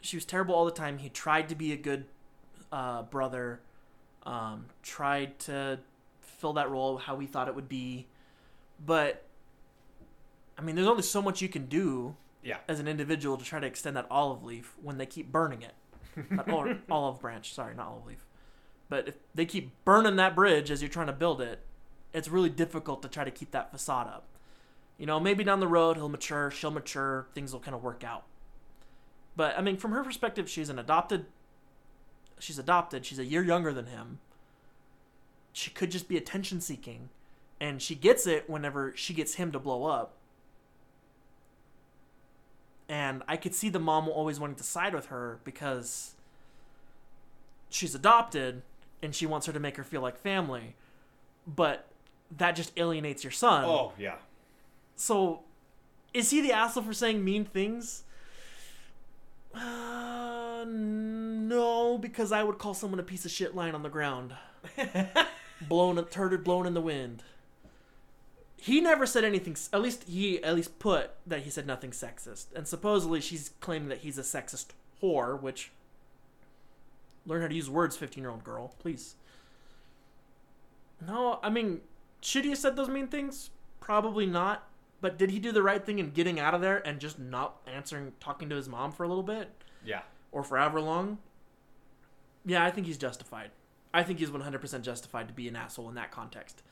she 0.00 0.16
was 0.16 0.24
terrible 0.24 0.54
all 0.54 0.64
the 0.64 0.70
time. 0.70 0.98
He 0.98 1.08
tried 1.08 1.48
to 1.48 1.54
be 1.54 1.72
a 1.72 1.76
good 1.76 2.04
uh, 2.70 3.02
brother, 3.02 3.60
um, 4.24 4.66
tried 4.82 5.38
to 5.40 5.78
fill 6.20 6.52
that 6.54 6.70
role 6.70 6.96
how 6.98 7.14
we 7.14 7.26
thought 7.26 7.48
it 7.48 7.54
would 7.54 7.68
be, 7.68 8.06
but 8.84 9.24
I 10.58 10.62
mean, 10.62 10.74
there's 10.76 10.88
only 10.88 11.02
so 11.02 11.22
much 11.22 11.40
you 11.40 11.48
can 11.48 11.66
do 11.66 12.16
Yeah. 12.42 12.58
as 12.68 12.80
an 12.80 12.86
individual 12.88 13.36
to 13.36 13.44
try 13.44 13.60
to 13.60 13.66
extend 13.66 13.96
that 13.96 14.06
olive 14.10 14.42
leaf 14.44 14.74
when 14.82 14.98
they 14.98 15.06
keep 15.06 15.30
burning 15.32 15.62
it. 15.62 15.74
That 16.30 16.48
olive 16.90 17.20
branch, 17.20 17.54
sorry, 17.54 17.74
not 17.74 17.86
olive 17.88 18.06
leaf. 18.06 18.26
But 18.90 19.08
if 19.08 19.14
they 19.34 19.46
keep 19.46 19.70
burning 19.84 20.16
that 20.16 20.34
bridge 20.34 20.70
as 20.70 20.82
you're 20.82 20.90
trying 20.90 21.06
to 21.06 21.12
build 21.14 21.40
it, 21.40 21.60
it's 22.12 22.28
really 22.28 22.50
difficult 22.50 23.02
to 23.02 23.08
try 23.08 23.24
to 23.24 23.30
keep 23.30 23.50
that 23.52 23.70
facade 23.70 24.06
up. 24.06 24.24
You 24.98 25.06
know, 25.06 25.18
maybe 25.18 25.44
down 25.44 25.60
the 25.60 25.68
road 25.68 25.96
he'll 25.96 26.08
mature, 26.08 26.50
she'll 26.50 26.70
mature, 26.70 27.26
things 27.34 27.52
will 27.52 27.60
kind 27.60 27.74
of 27.74 27.82
work 27.82 28.04
out. 28.04 28.24
But 29.36 29.58
I 29.58 29.62
mean, 29.62 29.76
from 29.76 29.92
her 29.92 30.04
perspective, 30.04 30.48
she's 30.48 30.68
an 30.68 30.78
adopted. 30.78 31.26
She's 32.38 32.58
adopted. 32.58 33.06
She's 33.06 33.18
a 33.18 33.24
year 33.24 33.42
younger 33.42 33.72
than 33.72 33.86
him. 33.86 34.18
She 35.52 35.70
could 35.70 35.90
just 35.90 36.08
be 36.08 36.16
attention 36.16 36.60
seeking, 36.60 37.08
and 37.60 37.80
she 37.80 37.94
gets 37.94 38.26
it 38.26 38.48
whenever 38.48 38.92
she 38.96 39.14
gets 39.14 39.34
him 39.34 39.52
to 39.52 39.58
blow 39.58 39.84
up. 39.84 40.14
And 42.88 43.22
I 43.26 43.36
could 43.36 43.54
see 43.54 43.68
the 43.68 43.78
mom 43.78 44.08
always 44.08 44.38
wanting 44.38 44.56
to 44.56 44.64
side 44.64 44.94
with 44.94 45.06
her 45.06 45.40
because 45.44 46.12
she's 47.70 47.94
adopted 47.94 48.62
and 49.02 49.14
she 49.14 49.24
wants 49.24 49.46
her 49.46 49.52
to 49.52 49.60
make 49.60 49.76
her 49.76 49.84
feel 49.84 50.02
like 50.02 50.18
family. 50.18 50.74
But 51.46 51.86
that 52.38 52.56
just 52.56 52.72
alienates 52.76 53.24
your 53.24 53.30
son. 53.30 53.64
Oh 53.64 53.92
yeah. 53.98 54.16
So, 54.96 55.40
is 56.14 56.30
he 56.30 56.40
the 56.40 56.52
asshole 56.52 56.82
for 56.84 56.92
saying 56.92 57.24
mean 57.24 57.44
things? 57.44 58.04
Uh, 59.54 60.64
no, 60.66 61.98
because 61.98 62.32
I 62.32 62.42
would 62.42 62.58
call 62.58 62.74
someone 62.74 63.00
a 63.00 63.02
piece 63.02 63.24
of 63.24 63.30
shit 63.30 63.54
lying 63.54 63.74
on 63.74 63.82
the 63.82 63.88
ground, 63.88 64.34
blown, 65.68 66.02
turd 66.06 66.42
blown 66.44 66.66
in 66.66 66.74
the 66.74 66.80
wind. 66.80 67.22
He 68.56 68.80
never 68.80 69.06
said 69.06 69.24
anything. 69.24 69.56
At 69.72 69.82
least 69.82 70.04
he 70.04 70.42
at 70.42 70.54
least 70.54 70.78
put 70.78 71.10
that 71.26 71.40
he 71.40 71.50
said 71.50 71.66
nothing 71.66 71.90
sexist, 71.90 72.46
and 72.54 72.66
supposedly 72.66 73.20
she's 73.20 73.50
claiming 73.60 73.88
that 73.88 73.98
he's 73.98 74.18
a 74.18 74.22
sexist 74.22 74.66
whore. 75.02 75.40
Which 75.40 75.72
learn 77.26 77.42
how 77.42 77.48
to 77.48 77.54
use 77.54 77.68
words, 77.68 77.96
fifteen-year-old 77.96 78.44
girl, 78.44 78.74
please. 78.78 79.16
No, 81.04 81.40
I 81.42 81.50
mean, 81.50 81.80
should 82.22 82.44
he 82.44 82.50
have 82.50 82.58
said 82.58 82.76
those 82.76 82.88
mean 82.88 83.08
things? 83.08 83.50
Probably 83.80 84.24
not. 84.26 84.66
But 85.00 85.18
did 85.18 85.30
he 85.30 85.38
do 85.40 85.50
the 85.52 85.62
right 85.62 85.84
thing 85.84 85.98
in 85.98 86.10
getting 86.10 86.38
out 86.38 86.54
of 86.54 86.60
there 86.60 86.78
and 86.86 87.00
just 87.00 87.18
not 87.18 87.56
answering, 87.66 88.12
talking 88.20 88.48
to 88.48 88.56
his 88.56 88.68
mom 88.68 88.92
for 88.92 89.02
a 89.02 89.08
little 89.08 89.24
bit 89.24 89.50
Yeah. 89.84 90.02
or 90.30 90.44
forever 90.44 90.80
long? 90.80 91.18
Yeah, 92.44 92.64
I 92.64 92.70
think 92.70 92.86
he's 92.86 92.98
justified. 92.98 93.50
I 93.92 94.02
think 94.04 94.20
he's 94.20 94.30
100% 94.30 94.82
justified 94.82 95.28
to 95.28 95.34
be 95.34 95.48
an 95.48 95.56
asshole 95.56 95.88
in 95.88 95.96
that 95.96 96.10
context. 96.12 96.62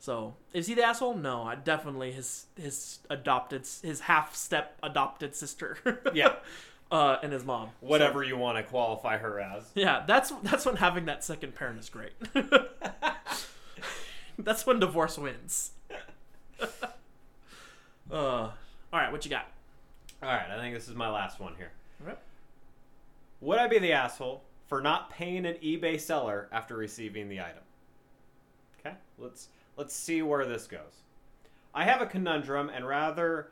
So, 0.00 0.34
is 0.52 0.66
he 0.68 0.74
the 0.74 0.84
asshole? 0.84 1.14
No, 1.14 1.42
I 1.42 1.54
definitely 1.56 2.12
his 2.12 2.46
his 2.56 3.00
adopted 3.10 3.66
his 3.82 4.00
half 4.00 4.34
step 4.36 4.78
adopted 4.82 5.34
sister. 5.34 5.78
Yeah. 6.14 6.34
uh, 6.90 7.16
and 7.22 7.32
his 7.32 7.44
mom. 7.44 7.70
Whatever 7.80 8.22
you 8.22 8.36
want 8.36 8.58
to 8.58 8.62
qualify 8.62 9.18
her 9.18 9.40
as. 9.40 9.70
Yeah, 9.74 10.04
that's 10.06 10.30
that's 10.44 10.64
when 10.66 10.76
having 10.76 11.06
that 11.06 11.24
second 11.24 11.54
parent 11.56 11.80
is 11.80 11.88
great. 11.90 12.12
that's 14.44 14.66
when 14.66 14.78
divorce 14.78 15.18
wins. 15.18 15.72
uh, 16.60 16.66
all 18.12 18.52
right, 18.92 19.12
what 19.12 19.24
you 19.24 19.30
got? 19.30 19.48
All 20.22 20.28
right, 20.28 20.50
I 20.50 20.58
think 20.58 20.74
this 20.74 20.88
is 20.88 20.94
my 20.94 21.10
last 21.10 21.40
one 21.40 21.54
here. 21.56 21.72
Would 23.40 23.58
I 23.58 23.68
be 23.68 23.78
the 23.78 23.92
asshole 23.92 24.42
for 24.66 24.80
not 24.80 25.10
paying 25.10 25.46
an 25.46 25.54
eBay 25.62 26.00
seller 26.00 26.48
after 26.50 26.76
receiving 26.76 27.28
the 27.28 27.40
item? 27.40 27.62
Okay, 28.80 28.96
let's 29.18 29.48
let's 29.76 29.94
see 29.94 30.22
where 30.22 30.44
this 30.44 30.66
goes. 30.66 31.02
I 31.74 31.84
have 31.84 32.00
a 32.00 32.06
conundrum, 32.06 32.68
and 32.68 32.86
rather 32.86 33.50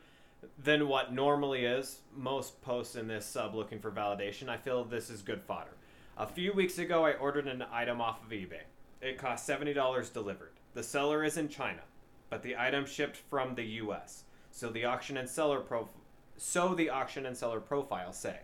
than 0.62 0.88
what 0.88 1.12
normally 1.12 1.64
is 1.64 2.00
most 2.16 2.60
posts 2.62 2.96
in 2.96 3.06
this 3.06 3.24
sub 3.24 3.54
looking 3.54 3.78
for 3.78 3.90
validation, 3.90 4.48
I 4.48 4.56
feel 4.56 4.84
this 4.84 5.08
is 5.08 5.22
good 5.22 5.42
fodder. 5.42 5.70
A 6.18 6.26
few 6.26 6.52
weeks 6.52 6.78
ago, 6.78 7.04
I 7.04 7.12
ordered 7.12 7.46
an 7.46 7.64
item 7.72 8.00
off 8.00 8.24
of 8.24 8.30
eBay. 8.30 8.62
It 9.00 9.18
cost 9.18 9.46
seventy 9.46 9.72
dollars 9.72 10.10
delivered. 10.10 10.55
The 10.76 10.82
seller 10.82 11.24
is 11.24 11.38
in 11.38 11.48
China, 11.48 11.80
but 12.28 12.42
the 12.42 12.54
item 12.54 12.84
shipped 12.84 13.16
from 13.16 13.54
the 13.54 13.64
U.S. 13.80 14.24
So 14.50 14.68
the 14.68 14.84
auction 14.84 15.16
and 15.16 15.26
seller 15.26 15.60
prof- 15.60 15.88
so 16.36 16.74
the 16.74 16.90
auction 16.90 17.24
and 17.24 17.34
seller 17.34 17.60
profile 17.60 18.12
say. 18.12 18.40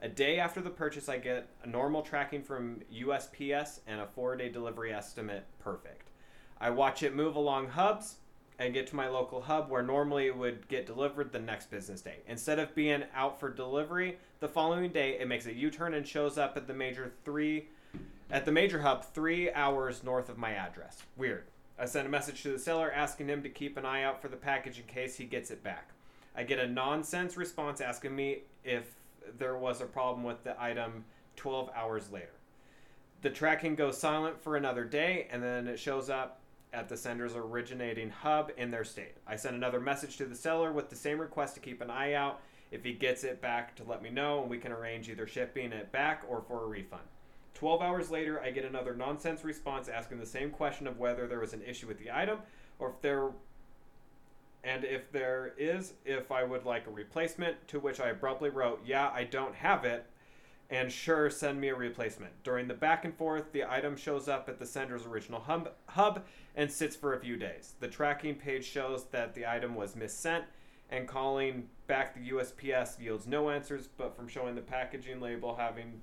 A 0.00 0.08
day 0.08 0.38
after 0.38 0.60
the 0.60 0.70
purchase, 0.70 1.08
I 1.08 1.18
get 1.18 1.48
a 1.64 1.66
normal 1.66 2.02
tracking 2.02 2.44
from 2.44 2.82
USPS 2.94 3.80
and 3.88 4.00
a 4.00 4.06
four 4.06 4.36
day 4.36 4.48
delivery 4.48 4.92
estimate 4.92 5.46
perfect. 5.58 6.10
I 6.60 6.70
watch 6.70 7.02
it 7.02 7.16
move 7.16 7.34
along 7.34 7.70
hubs 7.70 8.18
and 8.60 8.72
get 8.72 8.86
to 8.86 8.96
my 8.96 9.08
local 9.08 9.40
hub 9.40 9.68
where 9.68 9.82
normally 9.82 10.28
it 10.28 10.36
would 10.36 10.68
get 10.68 10.86
delivered 10.86 11.32
the 11.32 11.40
next 11.40 11.72
business 11.72 12.00
day. 12.00 12.18
Instead 12.28 12.60
of 12.60 12.72
being 12.76 13.02
out 13.12 13.40
for 13.40 13.50
delivery 13.52 14.18
the 14.38 14.46
following 14.46 14.92
day, 14.92 15.18
it 15.18 15.26
makes 15.26 15.46
a 15.46 15.54
U 15.54 15.72
turn 15.72 15.94
and 15.94 16.06
shows 16.06 16.38
up 16.38 16.56
at 16.56 16.68
the 16.68 16.74
major 16.74 17.10
three 17.24 17.66
at 18.30 18.44
the 18.44 18.52
major 18.52 18.80
hub 18.80 19.04
three 19.04 19.50
hours 19.52 20.04
north 20.04 20.28
of 20.28 20.38
my 20.38 20.52
address. 20.52 21.02
Weird. 21.16 21.44
I 21.78 21.86
send 21.86 22.06
a 22.06 22.10
message 22.10 22.42
to 22.42 22.50
the 22.50 22.58
seller 22.58 22.92
asking 22.92 23.28
him 23.28 23.42
to 23.42 23.48
keep 23.48 23.76
an 23.76 23.86
eye 23.86 24.02
out 24.02 24.20
for 24.20 24.28
the 24.28 24.36
package 24.36 24.78
in 24.78 24.84
case 24.84 25.16
he 25.16 25.24
gets 25.24 25.50
it 25.50 25.62
back. 25.62 25.90
I 26.36 26.42
get 26.42 26.58
a 26.58 26.66
nonsense 26.66 27.36
response 27.36 27.80
asking 27.80 28.14
me 28.14 28.40
if 28.64 28.94
there 29.38 29.56
was 29.56 29.80
a 29.80 29.86
problem 29.86 30.24
with 30.24 30.42
the 30.44 30.60
item 30.60 31.04
12 31.36 31.70
hours 31.74 32.10
later. 32.10 32.34
The 33.22 33.30
tracking 33.30 33.74
goes 33.74 33.98
silent 33.98 34.40
for 34.40 34.56
another 34.56 34.84
day 34.84 35.28
and 35.30 35.42
then 35.42 35.66
it 35.66 35.78
shows 35.78 36.10
up 36.10 36.40
at 36.72 36.88
the 36.88 36.96
sender's 36.96 37.34
originating 37.34 38.10
hub 38.10 38.52
in 38.56 38.70
their 38.70 38.84
state. 38.84 39.16
I 39.26 39.36
send 39.36 39.56
another 39.56 39.80
message 39.80 40.16
to 40.18 40.26
the 40.26 40.34
seller 40.34 40.72
with 40.72 40.90
the 40.90 40.96
same 40.96 41.18
request 41.18 41.54
to 41.54 41.60
keep 41.60 41.80
an 41.80 41.90
eye 41.90 42.12
out 42.12 42.40
if 42.70 42.84
he 42.84 42.92
gets 42.92 43.24
it 43.24 43.40
back 43.40 43.74
to 43.76 43.84
let 43.84 44.02
me 44.02 44.10
know 44.10 44.42
and 44.42 44.50
we 44.50 44.58
can 44.58 44.72
arrange 44.72 45.08
either 45.08 45.26
shipping 45.26 45.72
it 45.72 45.90
back 45.90 46.24
or 46.28 46.42
for 46.42 46.64
a 46.64 46.66
refund. 46.66 47.02
12 47.58 47.82
hours 47.82 48.08
later, 48.08 48.40
I 48.40 48.50
get 48.50 48.64
another 48.64 48.94
nonsense 48.94 49.42
response 49.42 49.88
asking 49.88 50.20
the 50.20 50.26
same 50.26 50.50
question 50.50 50.86
of 50.86 50.98
whether 50.98 51.26
there 51.26 51.40
was 51.40 51.52
an 51.52 51.62
issue 51.62 51.88
with 51.88 51.98
the 51.98 52.10
item 52.10 52.38
or 52.78 52.90
if 52.90 53.00
there 53.02 53.30
and 54.62 54.84
if 54.84 55.10
there 55.12 55.54
is, 55.56 55.94
if 56.04 56.30
I 56.30 56.44
would 56.44 56.64
like 56.64 56.86
a 56.86 56.90
replacement, 56.90 57.68
to 57.68 57.80
which 57.80 58.00
I 58.00 58.08
abruptly 58.10 58.50
wrote, 58.50 58.80
Yeah, 58.84 59.08
I 59.12 59.24
don't 59.24 59.54
have 59.54 59.84
it, 59.84 60.06
and 60.70 60.92
sure, 60.92 61.30
send 61.30 61.60
me 61.60 61.68
a 61.68 61.74
replacement. 61.74 62.32
During 62.44 62.68
the 62.68 62.74
back 62.74 63.04
and 63.04 63.16
forth, 63.16 63.52
the 63.52 63.64
item 63.64 63.96
shows 63.96 64.28
up 64.28 64.48
at 64.48 64.58
the 64.58 64.66
sender's 64.66 65.06
original 65.06 65.40
hub, 65.40 65.72
hub 65.86 66.24
and 66.54 66.70
sits 66.70 66.94
for 66.94 67.14
a 67.14 67.20
few 67.20 67.36
days. 67.36 67.74
The 67.80 67.88
tracking 67.88 68.34
page 68.34 68.64
shows 68.64 69.04
that 69.06 69.34
the 69.34 69.46
item 69.50 69.74
was 69.74 69.96
missent, 69.96 70.44
and 70.90 71.08
calling 71.08 71.68
back 71.86 72.14
the 72.14 72.30
USPS 72.30 73.00
yields 73.00 73.26
no 73.26 73.50
answers, 73.50 73.88
but 73.96 74.14
from 74.14 74.28
showing 74.28 74.54
the 74.54 74.60
packaging 74.60 75.20
label 75.20 75.56
having 75.56 76.00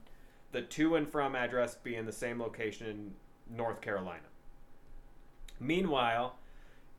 the 0.52 0.62
to 0.62 0.96
and 0.96 1.08
from 1.08 1.36
address 1.36 1.76
be 1.76 1.96
in 1.96 2.06
the 2.06 2.12
same 2.12 2.40
location 2.40 2.88
in 2.88 3.56
North 3.56 3.82
Carolina. 3.82 4.24
Meanwhile, 5.60 6.38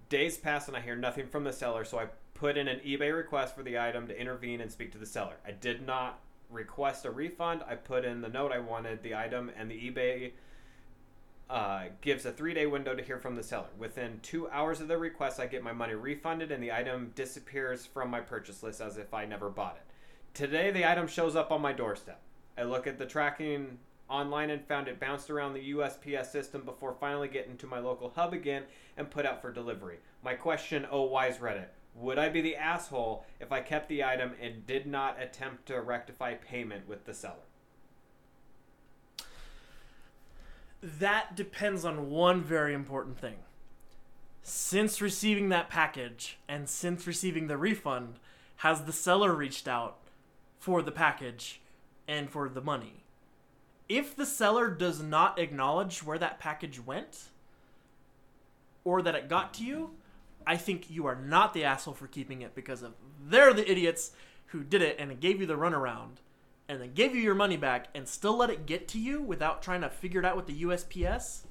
days 0.09 0.38
pass 0.38 0.68
and 0.68 0.76
I 0.76 0.80
hear 0.80 0.97
nothing 0.97 1.26
from 1.26 1.44
the 1.44 1.53
seller, 1.53 1.84
so 1.84 1.99
I 1.99 2.07
put 2.34 2.57
in 2.57 2.68
an 2.68 2.80
eBay 2.80 3.14
request 3.14 3.55
for 3.55 3.62
the 3.62 3.78
item 3.78 4.07
to 4.09 4.18
intervene 4.18 4.61
and 4.61 4.70
speak 4.70 4.92
to 4.92 4.99
the 4.99 5.07
seller. 5.07 5.36
I 5.47 5.53
did 5.53 5.86
not 5.86 6.20
request 6.51 7.05
a 7.05 7.11
refund. 7.11 7.62
I 7.68 7.74
put 7.74 8.05
in 8.05 8.20
the 8.20 8.28
note 8.28 8.53
I 8.53 8.59
wanted 8.59 9.03
the 9.03 9.14
item, 9.14 9.51
and 9.57 9.70
the 9.70 9.90
eBay 9.90 10.32
uh, 11.49 11.84
gives 12.01 12.26
a 12.26 12.32
three 12.32 12.55
day 12.55 12.66
window 12.66 12.94
to 12.94 13.03
hear 13.03 13.18
from 13.18 13.36
the 13.36 13.42
seller. 13.42 13.68
Within 13.78 14.20
two 14.22 14.49
hours 14.51 14.80
of 14.80 14.88
the 14.88 14.99
request, 14.99 15.40
I 15.40 15.47
get 15.47 15.62
my 15.62 15.72
money 15.72 15.94
refunded, 15.94 16.53
and 16.53 16.62
the 16.62 16.72
item 16.72 17.12
disappears 17.14 17.86
from 17.86 18.11
my 18.11 18.20
purchase 18.20 18.62
list 18.62 18.80
as 18.80 18.99
if 18.99 19.14
I 19.14 19.24
never 19.24 19.49
bought 19.49 19.76
it. 19.76 19.82
Today, 20.34 20.70
the 20.70 20.88
item 20.88 21.07
shows 21.07 21.34
up 21.34 21.51
on 21.51 21.62
my 21.62 21.72
doorstep. 21.72 22.20
I 22.59 22.62
look 22.62 22.86
at 22.86 22.98
the 22.98 23.07
tracking 23.07 23.78
online 24.09 24.50
and 24.50 24.64
found 24.64 24.88
it 24.88 25.00
bounced 25.00 25.30
around 25.30 25.54
the 25.54 25.72
USPS 25.72 26.26
system 26.26 26.62
before 26.64 26.94
finally 26.98 27.28
getting 27.28 27.57
to 27.59 27.66
my 27.66 27.78
local 27.78 28.11
hub 28.11 28.32
again 28.32 28.64
and 28.96 29.11
put 29.11 29.26
out 29.26 29.42
for 29.42 29.52
delivery. 29.52 29.98
My 30.22 30.34
question, 30.34 30.86
oh 30.90 31.02
wise 31.02 31.38
Reddit, 31.38 31.68
would 31.94 32.18
I 32.18 32.28
be 32.28 32.40
the 32.40 32.57
asshole 32.57 33.24
if 33.40 33.52
I 33.52 33.61
kept 33.61 33.88
the 33.88 34.04
item 34.04 34.32
and 34.40 34.66
did 34.66 34.86
not 34.86 35.20
attempt 35.20 35.66
to 35.66 35.80
rectify 35.80 36.34
payment 36.34 36.88
with 36.88 37.04
the 37.04 37.14
seller? 37.14 37.36
That 40.82 41.34
depends 41.34 41.84
on 41.84 42.11
one 42.11 42.42
very 42.42 42.74
important 42.74 43.18
thing. 43.18 43.36
Since 44.42 45.00
receiving 45.00 45.48
that 45.48 45.68
package 45.68 46.38
and 46.48 46.68
since 46.68 47.07
receiving 47.07 47.48
the 47.48 47.57
refund, 47.57 48.20
has 48.57 48.82
the 48.82 48.92
seller 48.92 49.34
reached 49.34 49.66
out 49.66 49.98
for 50.59 50.82
the 50.82 50.92
package 50.92 51.61
and 52.09 52.30
for 52.30 52.48
the 52.48 52.61
money? 52.61 53.04
If 53.88 54.16
the 54.16 54.26
seller 54.26 54.68
does 54.68 55.00
not 55.00 55.38
acknowledge 55.38 56.02
where 56.02 56.18
that 56.18 56.38
package 56.38 56.84
went 56.84 57.24
or 58.84 59.02
that 59.02 59.14
it 59.14 59.28
got 59.28 59.54
to 59.54 59.64
you, 59.64 59.90
I 60.46 60.57
think 60.57 60.90
you 60.90 61.07
are 61.07 61.16
not 61.16 61.54
the 61.54 61.64
asshole 61.64 61.94
for 61.94 62.07
keeping 62.07 62.42
it 62.42 62.54
because 62.54 62.82
of 62.82 62.94
they're 63.24 63.52
the 63.52 63.68
idiots 63.70 64.12
who 64.46 64.62
did 64.62 64.82
it 64.82 64.96
and 64.98 65.20
gave 65.20 65.40
you 65.40 65.46
the 65.46 65.57
runaround 65.57 66.18
and 66.68 66.80
then 66.80 66.94
gave 66.94 67.14
you 67.14 67.20
your 67.20 67.34
money 67.34 67.57
back 67.57 67.88
and 67.94 68.09
still 68.09 68.36
let 68.36 68.50
it 68.50 68.66
get 68.66 68.88
to 68.88 68.98
you 68.98 69.20
without 69.20 69.62
trying 69.62 69.80
to 69.80 69.90
figure 69.90 70.20
it 70.20 70.26
out 70.26 70.36
with 70.36 70.46
the 70.46 70.62
USPS, 70.62 71.42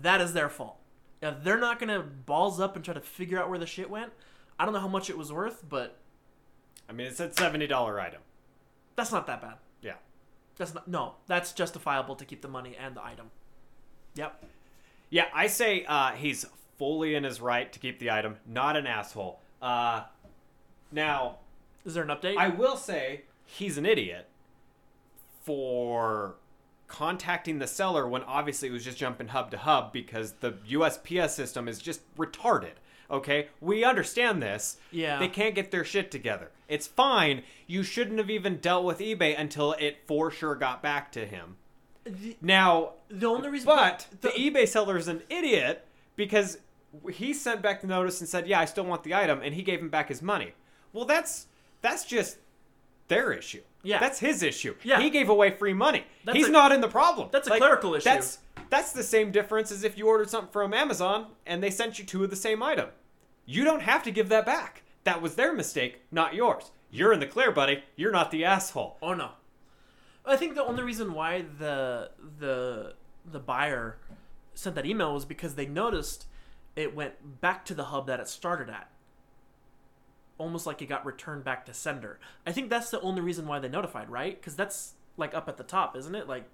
that 0.00 0.20
is 0.20 0.32
their 0.32 0.48
fault. 0.48 0.78
If 1.20 1.44
they're 1.44 1.58
not 1.58 1.78
gonna 1.78 2.00
balls 2.00 2.60
up 2.60 2.76
and 2.76 2.84
try 2.84 2.94
to 2.94 3.00
figure 3.00 3.38
out 3.38 3.48
where 3.48 3.58
the 3.58 3.66
shit 3.66 3.88
went, 3.88 4.12
I 4.58 4.64
don't 4.64 4.74
know 4.74 4.80
how 4.80 4.88
much 4.88 5.08
it 5.08 5.16
was 5.16 5.32
worth, 5.32 5.64
but 5.68 5.98
I 6.88 6.92
mean, 6.92 7.06
it 7.06 7.16
said 7.16 7.34
seventy 7.36 7.66
dollar 7.66 8.00
item. 8.00 8.22
That's 8.96 9.12
not 9.12 9.26
that 9.26 9.40
bad. 9.40 9.54
Yeah. 9.80 9.94
That's 10.56 10.74
not 10.74 10.88
no, 10.88 11.14
that's 11.26 11.52
justifiable 11.52 12.14
to 12.16 12.24
keep 12.24 12.42
the 12.42 12.48
money 12.48 12.76
and 12.78 12.94
the 12.96 13.04
item. 13.04 13.30
Yep. 14.14 14.44
Yeah, 15.10 15.26
I 15.34 15.46
say 15.46 15.84
uh, 15.86 16.12
he's 16.12 16.46
fully 16.78 17.14
in 17.14 17.24
his 17.24 17.40
right 17.40 17.72
to 17.72 17.78
keep 17.78 17.98
the 17.98 18.10
item, 18.10 18.36
not 18.46 18.76
an 18.76 18.86
asshole. 18.86 19.40
Uh, 19.60 20.04
now, 20.90 21.38
Is 21.84 21.94
there 21.94 22.02
an 22.02 22.08
update? 22.08 22.36
I 22.36 22.48
will 22.48 22.76
say 22.76 23.22
he's 23.44 23.78
an 23.78 23.86
idiot 23.86 24.28
for 25.44 26.36
contacting 26.88 27.58
the 27.58 27.66
seller 27.66 28.06
when 28.06 28.22
obviously 28.24 28.68
it 28.68 28.72
was 28.72 28.84
just 28.84 28.98
jumping 28.98 29.28
hub 29.28 29.50
to 29.50 29.58
hub 29.58 29.92
because 29.92 30.32
the 30.40 30.52
USPS 30.70 31.30
system 31.30 31.66
is 31.68 31.78
just 31.78 32.00
retarded. 32.16 32.74
Okay, 33.10 33.48
we 33.60 33.84
understand 33.84 34.42
this. 34.42 34.78
Yeah. 34.90 35.18
They 35.18 35.28
can't 35.28 35.54
get 35.54 35.70
their 35.70 35.84
shit 35.84 36.10
together. 36.10 36.50
It's 36.68 36.86
fine. 36.86 37.42
You 37.66 37.82
shouldn't 37.82 38.18
have 38.18 38.30
even 38.30 38.56
dealt 38.56 38.84
with 38.84 38.98
eBay 39.00 39.38
until 39.38 39.72
it 39.74 39.98
for 40.06 40.30
sure 40.30 40.54
got 40.54 40.82
back 40.82 41.12
to 41.12 41.26
him. 41.26 41.56
the, 42.04 42.36
Now, 42.40 42.92
the 43.10 43.26
only 43.26 43.50
reason 43.50 43.66
but 43.66 44.06
the, 44.20 44.28
the 44.28 44.34
eBay 44.34 44.66
seller 44.66 44.96
is 44.96 45.08
an 45.08 45.22
idiot 45.28 45.86
because 46.16 46.58
he 47.10 47.32
sent 47.34 47.62
back 47.62 47.80
the 47.80 47.86
notice 47.86 48.20
and 48.20 48.28
said, 48.28 48.46
"Yeah, 48.46 48.60
I 48.60 48.64
still 48.64 48.84
want 48.84 49.02
the 49.02 49.14
item," 49.14 49.40
and 49.42 49.54
he 49.54 49.62
gave 49.62 49.80
him 49.80 49.88
back 49.88 50.08
his 50.08 50.22
money. 50.22 50.52
Well, 50.92 51.04
that's 51.04 51.46
that's 51.80 52.04
just 52.04 52.38
their 53.08 53.32
issue. 53.32 53.62
Yeah. 53.82 53.98
that's 53.98 54.18
his 54.18 54.42
issue. 54.42 54.74
Yeah. 54.84 55.00
he 55.00 55.10
gave 55.10 55.28
away 55.28 55.50
free 55.50 55.74
money. 55.74 56.04
That's 56.24 56.36
He's 56.38 56.48
a- 56.48 56.52
not 56.52 56.72
in 56.72 56.80
the 56.80 56.88
problem. 56.88 57.28
that's 57.32 57.48
a 57.48 57.56
clerical 57.56 57.94
issue. 57.94 58.04
That's 58.04 58.38
that's 58.70 58.92
the 58.92 59.02
same 59.02 59.30
difference 59.32 59.70
as 59.70 59.84
if 59.84 59.98
you 59.98 60.06
ordered 60.08 60.30
something 60.30 60.50
from 60.52 60.72
Amazon 60.72 61.26
and 61.46 61.62
they 61.62 61.70
sent 61.70 61.98
you 61.98 62.04
two 62.04 62.24
of 62.24 62.30
the 62.30 62.36
same 62.36 62.62
item. 62.62 62.88
You 63.44 63.64
don't 63.64 63.82
have 63.82 64.02
to 64.04 64.10
give 64.10 64.28
that 64.30 64.46
back. 64.46 64.82
That 65.04 65.20
was 65.20 65.34
their 65.34 65.52
mistake, 65.52 66.02
not 66.12 66.32
yours. 66.34 66.70
You're 66.90 67.12
in 67.12 67.18
the 67.20 67.26
clear, 67.26 67.50
buddy. 67.50 67.82
You're 67.96 68.12
not 68.12 68.30
the 68.30 68.44
asshole. 68.44 68.98
Oh 69.02 69.14
no. 69.14 69.30
I 70.24 70.36
think 70.36 70.54
the 70.54 70.64
only 70.64 70.84
reason 70.84 71.12
why 71.12 71.44
the 71.58 72.10
the 72.38 72.94
the 73.30 73.40
buyer 73.40 73.98
sent 74.54 74.76
that 74.76 74.86
email 74.86 75.12
was 75.14 75.24
because 75.24 75.56
they 75.56 75.66
noticed 75.66 76.26
it 76.76 76.94
went 76.94 77.40
back 77.40 77.64
to 77.64 77.74
the 77.74 77.84
hub 77.86 78.06
that 78.06 78.20
it 78.20 78.28
started 78.28 78.70
at. 78.70 78.90
Almost 80.38 80.66
like 80.66 80.82
it 80.82 80.86
got 80.86 81.04
returned 81.06 81.44
back 81.44 81.66
to 81.66 81.74
sender. 81.74 82.18
I 82.46 82.52
think 82.52 82.70
that's 82.70 82.90
the 82.90 83.00
only 83.00 83.20
reason 83.20 83.46
why 83.46 83.58
they 83.58 83.68
notified, 83.68 84.10
right? 84.10 84.38
Because 84.40 84.56
that's 84.56 84.94
like 85.16 85.34
up 85.34 85.48
at 85.48 85.56
the 85.56 85.62
top, 85.64 85.96
isn't 85.96 86.14
it? 86.14 86.26
Like 86.28 86.44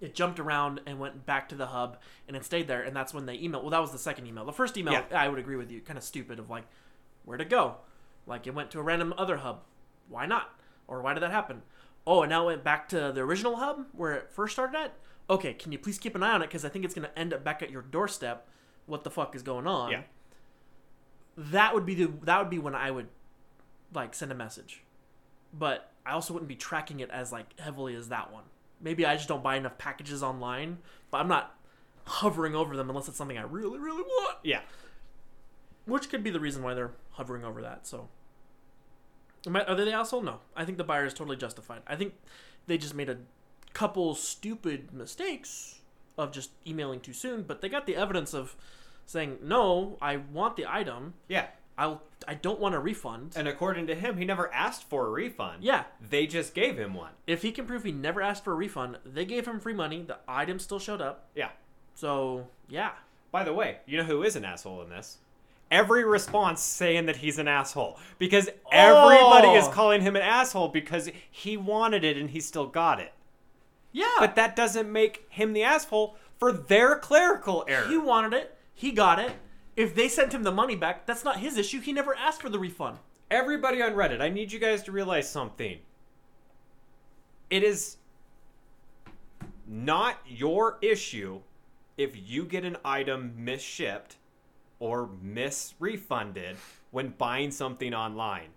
it 0.00 0.14
jumped 0.14 0.40
around 0.40 0.80
and 0.86 0.98
went 0.98 1.26
back 1.26 1.48
to 1.50 1.54
the 1.54 1.66
hub 1.66 1.98
and 2.26 2.36
it 2.36 2.44
stayed 2.44 2.66
there, 2.66 2.82
and 2.82 2.96
that's 2.96 3.12
when 3.12 3.26
they 3.26 3.36
emailed. 3.36 3.60
Well, 3.62 3.70
that 3.70 3.80
was 3.80 3.92
the 3.92 3.98
second 3.98 4.26
email. 4.26 4.44
The 4.44 4.52
first 4.52 4.76
email, 4.78 4.94
Yeah. 4.94 5.04
I 5.14 5.28
would 5.28 5.38
agree 5.38 5.56
with 5.56 5.70
you, 5.70 5.80
kind 5.80 5.98
of 5.98 6.02
stupid 6.04 6.38
of 6.38 6.48
like, 6.48 6.64
where'd 7.24 7.40
it 7.42 7.50
go? 7.50 7.76
Like 8.26 8.46
it 8.46 8.54
went 8.54 8.70
to 8.72 8.80
a 8.80 8.82
random 8.82 9.12
other 9.18 9.38
hub. 9.38 9.60
Why 10.08 10.26
not? 10.26 10.58
Or 10.88 11.02
why 11.02 11.14
did 11.14 11.22
that 11.22 11.30
happen? 11.30 11.62
Oh, 12.06 12.22
and 12.22 12.30
now 12.30 12.44
it 12.44 12.46
went 12.46 12.64
back 12.64 12.88
to 12.88 13.12
the 13.14 13.20
original 13.20 13.56
hub 13.56 13.84
where 13.92 14.14
it 14.14 14.32
first 14.32 14.54
started 14.54 14.76
at. 14.78 14.94
Okay, 15.28 15.52
can 15.52 15.70
you 15.70 15.78
please 15.78 15.98
keep 15.98 16.14
an 16.14 16.22
eye 16.22 16.32
on 16.32 16.42
it 16.42 16.46
because 16.46 16.64
I 16.64 16.68
think 16.70 16.84
it's 16.84 16.94
gonna 16.94 17.10
end 17.14 17.34
up 17.34 17.44
back 17.44 17.62
at 17.62 17.70
your 17.70 17.82
doorstep. 17.82 18.48
What 18.86 19.04
the 19.04 19.10
fuck 19.10 19.36
is 19.36 19.42
going 19.42 19.66
on? 19.66 19.90
Yeah. 19.92 20.02
That 21.50 21.72
would 21.74 21.86
be 21.86 21.94
the 21.94 22.12
that 22.24 22.38
would 22.38 22.50
be 22.50 22.58
when 22.58 22.74
I 22.74 22.90
would 22.90 23.08
like 23.94 24.14
send 24.14 24.30
a 24.30 24.34
message, 24.34 24.82
but 25.52 25.90
I 26.04 26.12
also 26.12 26.34
wouldn't 26.34 26.48
be 26.48 26.54
tracking 26.56 27.00
it 27.00 27.10
as 27.10 27.32
like 27.32 27.58
heavily 27.58 27.94
as 27.94 28.08
that 28.10 28.30
one. 28.32 28.44
Maybe 28.80 29.06
I 29.06 29.16
just 29.16 29.28
don't 29.28 29.42
buy 29.42 29.56
enough 29.56 29.78
packages 29.78 30.22
online, 30.22 30.78
but 31.10 31.18
I'm 31.18 31.28
not 31.28 31.56
hovering 32.06 32.54
over 32.54 32.76
them 32.76 32.90
unless 32.90 33.08
it's 33.08 33.16
something 33.16 33.38
I 33.38 33.42
really 33.42 33.78
really 33.78 34.02
want 34.02 34.38
Yeah. 34.42 34.60
which 35.86 36.10
could 36.10 36.22
be 36.22 36.30
the 36.30 36.40
reason 36.40 36.62
why 36.62 36.74
they're 36.74 36.92
hovering 37.12 37.44
over 37.44 37.62
that. 37.62 37.86
So, 37.86 38.08
Am 39.46 39.56
I- 39.56 39.64
are 39.64 39.74
they 39.74 39.84
the 39.86 39.92
asshole? 39.92 40.20
No, 40.22 40.40
I 40.54 40.64
think 40.66 40.76
the 40.76 40.84
buyer 40.84 41.06
is 41.06 41.14
totally 41.14 41.36
justified. 41.36 41.82
I 41.86 41.96
think 41.96 42.14
they 42.66 42.76
just 42.76 42.94
made 42.94 43.08
a 43.08 43.18
couple 43.72 44.14
stupid 44.14 44.92
mistakes 44.92 45.80
of 46.18 46.32
just 46.32 46.50
emailing 46.66 47.00
too 47.00 47.14
soon, 47.14 47.44
but 47.44 47.62
they 47.62 47.68
got 47.70 47.86
the 47.86 47.96
evidence 47.96 48.34
of 48.34 48.54
saying 49.06 49.38
no, 49.42 49.96
I 50.00 50.16
want 50.16 50.56
the 50.56 50.66
item. 50.66 51.14
Yeah. 51.28 51.46
I'll 51.78 52.02
I 52.28 52.34
don't 52.34 52.60
want 52.60 52.74
a 52.74 52.78
refund. 52.78 53.32
And 53.36 53.48
according 53.48 53.86
to 53.86 53.94
him, 53.94 54.18
he 54.18 54.24
never 54.26 54.52
asked 54.52 54.84
for 54.90 55.06
a 55.06 55.10
refund. 55.10 55.64
yeah, 55.64 55.84
They 56.10 56.26
just 56.26 56.52
gave 56.54 56.76
him 56.78 56.92
one. 56.92 57.12
if 57.26 57.40
he 57.42 57.50
can 57.52 57.64
prove 57.66 57.84
he 57.84 57.92
never 57.92 58.20
asked 58.20 58.44
for 58.44 58.52
a 58.52 58.56
refund, 58.56 58.98
they 59.06 59.24
gave 59.24 59.46
him 59.46 59.58
free 59.58 59.72
money. 59.72 60.02
The 60.02 60.18
item 60.28 60.58
still 60.58 60.78
showed 60.78 61.00
up. 61.00 61.28
Yeah. 61.34 61.48
So 61.94 62.48
yeah, 62.68 62.92
By 63.32 63.44
the 63.44 63.52
way, 63.54 63.78
you 63.86 63.96
know 63.96 64.04
who 64.04 64.22
is 64.22 64.36
an 64.36 64.44
asshole 64.44 64.82
in 64.82 64.90
this? 64.90 65.18
Every 65.70 66.04
response 66.04 66.60
saying 66.60 67.06
that 67.06 67.16
he's 67.16 67.38
an 67.38 67.46
asshole 67.48 67.96
because 68.18 68.50
everybody 68.72 69.48
is 69.50 69.66
Oh. 69.68 69.70
calling 69.70 70.02
him 70.02 70.16
an 70.16 70.22
asshole 70.22 70.68
because 70.68 71.08
he 71.30 71.56
wanted 71.56 72.04
it 72.04 72.16
and 72.16 72.30
he 72.30 72.40
still 72.40 72.66
got 72.66 73.00
it. 73.00 73.12
yeah. 73.92 74.04
But 74.18 74.34
that 74.34 74.54
doesn't 74.56 74.90
make 74.92 75.24
him 75.30 75.52
the 75.54 75.62
asshole 75.62 76.16
for 76.38 76.52
their 76.52 76.96
clerical 76.96 77.64
error. 77.68 77.86
He 77.88 77.96
wanted 77.96 78.32
it. 78.34 78.56
He 78.80 78.92
got 78.92 79.18
it. 79.18 79.32
If 79.76 79.94
they 79.94 80.08
sent 80.08 80.32
him 80.32 80.42
the 80.42 80.50
money 80.50 80.74
back, 80.74 81.04
that's 81.04 81.22
not 81.22 81.36
his 81.36 81.58
issue. 81.58 81.82
He 81.82 81.92
never 81.92 82.16
asked 82.16 82.40
for 82.40 82.48
the 82.48 82.58
refund. 82.58 82.96
Everybody 83.30 83.82
on 83.82 83.92
Reddit, 83.92 84.22
I 84.22 84.30
need 84.30 84.50
you 84.50 84.58
guys 84.58 84.82
to 84.84 84.90
realize 84.90 85.28
something. 85.28 85.80
It 87.50 87.62
is 87.62 87.98
not 89.66 90.16
your 90.26 90.78
issue 90.80 91.42
if 91.98 92.16
you 92.16 92.46
get 92.46 92.64
an 92.64 92.78
item 92.82 93.34
misshipped 93.38 94.16
or 94.78 95.10
misrefunded 95.22 96.56
when 96.90 97.10
buying 97.10 97.50
something 97.50 97.92
online. 97.92 98.48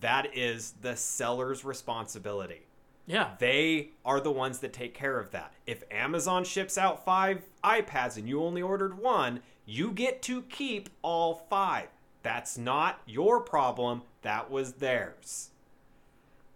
That 0.00 0.36
is 0.36 0.74
the 0.82 0.94
seller's 0.94 1.64
responsibility. 1.64 2.66
Yeah. 3.10 3.30
They 3.40 3.90
are 4.04 4.20
the 4.20 4.30
ones 4.30 4.60
that 4.60 4.72
take 4.72 4.94
care 4.94 5.18
of 5.18 5.32
that. 5.32 5.52
If 5.66 5.82
Amazon 5.90 6.44
ships 6.44 6.78
out 6.78 7.04
five 7.04 7.42
iPads 7.64 8.16
and 8.16 8.28
you 8.28 8.40
only 8.40 8.62
ordered 8.62 8.96
one, 8.96 9.40
you 9.66 9.90
get 9.90 10.22
to 10.22 10.42
keep 10.42 10.88
all 11.02 11.34
five. 11.50 11.88
That's 12.22 12.56
not 12.56 13.00
your 13.06 13.40
problem. 13.40 14.02
That 14.22 14.48
was 14.48 14.74
theirs. 14.74 15.50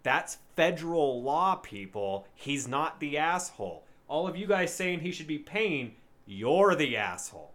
That's 0.04 0.38
federal 0.54 1.20
law, 1.22 1.56
people. 1.56 2.28
He's 2.36 2.68
not 2.68 3.00
the 3.00 3.18
asshole. 3.18 3.82
All 4.06 4.28
of 4.28 4.36
you 4.36 4.46
guys 4.46 4.72
saying 4.72 5.00
he 5.00 5.10
should 5.10 5.26
be 5.26 5.38
paying, 5.38 5.96
you're 6.24 6.76
the 6.76 6.96
asshole. 6.96 7.50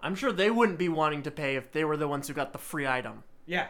I'm 0.00 0.14
sure 0.14 0.32
they 0.32 0.50
wouldn't 0.50 0.78
be 0.78 0.88
wanting 0.88 1.22
to 1.24 1.30
pay 1.30 1.56
if 1.56 1.70
they 1.70 1.84
were 1.84 1.98
the 1.98 2.08
ones 2.08 2.28
who 2.28 2.34
got 2.34 2.52
the 2.52 2.58
free 2.58 2.86
item. 2.86 3.24
Yeah. 3.44 3.66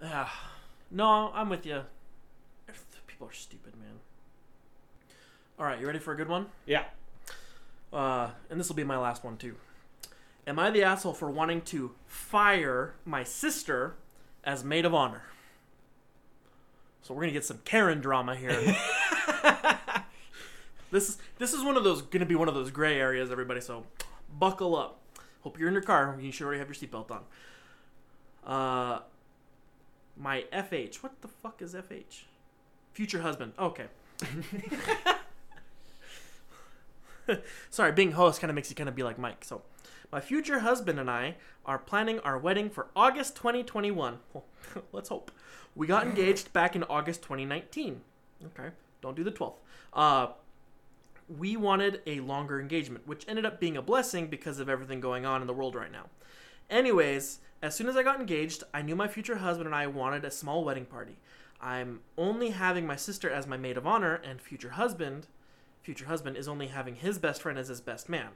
Yeah. 0.00 0.28
No, 0.90 1.30
I'm 1.34 1.48
with 1.48 1.64
you. 1.64 1.82
People 3.06 3.28
are 3.28 3.32
stupid, 3.32 3.74
man. 3.78 4.00
All 5.58 5.66
right, 5.66 5.78
you 5.78 5.86
ready 5.86 5.98
for 5.98 6.12
a 6.12 6.16
good 6.16 6.28
one? 6.28 6.46
Yeah. 6.66 6.84
Uh, 7.92 8.30
and 8.48 8.58
this 8.58 8.68
will 8.68 8.76
be 8.76 8.84
my 8.84 8.96
last 8.96 9.24
one 9.24 9.36
too. 9.36 9.56
Am 10.46 10.58
I 10.58 10.70
the 10.70 10.82
asshole 10.82 11.12
for 11.12 11.30
wanting 11.30 11.60
to 11.62 11.92
fire 12.06 12.94
my 13.04 13.24
sister 13.24 13.94
as 14.42 14.64
maid 14.64 14.84
of 14.84 14.94
honor? 14.94 15.22
So 17.02 17.14
we're 17.14 17.22
gonna 17.22 17.32
get 17.32 17.44
some 17.44 17.60
Karen 17.64 18.00
drama 18.00 18.36
here. 18.36 18.52
this 20.90 21.08
is 21.08 21.18
this 21.38 21.52
is 21.52 21.62
one 21.62 21.76
of 21.76 21.84
those 21.84 22.02
gonna 22.02 22.26
be 22.26 22.34
one 22.34 22.48
of 22.48 22.54
those 22.54 22.70
gray 22.70 22.98
areas, 22.98 23.30
everybody. 23.30 23.60
So 23.60 23.84
buckle 24.38 24.76
up. 24.76 25.00
Hope 25.42 25.58
you're 25.58 25.68
in 25.68 25.74
your 25.74 25.82
car. 25.82 26.16
You 26.20 26.32
should 26.32 26.44
already 26.44 26.58
have 26.58 26.68
your 26.68 26.74
seatbelt 26.74 27.10
on. 27.10 27.22
Uh, 28.46 29.00
my 30.16 30.44
FH. 30.52 30.96
What 30.96 31.20
the 31.22 31.28
fuck 31.28 31.62
is 31.62 31.74
FH? 31.74 32.24
Future 32.92 33.22
husband. 33.22 33.52
Okay. 33.58 33.86
Sorry, 37.70 37.92
being 37.92 38.12
host 38.12 38.40
kind 38.40 38.50
of 38.50 38.54
makes 38.54 38.70
you 38.70 38.76
kind 38.76 38.88
of 38.88 38.94
be 38.94 39.02
like 39.02 39.18
Mike. 39.18 39.44
So, 39.44 39.62
my 40.12 40.20
future 40.20 40.60
husband 40.60 40.98
and 40.98 41.10
I 41.10 41.36
are 41.64 41.78
planning 41.78 42.18
our 42.20 42.36
wedding 42.36 42.68
for 42.68 42.88
August 42.96 43.36
2021. 43.36 44.18
Well, 44.32 44.44
let's 44.92 45.08
hope. 45.08 45.30
We 45.76 45.86
got 45.86 46.04
engaged 46.06 46.52
back 46.52 46.74
in 46.74 46.82
August 46.84 47.22
2019. 47.22 48.00
Okay, 48.46 48.70
don't 49.00 49.16
do 49.16 49.22
the 49.22 49.30
12th. 49.30 49.54
Uh, 49.92 50.28
we 51.38 51.56
wanted 51.56 52.00
a 52.06 52.20
longer 52.20 52.60
engagement, 52.60 53.06
which 53.06 53.24
ended 53.28 53.46
up 53.46 53.60
being 53.60 53.76
a 53.76 53.82
blessing 53.82 54.26
because 54.26 54.58
of 54.58 54.68
everything 54.68 55.00
going 55.00 55.24
on 55.24 55.40
in 55.40 55.46
the 55.46 55.54
world 55.54 55.76
right 55.76 55.92
now. 55.92 56.06
Anyways, 56.68 57.38
as 57.62 57.74
soon 57.74 57.88
as 57.88 57.96
I 57.96 58.02
got 58.02 58.20
engaged, 58.20 58.64
I 58.72 58.82
knew 58.82 58.96
my 58.96 59.08
future 59.08 59.36
husband 59.36 59.66
and 59.66 59.74
I 59.74 59.86
wanted 59.86 60.24
a 60.24 60.30
small 60.30 60.64
wedding 60.64 60.86
party. 60.86 61.16
I'm 61.60 62.00
only 62.16 62.50
having 62.50 62.86
my 62.86 62.96
sister 62.96 63.28
as 63.28 63.46
my 63.46 63.58
maid 63.58 63.76
of 63.76 63.86
honor, 63.86 64.14
and 64.14 64.40
future 64.40 64.70
husband, 64.70 65.26
future 65.82 66.06
husband 66.06 66.36
is 66.36 66.48
only 66.48 66.68
having 66.68 66.94
his 66.94 67.18
best 67.18 67.42
friend 67.42 67.58
as 67.58 67.68
his 67.68 67.82
best 67.82 68.08
man. 68.08 68.30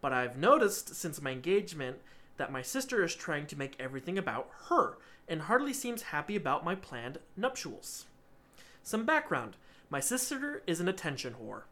But 0.00 0.12
I've 0.12 0.36
noticed 0.36 0.94
since 0.94 1.20
my 1.20 1.30
engagement 1.32 1.98
that 2.36 2.52
my 2.52 2.62
sister 2.62 3.02
is 3.02 3.16
trying 3.16 3.46
to 3.48 3.58
make 3.58 3.74
everything 3.80 4.16
about 4.16 4.48
her 4.68 4.98
and 5.26 5.42
hardly 5.42 5.72
seems 5.72 6.02
happy 6.02 6.36
about 6.36 6.64
my 6.64 6.76
planned 6.76 7.18
nuptials. 7.36 8.06
Some 8.82 9.04
background 9.04 9.56
my 9.90 10.00
sister 10.00 10.62
is 10.66 10.80
an 10.80 10.88
attention 10.88 11.34
whore. 11.42 11.62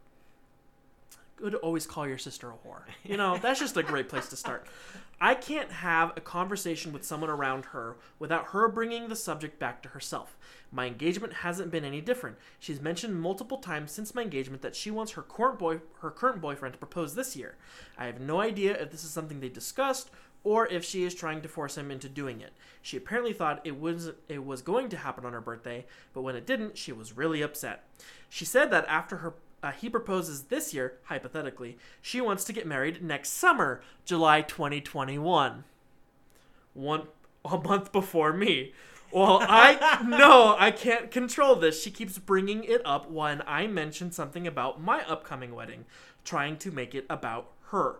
Good 1.36 1.54
always 1.56 1.86
call 1.86 2.08
your 2.08 2.16
sister 2.16 2.50
a 2.50 2.52
whore. 2.52 2.82
You 3.04 3.18
know, 3.18 3.36
that's 3.36 3.60
just 3.60 3.76
a 3.76 3.82
great 3.82 4.08
place 4.08 4.28
to 4.30 4.36
start. 4.36 4.66
I 5.20 5.34
can't 5.34 5.70
have 5.70 6.12
a 6.16 6.20
conversation 6.20 6.92
with 6.92 7.04
someone 7.04 7.30
around 7.30 7.66
her 7.66 7.96
without 8.18 8.48
her 8.48 8.68
bringing 8.68 9.08
the 9.08 9.16
subject 9.16 9.58
back 9.58 9.82
to 9.82 9.90
herself. 9.90 10.36
My 10.72 10.86
engagement 10.86 11.32
hasn't 11.34 11.70
been 11.70 11.84
any 11.84 12.00
different. 12.00 12.36
She's 12.58 12.80
mentioned 12.80 13.20
multiple 13.20 13.58
times 13.58 13.92
since 13.92 14.14
my 14.14 14.22
engagement 14.22 14.62
that 14.62 14.76
she 14.76 14.90
wants 14.90 15.12
her 15.12 15.22
current 15.22 15.58
boy 15.58 15.80
her 16.00 16.10
current 16.10 16.40
boyfriend 16.40 16.72
to 16.74 16.78
propose 16.78 17.14
this 17.14 17.36
year. 17.36 17.56
I 17.98 18.06
have 18.06 18.20
no 18.20 18.40
idea 18.40 18.80
if 18.80 18.90
this 18.90 19.04
is 19.04 19.10
something 19.10 19.40
they 19.40 19.48
discussed 19.48 20.10
or 20.42 20.68
if 20.68 20.84
she 20.84 21.02
is 21.02 21.14
trying 21.14 21.42
to 21.42 21.48
force 21.48 21.76
him 21.76 21.90
into 21.90 22.08
doing 22.08 22.40
it. 22.40 22.52
She 22.80 22.96
apparently 22.96 23.32
thought 23.32 23.60
it 23.64 23.80
was 23.80 24.12
it 24.28 24.44
was 24.44 24.62
going 24.62 24.88
to 24.90 24.96
happen 24.96 25.24
on 25.24 25.32
her 25.32 25.40
birthday, 25.40 25.86
but 26.14 26.22
when 26.22 26.36
it 26.36 26.46
didn't, 26.46 26.78
she 26.78 26.92
was 26.92 27.16
really 27.16 27.42
upset. 27.42 27.84
She 28.28 28.44
said 28.44 28.70
that 28.70 28.86
after 28.86 29.16
her 29.16 29.34
uh, 29.62 29.72
he 29.72 29.88
proposes 29.88 30.44
this 30.44 30.74
year, 30.74 30.98
hypothetically, 31.04 31.78
she 32.00 32.20
wants 32.20 32.44
to 32.44 32.52
get 32.52 32.66
married 32.66 33.02
next 33.02 33.30
summer, 33.30 33.82
July 34.04 34.42
2021. 34.42 35.64
One 36.74 37.02
a 37.44 37.58
month 37.58 37.92
before 37.92 38.32
me. 38.32 38.72
Well, 39.12 39.38
I 39.42 40.02
no, 40.06 40.56
I 40.58 40.70
can't 40.70 41.10
control 41.10 41.56
this. 41.56 41.82
She 41.82 41.90
keeps 41.90 42.18
bringing 42.18 42.64
it 42.64 42.82
up 42.84 43.10
when 43.10 43.42
I 43.46 43.66
mention 43.66 44.12
something 44.12 44.46
about 44.46 44.82
my 44.82 45.04
upcoming 45.08 45.54
wedding, 45.54 45.84
trying 46.24 46.56
to 46.58 46.70
make 46.70 46.94
it 46.94 47.06
about 47.08 47.52
her. 47.70 47.96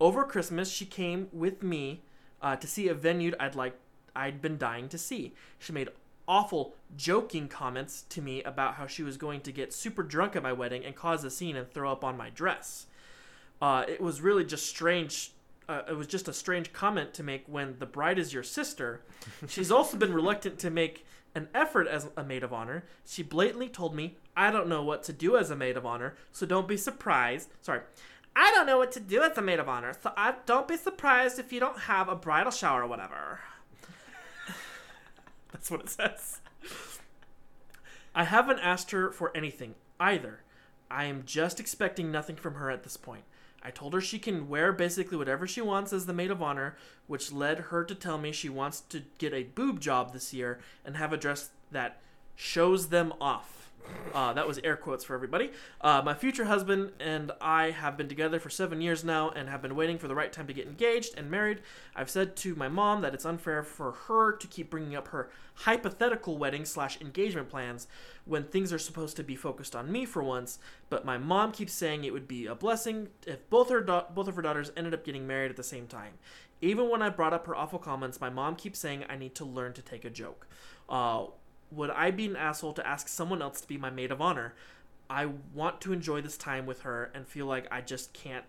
Over 0.00 0.24
Christmas, 0.24 0.70
she 0.70 0.86
came 0.86 1.28
with 1.32 1.62
me 1.62 2.02
uh, 2.40 2.56
to 2.56 2.66
see 2.66 2.88
a 2.88 2.94
venue 2.94 3.32
I'd 3.38 3.54
like 3.54 3.78
I'd 4.16 4.40
been 4.40 4.58
dying 4.58 4.88
to 4.90 4.98
see. 4.98 5.34
She 5.58 5.72
made 5.72 5.88
awful 6.26 6.74
joking 6.96 7.48
comments 7.48 8.02
to 8.02 8.22
me 8.22 8.42
about 8.42 8.74
how 8.74 8.86
she 8.86 9.02
was 9.02 9.16
going 9.16 9.40
to 9.42 9.52
get 9.52 9.72
super 9.72 10.02
drunk 10.02 10.36
at 10.36 10.42
my 10.42 10.52
wedding 10.52 10.84
and 10.84 10.94
cause 10.94 11.24
a 11.24 11.30
scene 11.30 11.56
and 11.56 11.70
throw 11.70 11.90
up 11.90 12.04
on 12.04 12.16
my 12.16 12.30
dress. 12.30 12.86
Uh, 13.60 13.84
it 13.88 14.00
was 14.00 14.20
really 14.20 14.44
just 14.44 14.66
strange. 14.66 15.32
Uh, 15.68 15.82
it 15.88 15.96
was 15.96 16.06
just 16.06 16.28
a 16.28 16.32
strange 16.32 16.72
comment 16.72 17.14
to 17.14 17.22
make 17.22 17.44
when 17.46 17.76
the 17.78 17.86
bride 17.86 18.18
is 18.18 18.32
your 18.32 18.42
sister. 18.42 19.02
She's 19.48 19.70
also 19.70 19.96
been 19.96 20.12
reluctant 20.12 20.58
to 20.60 20.70
make 20.70 21.06
an 21.34 21.48
effort 21.54 21.88
as 21.88 22.08
a 22.16 22.22
maid 22.22 22.42
of 22.42 22.52
honor. 22.52 22.84
She 23.06 23.22
blatantly 23.22 23.68
told 23.68 23.94
me, 23.94 24.16
I 24.36 24.50
don't 24.50 24.68
know 24.68 24.82
what 24.82 25.02
to 25.04 25.12
do 25.12 25.36
as 25.36 25.50
a 25.50 25.56
maid 25.56 25.76
of 25.76 25.86
honor, 25.86 26.14
so 26.32 26.46
don't 26.46 26.68
be 26.68 26.76
surprised. 26.76 27.50
Sorry. 27.60 27.80
I 28.36 28.50
don't 28.50 28.66
know 28.66 28.78
what 28.78 28.92
to 28.92 29.00
do 29.00 29.22
as 29.22 29.38
a 29.38 29.42
maid 29.42 29.60
of 29.60 29.68
honor, 29.68 29.94
so 30.00 30.12
I 30.16 30.34
don't 30.44 30.66
be 30.68 30.76
surprised 30.76 31.38
if 31.38 31.52
you 31.52 31.60
don't 31.60 31.78
have 31.80 32.08
a 32.08 32.16
bridal 32.16 32.50
shower 32.50 32.82
or 32.82 32.86
whatever. 32.86 33.40
That's 35.54 35.70
what 35.70 35.82
it 35.82 35.88
says. 35.88 36.40
I 38.12 38.24
haven't 38.24 38.58
asked 38.58 38.90
her 38.90 39.12
for 39.12 39.30
anything 39.36 39.76
either. 40.00 40.40
I 40.90 41.04
am 41.04 41.22
just 41.24 41.60
expecting 41.60 42.10
nothing 42.10 42.34
from 42.34 42.54
her 42.54 42.70
at 42.70 42.82
this 42.82 42.96
point. 42.96 43.22
I 43.62 43.70
told 43.70 43.94
her 43.94 44.00
she 44.00 44.18
can 44.18 44.48
wear 44.48 44.72
basically 44.72 45.16
whatever 45.16 45.46
she 45.46 45.60
wants 45.60 45.92
as 45.92 46.06
the 46.06 46.12
maid 46.12 46.32
of 46.32 46.42
honor, 46.42 46.76
which 47.06 47.32
led 47.32 47.58
her 47.60 47.84
to 47.84 47.94
tell 47.94 48.18
me 48.18 48.32
she 48.32 48.48
wants 48.48 48.80
to 48.80 49.02
get 49.18 49.32
a 49.32 49.44
boob 49.44 49.80
job 49.80 50.12
this 50.12 50.34
year 50.34 50.58
and 50.84 50.96
have 50.96 51.12
a 51.12 51.16
dress 51.16 51.50
that 51.70 52.00
shows 52.34 52.88
them 52.88 53.12
off. 53.20 53.63
Uh, 54.14 54.32
that 54.32 54.46
was 54.46 54.60
air 54.62 54.76
quotes 54.76 55.04
for 55.04 55.14
everybody. 55.14 55.50
Uh, 55.80 56.00
my 56.04 56.14
future 56.14 56.44
husband 56.44 56.92
and 57.00 57.32
I 57.40 57.70
have 57.70 57.96
been 57.96 58.08
together 58.08 58.38
for 58.38 58.48
seven 58.48 58.80
years 58.80 59.02
now 59.02 59.30
and 59.30 59.48
have 59.48 59.60
been 59.60 59.74
waiting 59.74 59.98
for 59.98 60.06
the 60.06 60.14
right 60.14 60.32
time 60.32 60.46
to 60.46 60.52
get 60.52 60.68
engaged 60.68 61.14
and 61.16 61.30
married. 61.30 61.60
I've 61.96 62.08
said 62.08 62.36
to 62.36 62.54
my 62.54 62.68
mom 62.68 63.02
that 63.02 63.12
it's 63.12 63.24
unfair 63.24 63.64
for 63.64 63.92
her 64.06 64.32
to 64.32 64.46
keep 64.46 64.70
bringing 64.70 64.94
up 64.94 65.08
her 65.08 65.30
hypothetical 65.54 66.38
wedding 66.38 66.64
slash 66.64 67.00
engagement 67.00 67.48
plans 67.48 67.88
when 68.24 68.44
things 68.44 68.72
are 68.72 68.78
supposed 68.78 69.16
to 69.16 69.24
be 69.24 69.34
focused 69.34 69.74
on 69.74 69.90
me 69.90 70.04
for 70.04 70.22
once. 70.22 70.58
But 70.88 71.04
my 71.04 71.18
mom 71.18 71.50
keeps 71.50 71.72
saying 71.72 72.04
it 72.04 72.12
would 72.12 72.28
be 72.28 72.46
a 72.46 72.54
blessing 72.54 73.08
if 73.26 73.48
both 73.50 73.68
her 73.70 73.80
both 73.80 74.28
of 74.28 74.36
her 74.36 74.42
daughters 74.42 74.70
ended 74.76 74.94
up 74.94 75.04
getting 75.04 75.26
married 75.26 75.50
at 75.50 75.56
the 75.56 75.64
same 75.64 75.88
time. 75.88 76.14
Even 76.60 76.88
when 76.88 77.02
I 77.02 77.08
brought 77.08 77.32
up 77.32 77.46
her 77.46 77.54
awful 77.56 77.78
comments, 77.78 78.20
my 78.20 78.30
mom 78.30 78.56
keeps 78.56 78.78
saying 78.78 79.04
I 79.08 79.16
need 79.16 79.34
to 79.34 79.44
learn 79.44 79.72
to 79.74 79.82
take 79.82 80.04
a 80.04 80.10
joke. 80.10 80.46
Uh, 80.88 81.26
would 81.74 81.90
I 81.90 82.10
be 82.10 82.26
an 82.26 82.36
asshole 82.36 82.72
to 82.74 82.86
ask 82.86 83.08
someone 83.08 83.42
else 83.42 83.60
to 83.60 83.68
be 83.68 83.76
my 83.76 83.90
maid 83.90 84.12
of 84.12 84.20
honor? 84.20 84.54
I 85.08 85.28
want 85.52 85.80
to 85.82 85.92
enjoy 85.92 86.20
this 86.20 86.36
time 86.36 86.66
with 86.66 86.80
her 86.82 87.10
and 87.14 87.26
feel 87.26 87.46
like 87.46 87.66
I 87.70 87.80
just 87.80 88.12
can't 88.12 88.44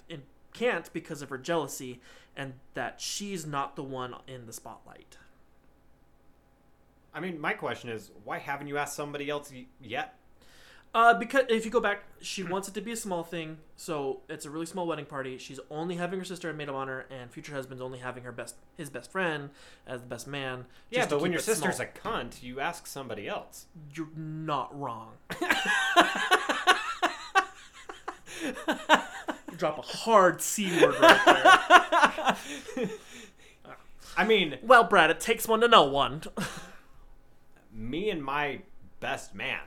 can't 0.53 0.91
because 0.93 1.21
of 1.21 1.30
her 1.30 1.38
jealousy 1.38 1.99
and 2.36 2.53
that 2.76 3.01
she's 3.01 3.45
not 3.45 3.76
the 3.76 3.84
one 3.84 4.15
in 4.26 4.45
the 4.45 4.53
spotlight. 4.53 5.17
I 7.13 7.19
mean, 7.19 7.39
my 7.39 7.53
question 7.53 7.89
is, 7.89 8.11
why 8.23 8.39
haven't 8.39 8.67
you 8.67 8.78
asked 8.78 8.95
somebody 8.95 9.30
else 9.30 9.51
yet? 9.82 10.15
Uh, 10.96 11.14
because 11.14 11.43
if 11.50 11.66
you 11.66 11.72
go 11.72 11.82
back, 11.82 12.04
she 12.22 12.41
wants 12.41 12.70
it 12.70 12.74
to 12.74 12.80
be 12.80 12.93
a 12.93 12.96
small 12.96 13.22
thing, 13.22 13.58
so 13.76 14.22
it's 14.30 14.46
a 14.46 14.50
really 14.50 14.66
small 14.66 14.88
wedding 14.88 15.06
party. 15.06 15.38
She's 15.38 15.60
only 15.70 15.98
having 15.98 16.20
her 16.20 16.24
sister 16.24 16.50
as 16.50 16.56
maid 16.56 16.70
of 16.70 16.76
honor, 16.76 17.06
and 17.12 17.30
future 17.30 17.54
husband's 17.54 17.82
only 17.82 18.00
having 18.00 18.24
her 18.24 18.32
best 18.32 18.56
his 18.78 18.89
best 18.89 19.12
friend 19.12 19.50
as 19.86 20.00
the 20.00 20.08
best 20.08 20.26
man. 20.26 20.68
Yeah, 20.89 21.06
but 21.06 21.20
when 21.20 21.34
your 21.34 21.41
sister's 21.41 21.76
small. 21.76 21.88
a 21.89 21.91
cunt, 22.24 22.41
you 22.41 22.62
ask 22.62 22.88
somebody 22.88 23.28
else. 23.28 23.66
you're 23.93 24.08
not 24.16 24.74
wrong. 24.80 25.12
you 25.41 25.48
drop 29.58 29.78
a 29.78 29.82
hard 29.82 30.41
c 30.41 30.82
word 30.82 30.96
right 31.02 32.38
there. 32.78 32.89
I 34.16 34.24
mean, 34.26 34.60
Well, 34.64 34.86
Brad, 34.86 35.12
it 35.12 35.20
takes 35.20 35.46
one 35.46 35.60
to 35.60 35.68
know 35.68 35.84
one. 35.84 36.22
me 37.74 38.10
and 38.10 38.24
my 38.24 38.62
best 39.02 39.36
man 39.36 39.60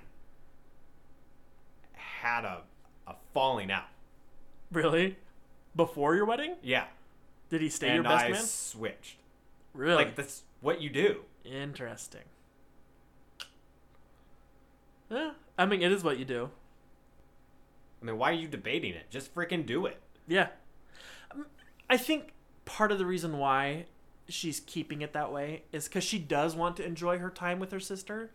had 2.20 2.44
a, 2.44 2.62
a 3.06 3.14
falling 3.32 3.70
out. 3.70 3.88
really? 4.72 5.16
Before 5.76 6.16
your 6.16 6.24
wedding? 6.24 6.56
Yeah. 6.62 6.84
Did 7.50 7.60
he 7.60 7.68
stay 7.68 7.88
and 7.88 7.94
your 7.96 8.04
best 8.04 8.24
I 8.24 8.30
man? 8.30 8.42
switched. 8.42 9.16
Really? 9.72 10.04
Like, 10.04 10.16
that's 10.16 10.42
what 10.60 10.80
you 10.80 10.90
do. 10.90 11.20
Interesting. 11.44 12.22
Yeah, 15.10 15.30
I 15.56 15.64
mean, 15.66 15.80
it 15.82 15.90
is 15.92 16.04
what 16.04 16.18
you 16.18 16.24
do. 16.24 16.50
I 18.02 18.04
mean, 18.04 18.18
why 18.18 18.30
are 18.30 18.34
you 18.34 18.48
debating 18.48 18.94
it? 18.94 19.10
Just 19.10 19.34
freaking 19.34 19.64
do 19.64 19.86
it. 19.86 19.98
Yeah. 20.26 20.48
Um, 21.30 21.46
I 21.88 21.96
think 21.96 22.32
part 22.64 22.92
of 22.92 22.98
the 22.98 23.06
reason 23.06 23.38
why 23.38 23.86
she's 24.28 24.60
keeping 24.60 25.00
it 25.00 25.14
that 25.14 25.32
way 25.32 25.62
is 25.72 25.88
because 25.88 26.04
she 26.04 26.18
does 26.18 26.54
want 26.54 26.76
to 26.76 26.84
enjoy 26.84 27.18
her 27.18 27.30
time 27.30 27.58
with 27.58 27.72
her 27.72 27.80
sister. 27.80 28.30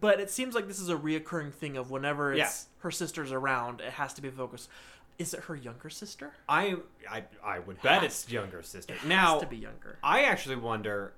But 0.00 0.20
it 0.20 0.30
seems 0.30 0.54
like 0.54 0.68
this 0.68 0.80
is 0.80 0.88
a 0.88 0.96
reoccurring 0.96 1.52
thing 1.52 1.76
of 1.76 1.90
whenever 1.90 2.32
it's 2.32 2.38
Yeah. 2.38 2.82
her 2.82 2.90
sister's 2.90 3.30
around, 3.30 3.80
it 3.82 3.92
has 3.94 4.14
to 4.14 4.22
be 4.22 4.30
focused. 4.30 4.68
Is 5.18 5.34
it 5.34 5.40
her 5.40 5.54
younger 5.54 5.90
sister? 5.90 6.32
I 6.48 6.76
I, 7.08 7.24
I 7.44 7.58
would 7.58 7.80
bet 7.82 8.02
Has- 8.02 8.24
it's 8.24 8.32
younger 8.32 8.62
sister. 8.62 8.94
It 8.94 9.04
now, 9.04 9.34
has 9.34 9.42
to 9.42 9.48
be 9.48 9.58
younger. 9.58 9.98
I 10.02 10.22
actually 10.24 10.56
wonder 10.56 11.12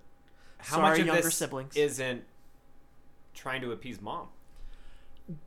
how 0.58 0.76
Sorry, 0.78 0.90
much 0.90 1.00
of 1.00 1.06
younger 1.06 1.22
this 1.22 1.36
siblings. 1.36 1.76
isn't 1.76 2.24
trying 3.34 3.60
to 3.60 3.70
appease 3.70 4.00
mom. 4.00 4.28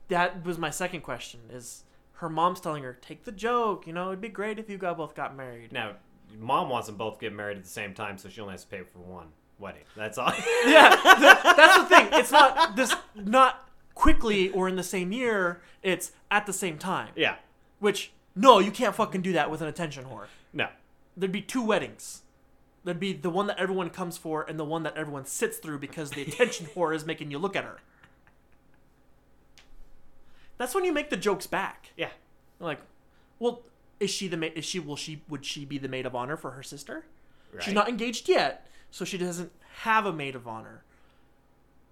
That 0.08 0.44
was 0.44 0.58
my 0.58 0.70
second 0.70 1.02
question. 1.02 1.40
Is 1.50 1.84
her 2.14 2.28
mom's 2.28 2.60
telling 2.60 2.82
her 2.82 2.94
take 2.94 3.24
the 3.24 3.32
joke? 3.32 3.86
You 3.86 3.92
know, 3.92 4.08
it'd 4.08 4.20
be 4.20 4.28
great 4.28 4.58
if 4.58 4.68
you 4.70 4.78
got 4.78 4.96
both 4.96 5.14
got 5.14 5.36
married. 5.36 5.70
Now, 5.72 5.96
mom 6.38 6.68
wants 6.70 6.86
them 6.88 6.96
both 6.96 7.18
to 7.18 7.20
get 7.26 7.32
married 7.34 7.58
at 7.58 7.64
the 7.64 7.68
same 7.70 7.94
time, 7.94 8.16
so 8.18 8.28
she 8.28 8.40
only 8.40 8.52
has 8.52 8.62
to 8.64 8.68
pay 8.68 8.82
for 8.82 8.98
one 9.00 9.28
wedding. 9.58 9.82
That's 9.96 10.18
all. 10.18 10.32
yeah, 10.66 10.90
th- 10.90 11.56
that's 11.56 11.78
the 11.78 11.84
thing. 11.86 12.08
It's 12.12 12.30
not 12.32 12.76
this 12.76 12.94
not 13.14 13.68
quickly 13.94 14.50
or 14.50 14.68
in 14.68 14.76
the 14.76 14.82
same 14.82 15.12
year. 15.12 15.60
It's 15.82 16.12
at 16.30 16.46
the 16.46 16.52
same 16.52 16.78
time. 16.78 17.10
yeah. 17.16 17.36
Which 17.80 18.12
no, 18.34 18.58
you 18.58 18.70
can't 18.70 18.94
fucking 18.94 19.22
do 19.22 19.32
that 19.32 19.50
with 19.50 19.60
an 19.62 19.68
attention 19.68 20.04
whore. 20.04 20.26
No. 20.52 20.68
There'd 21.16 21.32
be 21.32 21.42
two 21.42 21.62
weddings. 21.62 22.22
There'd 22.84 23.00
be 23.00 23.12
the 23.12 23.30
one 23.30 23.46
that 23.48 23.58
everyone 23.58 23.90
comes 23.90 24.16
for 24.16 24.42
and 24.48 24.58
the 24.58 24.64
one 24.64 24.82
that 24.84 24.96
everyone 24.96 25.26
sits 25.26 25.58
through 25.58 25.78
because 25.80 26.10
the 26.10 26.22
attention 26.22 26.66
whore 26.74 26.94
is 26.94 27.04
making 27.04 27.30
you 27.30 27.38
look 27.38 27.54
at 27.56 27.64
her. 27.64 27.78
That's 30.56 30.74
when 30.74 30.84
you 30.84 30.92
make 30.92 31.10
the 31.10 31.16
jokes 31.16 31.46
back. 31.46 31.92
Yeah. 31.96 32.10
Like, 32.60 32.80
well, 33.38 33.62
is 34.00 34.10
she 34.10 34.26
the 34.28 34.36
ma- 34.36 34.46
is 34.54 34.64
she 34.64 34.80
will 34.80 34.96
she 34.96 35.22
would 35.28 35.44
she 35.44 35.64
be 35.64 35.78
the 35.78 35.88
maid 35.88 36.06
of 36.06 36.14
honor 36.14 36.36
for 36.36 36.52
her 36.52 36.62
sister? 36.62 37.04
Right. 37.52 37.62
She's 37.62 37.74
not 37.74 37.88
engaged 37.88 38.28
yet, 38.28 38.66
so 38.90 39.04
she 39.04 39.18
doesn't 39.18 39.52
have 39.82 40.06
a 40.06 40.12
maid 40.12 40.34
of 40.34 40.46
honor. 40.48 40.82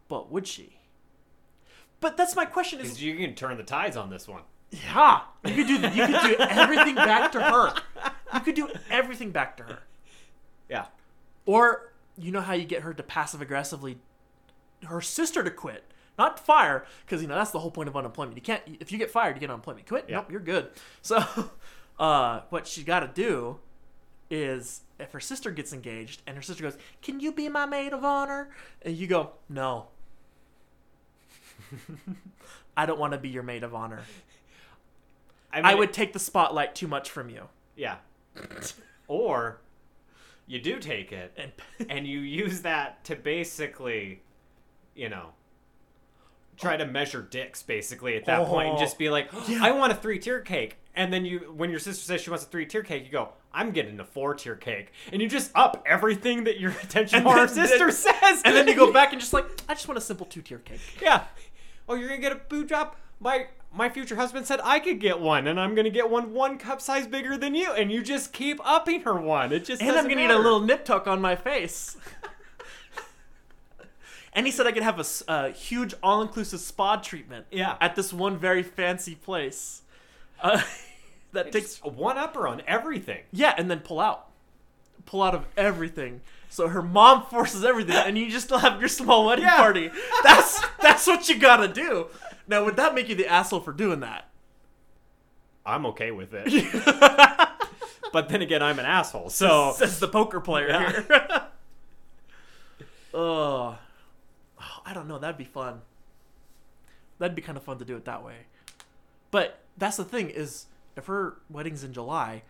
But 0.09 0.31
would 0.31 0.47
she? 0.47 0.79
But 2.01 2.17
that's 2.17 2.37
my 2.37 2.45
question: 2.45 2.81
is 2.81 3.03
you 3.03 3.17
can 3.17 3.35
turn 3.35 3.57
the 3.57 3.63
tides 3.63 3.97
on 3.97 4.11
this 4.11 4.29
one. 4.29 4.43
yeah, 4.71 5.21
you 5.45 5.55
could 5.55 5.67
do 5.67 5.75
you 5.75 6.07
could 6.07 6.21
do 6.23 6.37
everything 6.39 6.95
back 6.95 7.33
to 7.33 7.41
her. 7.41 7.73
You 8.35 8.41
could 8.41 8.55
do 8.55 8.69
everything 8.91 9.31
back 9.31 9.57
to 9.59 9.63
her, 9.63 9.79
Yeah. 10.69 10.87
or 11.47 11.93
you 12.19 12.33
know 12.33 12.41
how 12.41 12.53
you 12.55 12.65
get 12.65 12.83
her 12.83 12.93
to 12.93 13.03
passive 13.03 13.41
aggressively, 13.41 13.99
her 14.87 15.01
sister 15.01 15.43
to 15.45 15.51
quit, 15.51 15.85
not 16.19 16.39
fire, 16.39 16.85
because 17.05 17.23
you 17.23 17.29
know 17.29 17.35
that's 17.37 17.51
the 17.53 17.61
whole 17.61 17.71
point 17.71 17.89
of 17.89 17.97
unemployment. 17.97 18.37
You 18.37 18.43
can't 18.43 18.63
if 18.81 18.91
you 18.93 18.99
get 18.99 19.11
fired, 19.11 19.37
you 19.37 19.41
get 19.41 19.51
unemployment. 19.51 19.87
Quit, 19.87 20.07
Yeah. 20.09 20.17
nope, 20.17 20.31
you're 20.31 20.41
good. 20.41 20.69
So, 21.03 21.25
uh, 21.99 22.41
what 22.51 22.67
she 22.67 22.83
got 22.83 23.01
to 23.01 23.09
do 23.09 23.59
is 24.31 24.83
if 24.99 25.13
her 25.13 25.21
sister 25.21 25.51
gets 25.51 25.73
engaged 25.73 26.23
and 26.27 26.37
her 26.37 26.43
sister 26.43 26.63
goes, 26.63 26.77
"Can 27.03 27.21
you 27.21 27.33
be 27.33 27.49
my 27.49 27.67
maid 27.67 27.93
of 27.93 28.05
honor?" 28.05 28.51
and 28.83 28.97
you 28.97 29.07
go, 29.07 29.33
"No." 29.49 29.89
I 32.77 32.87
don't 32.87 32.99
want 32.99 33.13
to 33.13 33.19
be 33.19 33.29
your 33.29 33.43
maid 33.43 33.63
of 33.65 33.75
honor. 33.75 34.03
I, 35.53 35.73
I 35.73 35.75
would 35.75 35.93
take 35.93 36.13
the 36.13 36.19
spotlight 36.19 36.75
too 36.75 36.87
much 36.89 37.11
from 37.11 37.31
you. 37.31 37.45
Yeah. 37.77 37.97
or 39.09 39.61
you 40.47 40.61
do 40.61 40.79
take 40.79 41.11
it 41.13 41.33
And 41.37 41.53
and 41.91 42.07
you 42.07 42.21
use 42.21 42.63
that 42.63 43.03
to 43.05 43.17
basically, 43.17 44.21
you 44.95 45.09
know, 45.09 45.31
try 46.59 46.77
to 46.77 46.85
measure 46.87 47.23
dicks 47.23 47.63
basically 47.63 48.17
at 48.17 48.25
that 48.27 48.47
point 48.47 48.69
and 48.69 48.77
Oh. 48.77 48.81
just 48.81 48.99
be 48.99 49.09
like, 49.11 49.29
oh, 49.33 49.45
Yeah. 49.49 49.61
I 49.63 49.73
want 49.73 49.93
a 49.93 49.97
three 49.97 50.19
tier 50.19 50.41
cake. 50.41 50.77
And 50.95 51.13
then 51.13 51.25
you, 51.27 51.53
when 51.55 51.69
your 51.71 51.79
sister 51.79 52.03
says 52.05 52.21
she 52.23 52.31
wants 52.31 52.45
a 52.45 52.49
three 52.49 52.65
tier 52.67 52.83
cake, 52.83 53.05
you 53.05 53.11
go, 53.11 53.31
I'm 53.57 53.71
getting 53.73 53.99
a 53.99 54.05
four 54.05 54.35
tier 54.35 54.55
cake. 54.55 54.93
And 55.13 55.21
you 55.23 55.29
just 55.29 55.51
up 55.55 55.83
everything 55.87 56.45
that 56.45 56.61
your 56.61 56.71
attention 56.83 57.23
horror 57.23 57.49
sister 57.63 57.91
says. 57.91 58.43
and 58.45 58.55
then 58.55 58.69
you 58.69 58.77
go 58.77 58.93
back 58.93 59.13
and 59.13 59.21
just 59.21 59.33
like, 59.33 59.47
I 59.69 59.75
just 59.75 59.89
want 59.89 59.99
a 59.99 60.01
simple 60.03 60.27
two 60.27 60.43
tier 60.43 60.59
cake. 60.59 60.81
Yeah. 61.03 61.25
Oh, 61.89 61.95
you're 61.95 62.09
gonna 62.09 62.21
get 62.21 62.33
a 62.33 62.37
boo 62.37 62.65
drop? 62.65 63.01
My 63.19 63.47
my 63.73 63.89
future 63.89 64.17
husband 64.17 64.47
said 64.47 64.61
I 64.63 64.79
could 64.79 65.01
get 65.01 65.21
one, 65.21 65.47
and 65.47 65.59
I'm 65.59 65.75
gonna 65.75 65.91
get 65.91 66.11
one 66.11 66.33
one 66.35 66.59
cup 66.59 66.81
size 66.81 67.07
bigger 67.07 67.37
than 67.39 67.55
you, 67.55 67.73
and 67.73 67.91
you 67.91 68.03
just 68.03 68.33
keep 68.33 68.61
upping 68.67 69.03
her 69.03 69.15
one. 69.19 69.53
It 69.53 69.65
just 69.65 69.81
And 69.81 69.91
I'm 69.93 70.05
gonna 70.05 70.17
need 70.17 70.31
a 70.31 70.37
little 70.39 70.61
nip 70.61 70.85
tuck 70.85 71.07
on 71.07 71.21
my 71.21 71.35
face. 71.49 71.97
and 74.33 74.45
he 74.47 74.53
said 74.53 74.67
I 74.67 74.73
could 74.73 74.83
have 74.83 75.01
a 75.29 75.51
huge 75.51 75.95
all 76.03 76.21
inclusive 76.23 76.61
spa 76.61 76.97
treatment. 76.97 77.47
Yeah. 77.51 77.77
At 77.81 77.97
this 77.97 78.13
one 78.13 78.37
very 78.39 78.63
fancy 78.63 79.15
place. 79.15 79.83
Uh, 80.43 80.61
that 81.37 81.53
takes 81.53 81.79
one 81.83 82.19
upper 82.19 82.47
on 82.49 82.63
everything. 82.67 83.23
yeah, 83.33 83.55
and 83.57 83.71
then 83.71 83.81
pull 83.81 84.01
out, 84.01 84.27
pull 85.07 85.23
out 85.23 85.35
of 85.35 85.45
everything. 85.57 86.21
So 86.51 86.69
her 86.69 86.83
mom 86.83 87.27
forces 87.31 87.65
everything, 87.65 87.97
and 87.97 88.17
you 88.19 88.31
just 88.31 88.47
still 88.47 88.59
have 88.59 88.81
your 88.81 88.89
small 88.89 89.27
wedding 89.27 89.45
Yeah. 89.45 89.57
party. 89.57 89.91
That's 90.25 90.61
that's 90.83 91.07
what 91.07 91.29
you 91.29 91.39
gotta 91.39 91.69
do. 91.69 92.09
Now, 92.49 92.65
would 92.65 92.77
that 92.77 92.95
make 92.95 93.09
you 93.09 93.15
the 93.15 93.27
asshole 93.27 93.61
for 93.61 93.73
doing 93.73 94.01
that? 94.01 94.29
I'm 95.65 95.85
okay 95.87 96.13
with 96.13 96.31
it. 96.33 96.47
but 98.13 98.29
then 98.29 98.41
again, 98.43 98.63
I'm 98.63 98.79
an 98.79 98.87
asshole. 98.87 99.31
So 99.31 99.73
Says 99.77 99.99
the 99.99 100.07
poker 100.09 100.41
player 100.41 100.69
Yeah. 100.69 100.91
here. 100.93 101.41
oh, 103.15 103.79
I 104.85 104.95
don't 104.95 105.09
know. 105.09 105.19
That'd 105.19 105.37
be 105.39 105.45
fun. 105.45 105.81
That'd 107.19 107.35
be 107.35 107.43
kind 107.43 107.57
of 107.59 107.65
fun 107.65 107.79
to 107.79 107.85
do 107.85 107.97
it 107.97 108.05
that 108.05 108.23
way. 108.25 108.35
But 109.31 109.59
that's 109.77 109.97
the 109.97 110.05
thing 110.05 110.31
is, 110.31 110.67
if 110.97 111.07
her 111.07 111.37
wedding's 111.51 111.85
in 111.85 111.93
July, 111.93 112.43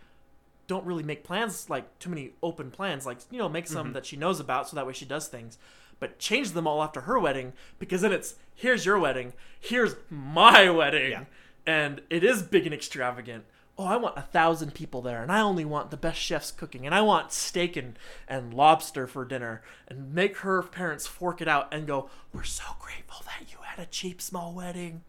don't 0.67 0.85
really 0.85 1.03
make 1.03 1.23
plans 1.23 1.69
like 1.69 1.97
too 1.99 2.09
many 2.09 2.31
open 2.43 2.71
plans. 2.71 3.05
Like 3.05 3.19
you 3.31 3.37
know, 3.37 3.49
make 3.49 3.67
some 3.67 3.87
mm-hmm. 3.87 3.93
that 3.93 4.05
she 4.05 4.17
knows 4.17 4.39
about, 4.39 4.69
so 4.69 4.75
that 4.75 4.87
way 4.87 4.93
she 4.93 5.05
does 5.05 5.27
things. 5.27 5.57
But 5.99 6.19
change 6.19 6.51
them 6.51 6.67
all 6.67 6.83
after 6.83 7.01
her 7.01 7.17
wedding 7.17 7.53
because 7.79 8.01
then 8.01 8.13
it's 8.13 8.35
here's 8.53 8.85
your 8.85 8.99
wedding, 8.99 9.33
here's 9.59 9.95
my 10.09 10.69
wedding, 10.69 11.11
Yeah. 11.11 11.23
and 11.65 12.01
it 12.09 12.23
is 12.23 12.43
big 12.43 12.65
and 12.65 12.73
extravagant. 12.73 13.45
Oh, 13.79 13.85
I 13.85 13.97
want 13.97 14.17
a 14.17 14.23
thousand 14.23 14.73
people 14.73 15.03
there, 15.03 15.21
and 15.21 15.31
I 15.31 15.39
only 15.39 15.63
want 15.63 15.91
the 15.91 15.97
best 15.97 16.19
chefs 16.19 16.51
cooking, 16.51 16.87
and 16.87 16.95
I 16.95 17.01
want 17.01 17.31
steak 17.31 17.77
and, 17.77 17.97
and 18.27 18.51
lobster 18.51 19.05
for 19.05 19.23
dinner, 19.23 19.61
and 19.87 20.15
make 20.15 20.37
her 20.37 20.63
parents 20.63 21.05
fork 21.05 21.41
it 21.41 21.47
out 21.47 21.71
and 21.71 21.85
go, 21.85 22.09
We're 22.33 22.41
so 22.43 22.63
grateful 22.79 23.23
that 23.25 23.51
you 23.51 23.59
had 23.61 23.79
a 23.79 23.87
cheap 23.87 24.19
small 24.19 24.53
wedding. 24.53 25.03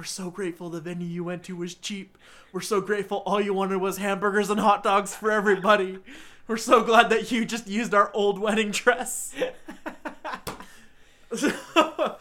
We're 0.00 0.04
so 0.04 0.30
grateful 0.30 0.70
the 0.70 0.80
venue 0.80 1.06
you 1.06 1.24
went 1.24 1.44
to 1.44 1.54
was 1.54 1.74
cheap. 1.74 2.16
We're 2.54 2.62
so 2.62 2.80
grateful 2.80 3.18
all 3.26 3.38
you 3.38 3.52
wanted 3.52 3.82
was 3.82 3.98
hamburgers 3.98 4.48
and 4.48 4.58
hot 4.58 4.82
dogs 4.82 5.14
for 5.14 5.30
everybody. 5.30 5.98
We're 6.46 6.56
so 6.56 6.82
glad 6.82 7.10
that 7.10 7.30
you 7.30 7.44
just 7.44 7.66
used 7.66 7.92
our 7.92 8.10
old 8.14 8.38
wedding 8.38 8.70
dress. 8.70 9.34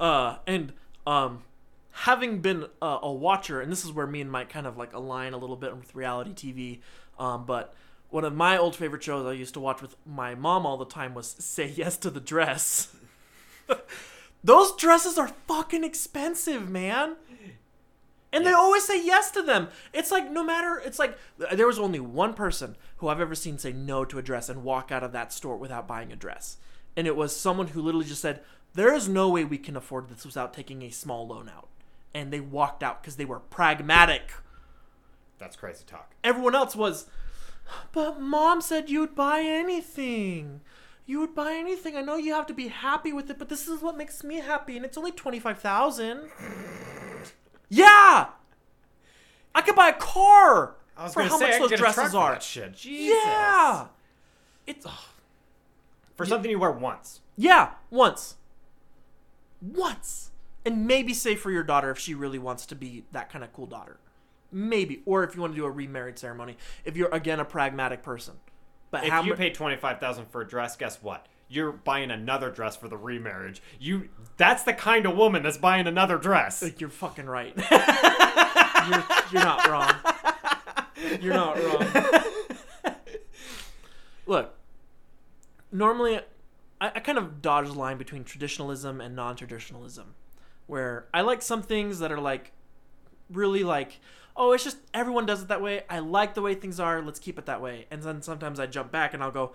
uh, 0.00 0.36
and 0.46 0.72
um, 1.06 1.42
having 1.90 2.40
been 2.40 2.64
a, 2.80 2.98
a 3.02 3.12
watcher, 3.12 3.60
and 3.60 3.70
this 3.70 3.84
is 3.84 3.92
where 3.92 4.06
me 4.06 4.22
and 4.22 4.32
Mike 4.32 4.48
kind 4.48 4.66
of 4.66 4.78
like 4.78 4.94
align 4.94 5.34
a 5.34 5.38
little 5.38 5.56
bit 5.56 5.76
with 5.76 5.94
reality 5.94 6.32
TV. 6.32 6.80
Um, 7.22 7.44
but 7.44 7.74
one 8.08 8.24
of 8.24 8.34
my 8.34 8.56
old 8.56 8.74
favorite 8.74 9.02
shows 9.02 9.26
I 9.26 9.32
used 9.32 9.52
to 9.52 9.60
watch 9.60 9.82
with 9.82 9.96
my 10.06 10.34
mom 10.34 10.64
all 10.64 10.78
the 10.78 10.86
time 10.86 11.12
was 11.12 11.36
Say 11.38 11.66
Yes 11.76 11.98
to 11.98 12.08
the 12.08 12.20
Dress. 12.20 12.96
Those 14.44 14.76
dresses 14.76 15.18
are 15.18 15.28
fucking 15.46 15.84
expensive, 15.84 16.68
man. 16.68 17.16
And 18.30 18.44
they 18.44 18.52
always 18.52 18.84
say 18.84 19.02
yes 19.02 19.30
to 19.32 19.42
them. 19.42 19.68
It's 19.94 20.10
like 20.10 20.30
no 20.30 20.44
matter. 20.44 20.80
It's 20.84 20.98
like 20.98 21.16
there 21.38 21.66
was 21.66 21.78
only 21.78 21.98
one 21.98 22.34
person 22.34 22.76
who 22.98 23.08
I've 23.08 23.20
ever 23.20 23.34
seen 23.34 23.56
say 23.58 23.72
no 23.72 24.04
to 24.04 24.18
a 24.18 24.22
dress 24.22 24.50
and 24.50 24.62
walk 24.64 24.92
out 24.92 25.02
of 25.02 25.12
that 25.12 25.32
store 25.32 25.56
without 25.56 25.88
buying 25.88 26.12
a 26.12 26.16
dress, 26.16 26.58
and 26.94 27.06
it 27.06 27.16
was 27.16 27.34
someone 27.34 27.68
who 27.68 27.80
literally 27.80 28.04
just 28.06 28.20
said, 28.20 28.42
"There 28.74 28.94
is 28.94 29.08
no 29.08 29.30
way 29.30 29.44
we 29.44 29.56
can 29.56 29.76
afford 29.76 30.08
this 30.08 30.26
without 30.26 30.52
taking 30.52 30.82
a 30.82 30.90
small 30.90 31.26
loan 31.26 31.48
out," 31.48 31.68
and 32.12 32.30
they 32.30 32.40
walked 32.40 32.82
out 32.82 33.00
because 33.02 33.16
they 33.16 33.24
were 33.24 33.40
pragmatic. 33.40 34.30
that's 35.38 35.56
crazy 35.56 35.84
talk. 35.86 36.14
Everyone 36.22 36.54
else 36.54 36.76
was, 36.76 37.06
but 37.92 38.20
mom 38.20 38.60
said 38.60 38.90
you'd 38.90 39.14
buy 39.14 39.40
anything. 39.40 40.60
You 41.08 41.20
would 41.20 41.34
buy 41.34 41.54
anything. 41.54 41.96
I 41.96 42.02
know 42.02 42.16
you 42.16 42.34
have 42.34 42.46
to 42.48 42.52
be 42.54 42.68
happy 42.68 43.14
with 43.14 43.30
it, 43.30 43.38
but 43.38 43.48
this 43.48 43.66
is 43.66 43.80
what 43.80 43.96
makes 43.96 44.22
me 44.22 44.36
happy, 44.40 44.76
and 44.76 44.84
it's 44.84 44.98
only 44.98 45.10
twenty 45.10 45.40
five 45.40 45.58
thousand. 45.58 46.28
Yeah, 47.70 48.26
I 49.54 49.62
could 49.62 49.74
buy 49.74 49.88
a 49.88 49.94
car 49.94 50.76
for 51.12 51.22
how 51.22 51.38
say 51.38 51.46
much 51.46 51.54
I 51.54 51.58
those 51.60 51.70
get 51.70 51.78
a 51.78 51.82
truck 51.82 51.94
dresses 51.94 52.14
are. 52.14 52.32
that 52.32 52.42
shit. 52.42 52.74
Jesus. 52.74 53.16
Yeah, 53.24 53.86
it's 54.66 54.86
For 56.14 56.26
something 56.26 56.50
you 56.50 56.58
wear 56.58 56.70
once. 56.72 57.20
yeah 57.38 57.70
once, 57.90 58.36
once, 59.62 60.30
and 60.66 60.86
maybe 60.86 61.14
say 61.14 61.34
for 61.36 61.50
your 61.50 61.62
daughter 61.62 61.90
if 61.90 61.98
she 61.98 62.14
really 62.14 62.38
wants 62.38 62.66
to 62.66 62.74
be 62.74 63.04
that 63.12 63.30
kind 63.30 63.42
of 63.42 63.52
cool 63.54 63.66
daughter, 63.66 63.96
maybe, 64.52 65.00
or 65.06 65.24
if 65.24 65.34
you 65.34 65.40
want 65.40 65.54
to 65.54 65.56
do 65.56 65.64
a 65.64 65.70
remarried 65.70 66.18
ceremony. 66.18 66.58
If 66.84 66.98
you're 66.98 67.08
again 67.14 67.40
a 67.40 67.44
pragmatic 67.46 68.02
person, 68.02 68.34
but 68.90 69.04
If 69.04 69.10
how 69.10 69.22
you 69.22 69.30
mu- 69.30 69.36
pay 69.36 69.50
twenty 69.50 69.76
five 69.76 70.00
thousand 70.00 70.26
for 70.30 70.40
a 70.40 70.46
dress, 70.48 70.76
guess 70.76 71.02
what? 71.02 71.26
You're 71.50 71.72
buying 71.72 72.10
another 72.10 72.50
dress 72.50 72.76
for 72.76 72.88
the 72.88 72.96
remarriage. 72.96 73.62
You 73.78 74.08
that's 74.36 74.62
the 74.64 74.74
kind 74.74 75.06
of 75.06 75.16
woman 75.16 75.42
that's 75.42 75.56
buying 75.58 75.86
another 75.86 76.18
dress. 76.18 76.62
Like, 76.62 76.80
You're 76.80 76.90
fucking 76.90 77.26
right. 77.26 77.54
you're, 77.70 79.04
you're 79.32 79.44
not 79.44 79.66
wrong. 79.68 79.94
You're 81.20 81.34
not 81.34 81.56
wrong. 81.62 82.94
Look, 84.26 84.54
normally 85.72 86.18
I, 86.80 86.88
I 86.94 87.00
kind 87.00 87.18
of 87.18 87.40
dodge 87.40 87.66
the 87.68 87.72
line 87.74 87.98
between 87.98 88.24
traditionalism 88.24 89.00
and 89.00 89.16
non-traditionalism, 89.16 90.14
where 90.66 91.06
I 91.14 91.22
like 91.22 91.40
some 91.42 91.62
things 91.62 91.98
that 92.00 92.12
are 92.12 92.20
like 92.20 92.52
really 93.30 93.64
like, 93.64 94.00
oh, 94.38 94.52
it's 94.52 94.64
just 94.64 94.78
everyone 94.94 95.26
does 95.26 95.42
it 95.42 95.48
that 95.48 95.60
way. 95.60 95.82
I 95.90 95.98
like 95.98 96.34
the 96.34 96.40
way 96.42 96.54
things 96.54 96.78
are. 96.80 97.02
Let's 97.02 97.18
keep 97.18 97.38
it 97.38 97.44
that 97.46 97.60
way. 97.60 97.86
And 97.90 98.02
then 98.02 98.22
sometimes 98.22 98.58
I 98.60 98.66
jump 98.66 98.90
back 98.92 99.12
and 99.12 99.22
I'll 99.22 99.32
go, 99.32 99.52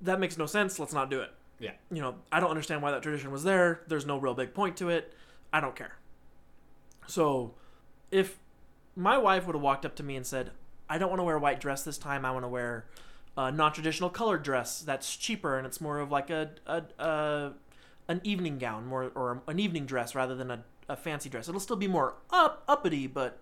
that 0.00 0.18
makes 0.18 0.36
no 0.38 0.46
sense. 0.46 0.78
Let's 0.78 0.92
not 0.94 1.10
do 1.10 1.20
it 1.20 1.30
Yeah. 1.60 1.72
you 1.92 2.00
know, 2.00 2.14
I 2.32 2.40
don't 2.40 2.50
understand 2.50 2.82
why 2.82 2.90
that 2.90 3.02
tradition 3.02 3.30
was 3.30 3.44
there. 3.44 3.82
There's 3.86 4.06
no 4.06 4.16
real 4.18 4.34
big 4.34 4.54
point 4.54 4.76
to 4.78 4.88
it. 4.88 5.12
I 5.52 5.60
don't 5.60 5.76
care. 5.76 5.96
So, 7.06 7.54
if 8.10 8.38
my 8.96 9.16
wife 9.18 9.46
would 9.46 9.54
have 9.54 9.62
walked 9.62 9.84
up 9.86 9.94
to 9.96 10.02
me 10.02 10.16
and 10.16 10.26
said, 10.26 10.50
I 10.88 10.98
don't 10.98 11.08
want 11.10 11.20
to 11.20 11.24
wear 11.24 11.36
a 11.36 11.40
white 11.40 11.60
dress 11.60 11.82
this 11.84 11.98
time, 11.98 12.24
I 12.24 12.30
want 12.30 12.44
to 12.44 12.48
wear 12.48 12.86
a 13.36 13.52
non 13.52 13.72
traditional 13.72 14.10
colored 14.10 14.42
dress 14.42 14.80
that's 14.80 15.16
cheaper 15.16 15.56
and 15.58 15.66
it's 15.66 15.80
more 15.80 16.00
of 16.00 16.10
like 16.10 16.28
a, 16.30 16.50
a, 16.66 16.82
a 16.98 17.52
an 18.08 18.20
evening 18.24 18.58
gown 18.58 18.86
more 18.86 19.12
or 19.14 19.42
an 19.46 19.58
evening 19.58 19.84
dress 19.86 20.14
rather 20.14 20.34
than 20.34 20.50
a, 20.50 20.64
a 20.88 20.96
fancy 20.96 21.28
dress. 21.28 21.48
It'll 21.48 21.60
still 21.60 21.76
be 21.76 21.86
more 21.88 22.14
up 22.30 22.64
uppity, 22.66 23.06
but 23.06 23.40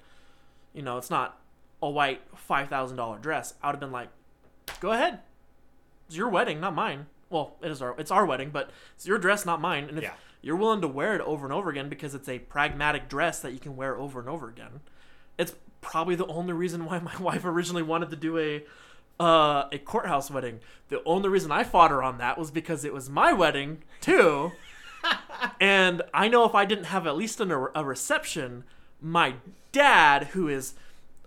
you 0.77 0.83
know, 0.83 0.99
it's 0.99 1.11
not 1.11 1.41
a 1.83 1.91
white 1.91 2.21
five 2.37 2.69
thousand 2.69 2.97
dollar 2.97 3.19
dress. 3.19 3.55
I 3.63 3.67
would 3.69 3.73
have 3.75 3.81
been 3.81 3.91
like, 3.93 4.09
Go 4.81 4.93
ahead. 4.93 5.21
It's 6.07 6.17
your 6.17 6.29
wedding, 6.29 6.61
not 6.61 6.75
mine. 6.75 7.07
Well, 7.31 7.57
it 7.63 7.71
is 7.71 7.83
our 7.83 7.95
it's 7.99 8.11
our 8.13 8.25
wedding, 8.25 8.51
but 8.51 8.71
it's 8.95 9.07
your 9.07 9.19
dress, 9.19 9.45
not 9.45 9.61
mine. 9.61 9.85
And 9.89 9.99
if 9.99 10.05
Yeah. 10.05 10.13
you're 10.43 10.57
willing 10.57 10.81
to 10.83 10.89
wear 10.89 11.15
it 11.17 11.21
over 11.23 11.45
and 11.47 11.53
over 11.53 11.71
again 11.71 11.89
because 11.89 12.15
it's 12.15 12.29
a 12.29 12.39
pragmatic 12.39 13.09
dress 13.09 13.41
that 13.41 13.53
you 13.53 13.59
can 13.59 13.75
wear 13.77 13.97
over 13.97 14.21
and 14.21 14.29
over 14.29 14.49
again, 14.49 14.81
it's 15.39 15.55
probably 15.81 16.15
the 16.15 16.27
only 16.27 16.53
reason 16.53 16.85
why 16.85 16.99
my 17.11 17.17
wife 17.19 17.45
originally 17.45 17.83
wanted 17.83 18.11
to 18.11 18.17
do 18.17 18.39
a 18.39 18.65
uh, 19.19 19.67
a 19.73 19.79
courthouse 19.79 20.31
wedding. 20.31 20.61
The 20.89 21.03
only 21.05 21.29
reason 21.31 21.51
I 21.51 21.65
fought 21.65 21.91
her 21.91 22.03
on 22.03 22.19
that 22.19 22.37
was 22.39 22.51
because 22.51 22.85
it 22.85 22.93
was 22.93 23.09
my 23.09 23.33
wedding 23.33 23.83
too. 24.01 24.53
and 25.61 26.03
I 26.13 26.29
know 26.29 26.45
if 26.45 26.55
I 26.55 26.65
didn't 26.65 26.85
have 26.85 27.07
at 27.07 27.17
least 27.17 27.41
an, 27.41 27.51
a 27.51 27.85
reception, 27.85 28.65
my 29.01 29.35
dad, 29.73 30.29
who 30.29 30.49
is, 30.49 30.75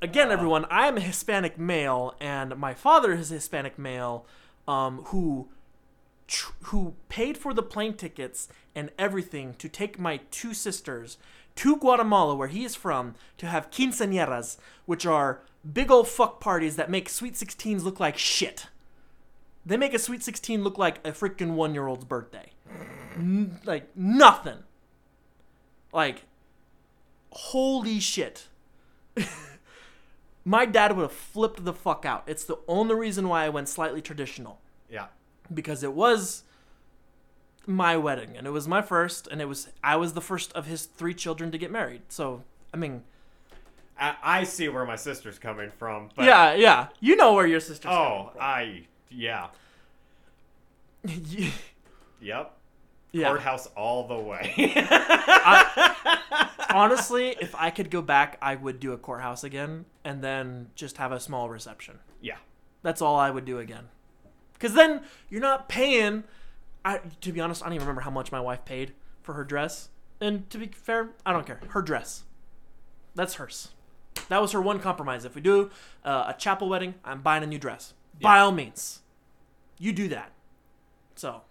again, 0.02 0.32
everyone, 0.32 0.66
I 0.66 0.88
am 0.88 0.98
a 0.98 1.02
Hispanic 1.02 1.58
male, 1.58 2.16
and 2.20 2.58
my 2.58 2.74
father 2.74 3.14
is 3.14 3.32
a 3.32 3.36
Hispanic 3.36 3.78
male, 3.78 4.26
um, 4.68 5.04
who 5.06 5.50
tr- 6.30 6.54
who 6.64 6.94
paid 7.10 7.38
for 7.38 7.54
the 7.54 7.64
plane 7.64 7.96
tickets 7.96 8.48
and 8.76 8.92
everything 8.98 9.56
to 9.56 9.68
take 9.68 10.00
my 10.00 10.22
two 10.32 10.54
sisters 10.54 11.18
to 11.56 11.76
Guatemala, 11.76 12.36
where 12.36 12.48
he 12.48 12.64
is 12.64 12.76
from, 12.76 13.16
to 13.38 13.48
have 13.48 13.72
quinceañeras, 13.72 14.58
which 14.86 15.06
are 15.06 15.42
big 15.74 15.92
old 15.92 16.08
fuck 16.08 16.40
parties 16.40 16.78
that 16.78 16.90
make 16.90 17.10
sweet 17.10 17.34
16s 17.34 17.84
look 17.84 18.00
like 18.00 18.18
shit. 18.18 18.68
They 19.66 19.76
make 19.76 19.94
a 19.94 20.00
sweet 20.00 20.24
16 20.24 20.64
look 20.64 20.78
like 20.78 21.06
a 21.06 21.12
freaking 21.12 21.56
one 21.56 21.74
year 21.74 21.88
old's 21.88 22.06
birthday. 22.06 22.52
N- 23.16 23.60
like, 23.66 23.96
nothing. 23.96 24.60
Like, 25.92 26.24
holy 27.32 28.00
shit. 28.00 28.48
My 30.46 30.66
dad 30.66 30.96
would 30.96 31.04
have 31.04 31.12
flipped 31.12 31.66
the 31.66 31.74
fuck 31.74 32.06
out. 32.06 32.24
It's 32.26 32.44
the 32.44 32.58
only 32.68 32.96
reason 32.96 33.28
why 33.28 33.46
I 33.46 33.50
went 33.50 33.70
slightly 33.70 34.02
traditional 34.02 34.60
Yeah. 34.90 35.08
because 35.54 35.84
it 35.84 35.94
was 35.94 36.44
my 37.68 37.96
wedding 37.98 38.36
and 38.36 38.48
it 38.48 38.50
was 38.50 38.68
my 38.68 38.82
first 38.82 39.28
and 39.28 39.42
it 39.42 39.46
was 39.46 39.68
I 39.84 39.96
was 39.96 40.14
the 40.14 40.22
first 40.22 40.52
of 40.54 40.66
his 40.66 40.86
three 40.86 41.14
children 41.14 41.52
to 41.52 41.58
get 41.58 41.70
married. 41.72 42.02
So, 42.10 42.44
I 42.74 42.78
mean, 42.78 43.04
I, 44.00 44.16
I 44.24 44.44
see 44.46 44.70
where 44.70 44.86
my 44.86 44.96
sister's 44.96 45.38
coming 45.38 45.70
from. 45.78 46.10
But, 46.16 46.26
yeah, 46.26 46.54
yeah. 46.54 46.88
You 47.00 47.16
know 47.16 47.34
where 47.34 47.46
your 47.46 47.60
sister's 47.60 47.92
oh, 47.92 47.96
coming 47.96 48.28
from. 48.32 48.38
Oh, 48.38 48.44
I. 48.44 48.88
Yeah. 49.10 49.48
Yep. 52.22 52.54
yeah. 53.14 53.30
Courthouse 53.30 53.68
all 53.78 54.06
the 54.08 54.20
way. 54.20 54.74
Honestly, 56.74 57.36
if 57.42 57.56
I 57.56 57.70
could 57.70 57.90
go 57.90 58.02
back, 58.02 58.38
I 58.42 58.56
would 58.56 58.80
do 58.80 58.94
a 58.94 58.98
courthouse 58.98 59.44
again 59.44 59.86
and 60.04 60.24
then 60.24 60.70
just 60.76 60.98
have 60.98 61.12
a 61.12 61.20
small 61.20 61.50
reception. 61.50 62.00
yeah. 62.22 62.38
That's 62.82 63.02
all 63.02 63.18
I 63.18 63.30
would 63.30 63.44
do 63.44 63.60
again. 63.60 63.90
Cuz 64.58 64.74
then 64.74 65.02
you're 65.30 65.42
not 65.42 65.68
paying 65.68 66.24
I 66.86 67.02
to 67.22 67.32
be 67.32 67.42
honest, 67.42 67.62
I 67.62 67.66
don't 67.66 67.74
even 67.74 67.86
remember 67.86 68.02
how 68.02 68.12
much 68.12 68.32
my 68.32 68.40
wife 68.40 68.64
paid 68.66 68.94
for 69.22 69.34
her 69.34 69.44
dress. 69.44 69.90
And 70.22 70.50
to 70.50 70.58
be 70.58 70.68
fair, 70.68 71.10
I 71.26 71.34
don't 71.34 71.46
care. 71.46 71.60
Her 71.70 71.82
dress. 71.82 72.24
That's 73.16 73.36
hers. 73.36 73.70
That 74.30 74.42
was 74.42 74.52
her 74.52 74.62
one 74.62 74.80
compromise. 74.80 75.26
If 75.26 75.36
we 75.36 75.42
do 75.42 75.72
uh, 76.04 76.26
a 76.28 76.36
chapel 76.38 76.70
wedding, 76.70 76.96
I'm 77.04 77.22
buying 77.22 77.44
a 77.44 77.48
new 77.48 77.58
dress. 77.60 77.94
By 78.22 78.40
all 78.40 78.52
means. 78.52 79.02
You 79.78 79.94
do 79.94 80.08
that. 80.10 80.32
So, 81.16 81.42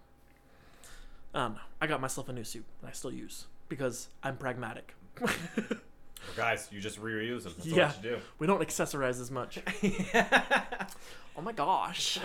I 1.33 1.39
don't 1.39 1.53
know. 1.55 1.59
I 1.81 1.87
got 1.87 1.99
myself 1.99 2.29
a 2.29 2.33
new 2.33 2.43
suit 2.43 2.65
that 2.81 2.87
I 2.89 2.91
still 2.91 3.11
use 3.11 3.47
because 3.69 4.09
I'm 4.23 4.37
pragmatic. 4.37 4.93
Well, 5.21 6.35
guys, 6.35 6.67
you 6.71 6.79
just 6.79 7.01
reuse 7.01 7.43
them. 7.43 7.53
That's 7.57 7.67
yeah. 7.67 7.87
what 7.87 8.03
you 8.03 8.09
do. 8.11 8.17
We 8.37 8.47
don't 8.47 8.61
accessorize 8.61 9.19
as 9.19 9.31
much. 9.31 9.59
oh 11.37 11.41
my 11.41 11.51
gosh. 11.51 12.19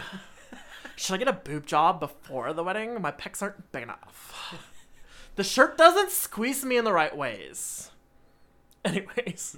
Should 0.96 1.14
I 1.14 1.16
get 1.18 1.28
a 1.28 1.32
boob 1.32 1.66
job 1.66 2.00
before 2.00 2.52
the 2.52 2.62
wedding? 2.62 3.00
My 3.00 3.10
pecs 3.10 3.42
aren't 3.42 3.72
big 3.72 3.82
enough. 3.82 4.54
The 5.36 5.44
shirt 5.44 5.76
doesn't 5.76 6.10
squeeze 6.10 6.64
me 6.64 6.76
in 6.76 6.84
the 6.84 6.92
right 6.92 7.16
ways. 7.16 7.90
Anyways, 8.84 9.56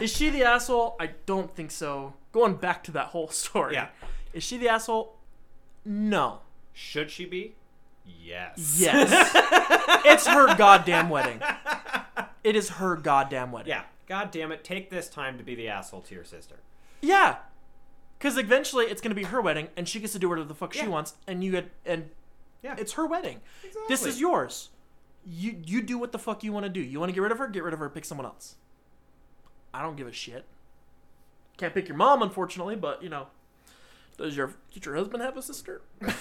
is 0.00 0.12
she 0.12 0.30
the 0.30 0.44
asshole? 0.44 0.96
I 1.00 1.10
don't 1.26 1.54
think 1.54 1.70
so. 1.70 2.14
Going 2.32 2.54
back 2.54 2.84
to 2.84 2.92
that 2.92 3.08
whole 3.08 3.28
story. 3.28 3.74
Yeah. 3.74 3.88
Is 4.32 4.44
she 4.44 4.56
the 4.56 4.68
asshole? 4.68 5.16
No. 5.84 6.40
Should 6.72 7.10
she 7.10 7.26
be? 7.26 7.54
Yes. 8.06 8.78
Yes. 8.80 9.10
it's 10.04 10.26
her 10.26 10.56
goddamn 10.56 11.10
wedding. 11.10 11.40
It 12.44 12.56
is 12.56 12.70
her 12.70 12.96
goddamn 12.96 13.52
wedding. 13.52 13.70
Yeah. 13.70 13.84
God 14.06 14.30
damn 14.30 14.52
it. 14.52 14.64
Take 14.64 14.90
this 14.90 15.08
time 15.08 15.38
to 15.38 15.44
be 15.44 15.54
the 15.54 15.68
asshole 15.68 16.00
to 16.02 16.14
your 16.14 16.24
sister. 16.24 16.56
Yeah. 17.00 17.36
Because 18.18 18.36
eventually 18.36 18.86
it's 18.86 19.00
going 19.00 19.10
to 19.10 19.16
be 19.16 19.24
her 19.24 19.40
wedding 19.40 19.68
and 19.76 19.88
she 19.88 20.00
gets 20.00 20.12
to 20.12 20.18
do 20.18 20.28
whatever 20.28 20.46
the 20.46 20.54
fuck 20.54 20.72
she 20.72 20.86
wants 20.86 21.14
and 21.26 21.42
you 21.42 21.52
get, 21.52 21.70
and 21.86 22.10
Yeah. 22.62 22.74
it's 22.78 22.92
her 22.92 23.06
wedding. 23.06 23.40
Exactly. 23.64 23.82
This 23.88 24.04
is 24.06 24.20
yours. 24.20 24.70
You 25.24 25.60
you 25.64 25.82
do 25.82 25.98
what 25.98 26.10
the 26.10 26.18
fuck 26.18 26.42
you 26.42 26.52
want 26.52 26.64
to 26.64 26.68
do. 26.70 26.80
You 26.80 26.98
want 26.98 27.10
to 27.10 27.14
get 27.14 27.20
rid 27.20 27.30
of 27.30 27.38
her? 27.38 27.46
Get 27.46 27.62
rid 27.62 27.72
of 27.74 27.78
her. 27.80 27.88
Pick 27.88 28.04
someone 28.04 28.26
else. 28.26 28.56
I 29.72 29.80
don't 29.82 29.96
give 29.96 30.08
a 30.08 30.12
shit. 30.12 30.44
Can't 31.58 31.72
pick 31.72 31.86
your 31.86 31.96
mom, 31.96 32.22
unfortunately, 32.22 32.74
but 32.74 33.04
you 33.04 33.08
know, 33.08 33.28
does 34.18 34.36
your 34.36 34.54
did 34.74 34.84
your 34.84 34.96
husband 34.96 35.22
have 35.22 35.36
a 35.36 35.42
sister? 35.42 35.80
that's 36.00 36.16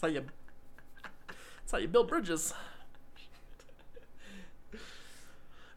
how 0.00 0.06
you. 0.08 0.24
That's 1.26 1.72
how 1.72 1.78
you 1.78 1.88
build 1.88 2.06
bridges. 2.06 2.54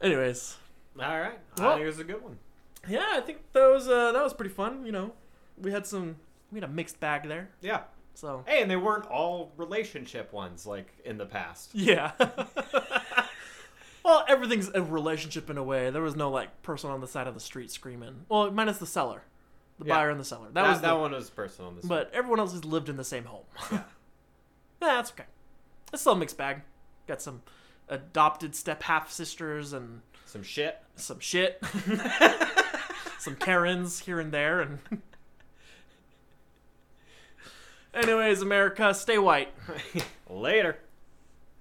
Anyways, 0.02 0.58
All 1.02 1.20
right. 1.20 1.40
Well- 1.58 1.70
I 1.70 1.74
think 1.74 1.84
it 1.84 1.88
was 1.88 2.00
a 2.00 2.04
good 2.04 2.24
one. 2.24 2.38
yeah, 2.88 3.06
I 3.12 3.22
think 3.22 3.40
that 3.54 3.68
was 3.70 3.88
uh, 3.88 4.12
that 4.14 4.24
was 4.24 4.34
pretty 4.34 4.54
fun. 4.54 4.86
You 4.86 4.92
know, 4.92 5.14
we 5.58 5.72
had 5.72 5.86
some 5.86 6.16
we 6.52 6.60
had 6.60 6.70
a 6.70 6.72
mixed 6.72 7.00
bag 7.00 7.28
there. 7.28 7.50
Yeah. 7.62 7.82
So 8.16 8.44
Hey, 8.48 8.62
and 8.62 8.70
they 8.72 8.76
weren't 8.76 9.06
all 9.08 9.52
relationship 9.58 10.34
ones 10.34 10.66
like 10.66 10.88
in 11.06 11.18
the 11.18 11.26
past. 11.26 11.70
Yeah. 11.74 12.12
well, 14.04 14.26
everything's 14.28 14.70
a 14.74 14.82
relationship 14.82 15.50
in 15.50 15.58
a 15.58 15.64
way. 15.64 15.90
There 15.90 16.02
was 16.02 16.16
no 16.16 16.30
like 16.30 16.62
person 16.64 16.90
on 16.90 17.02
the 17.02 17.08
side 17.08 17.28
of 17.28 17.34
the 17.34 17.40
street 17.40 17.72
screaming. 17.72 18.26
Well, 18.30 18.52
minus 18.52 18.78
the 18.78 18.86
seller, 18.86 19.24
the 19.78 19.86
Yeah. 19.86 19.96
buyer 19.96 20.10
and 20.10 20.20
the 20.20 20.24
seller. 20.26 20.48
That, 20.48 20.54
That, 20.64 20.70
was 20.70 20.82
that 20.82 20.90
the, 20.94 20.96
one 21.00 21.12
was 21.12 21.30
personal. 21.30 21.72
This 21.72 21.86
But 21.86 22.12
everyone 22.14 22.40
else 22.40 22.54
has 22.54 22.66
lived 22.66 22.90
in 22.90 22.98
the 22.98 23.04
same 23.04 23.26
home. 23.26 23.44
Yeah. 23.72 23.78
yeah, 24.82 24.88
that's 24.96 25.12
okay. 25.12 25.26
It's 25.94 26.02
still 26.02 26.14
a 26.14 26.18
mixed 26.18 26.38
bag. 26.38 26.62
Got 27.08 27.22
some 27.22 27.42
adopted 27.90 28.56
step 28.56 28.84
half 28.84 29.12
sisters 29.12 29.74
and 29.74 30.02
some 30.26 30.44
shit. 30.44 30.78
some 30.96 31.20
shit, 31.20 31.62
some 33.20 33.36
Karens 33.36 34.00
here 34.00 34.20
and 34.20 34.32
there, 34.32 34.62
and. 34.62 34.80
Anyways, 37.92 38.44
America, 38.44 38.94
stay 38.94 39.18
white. 39.18 39.52
Later. 40.30 40.78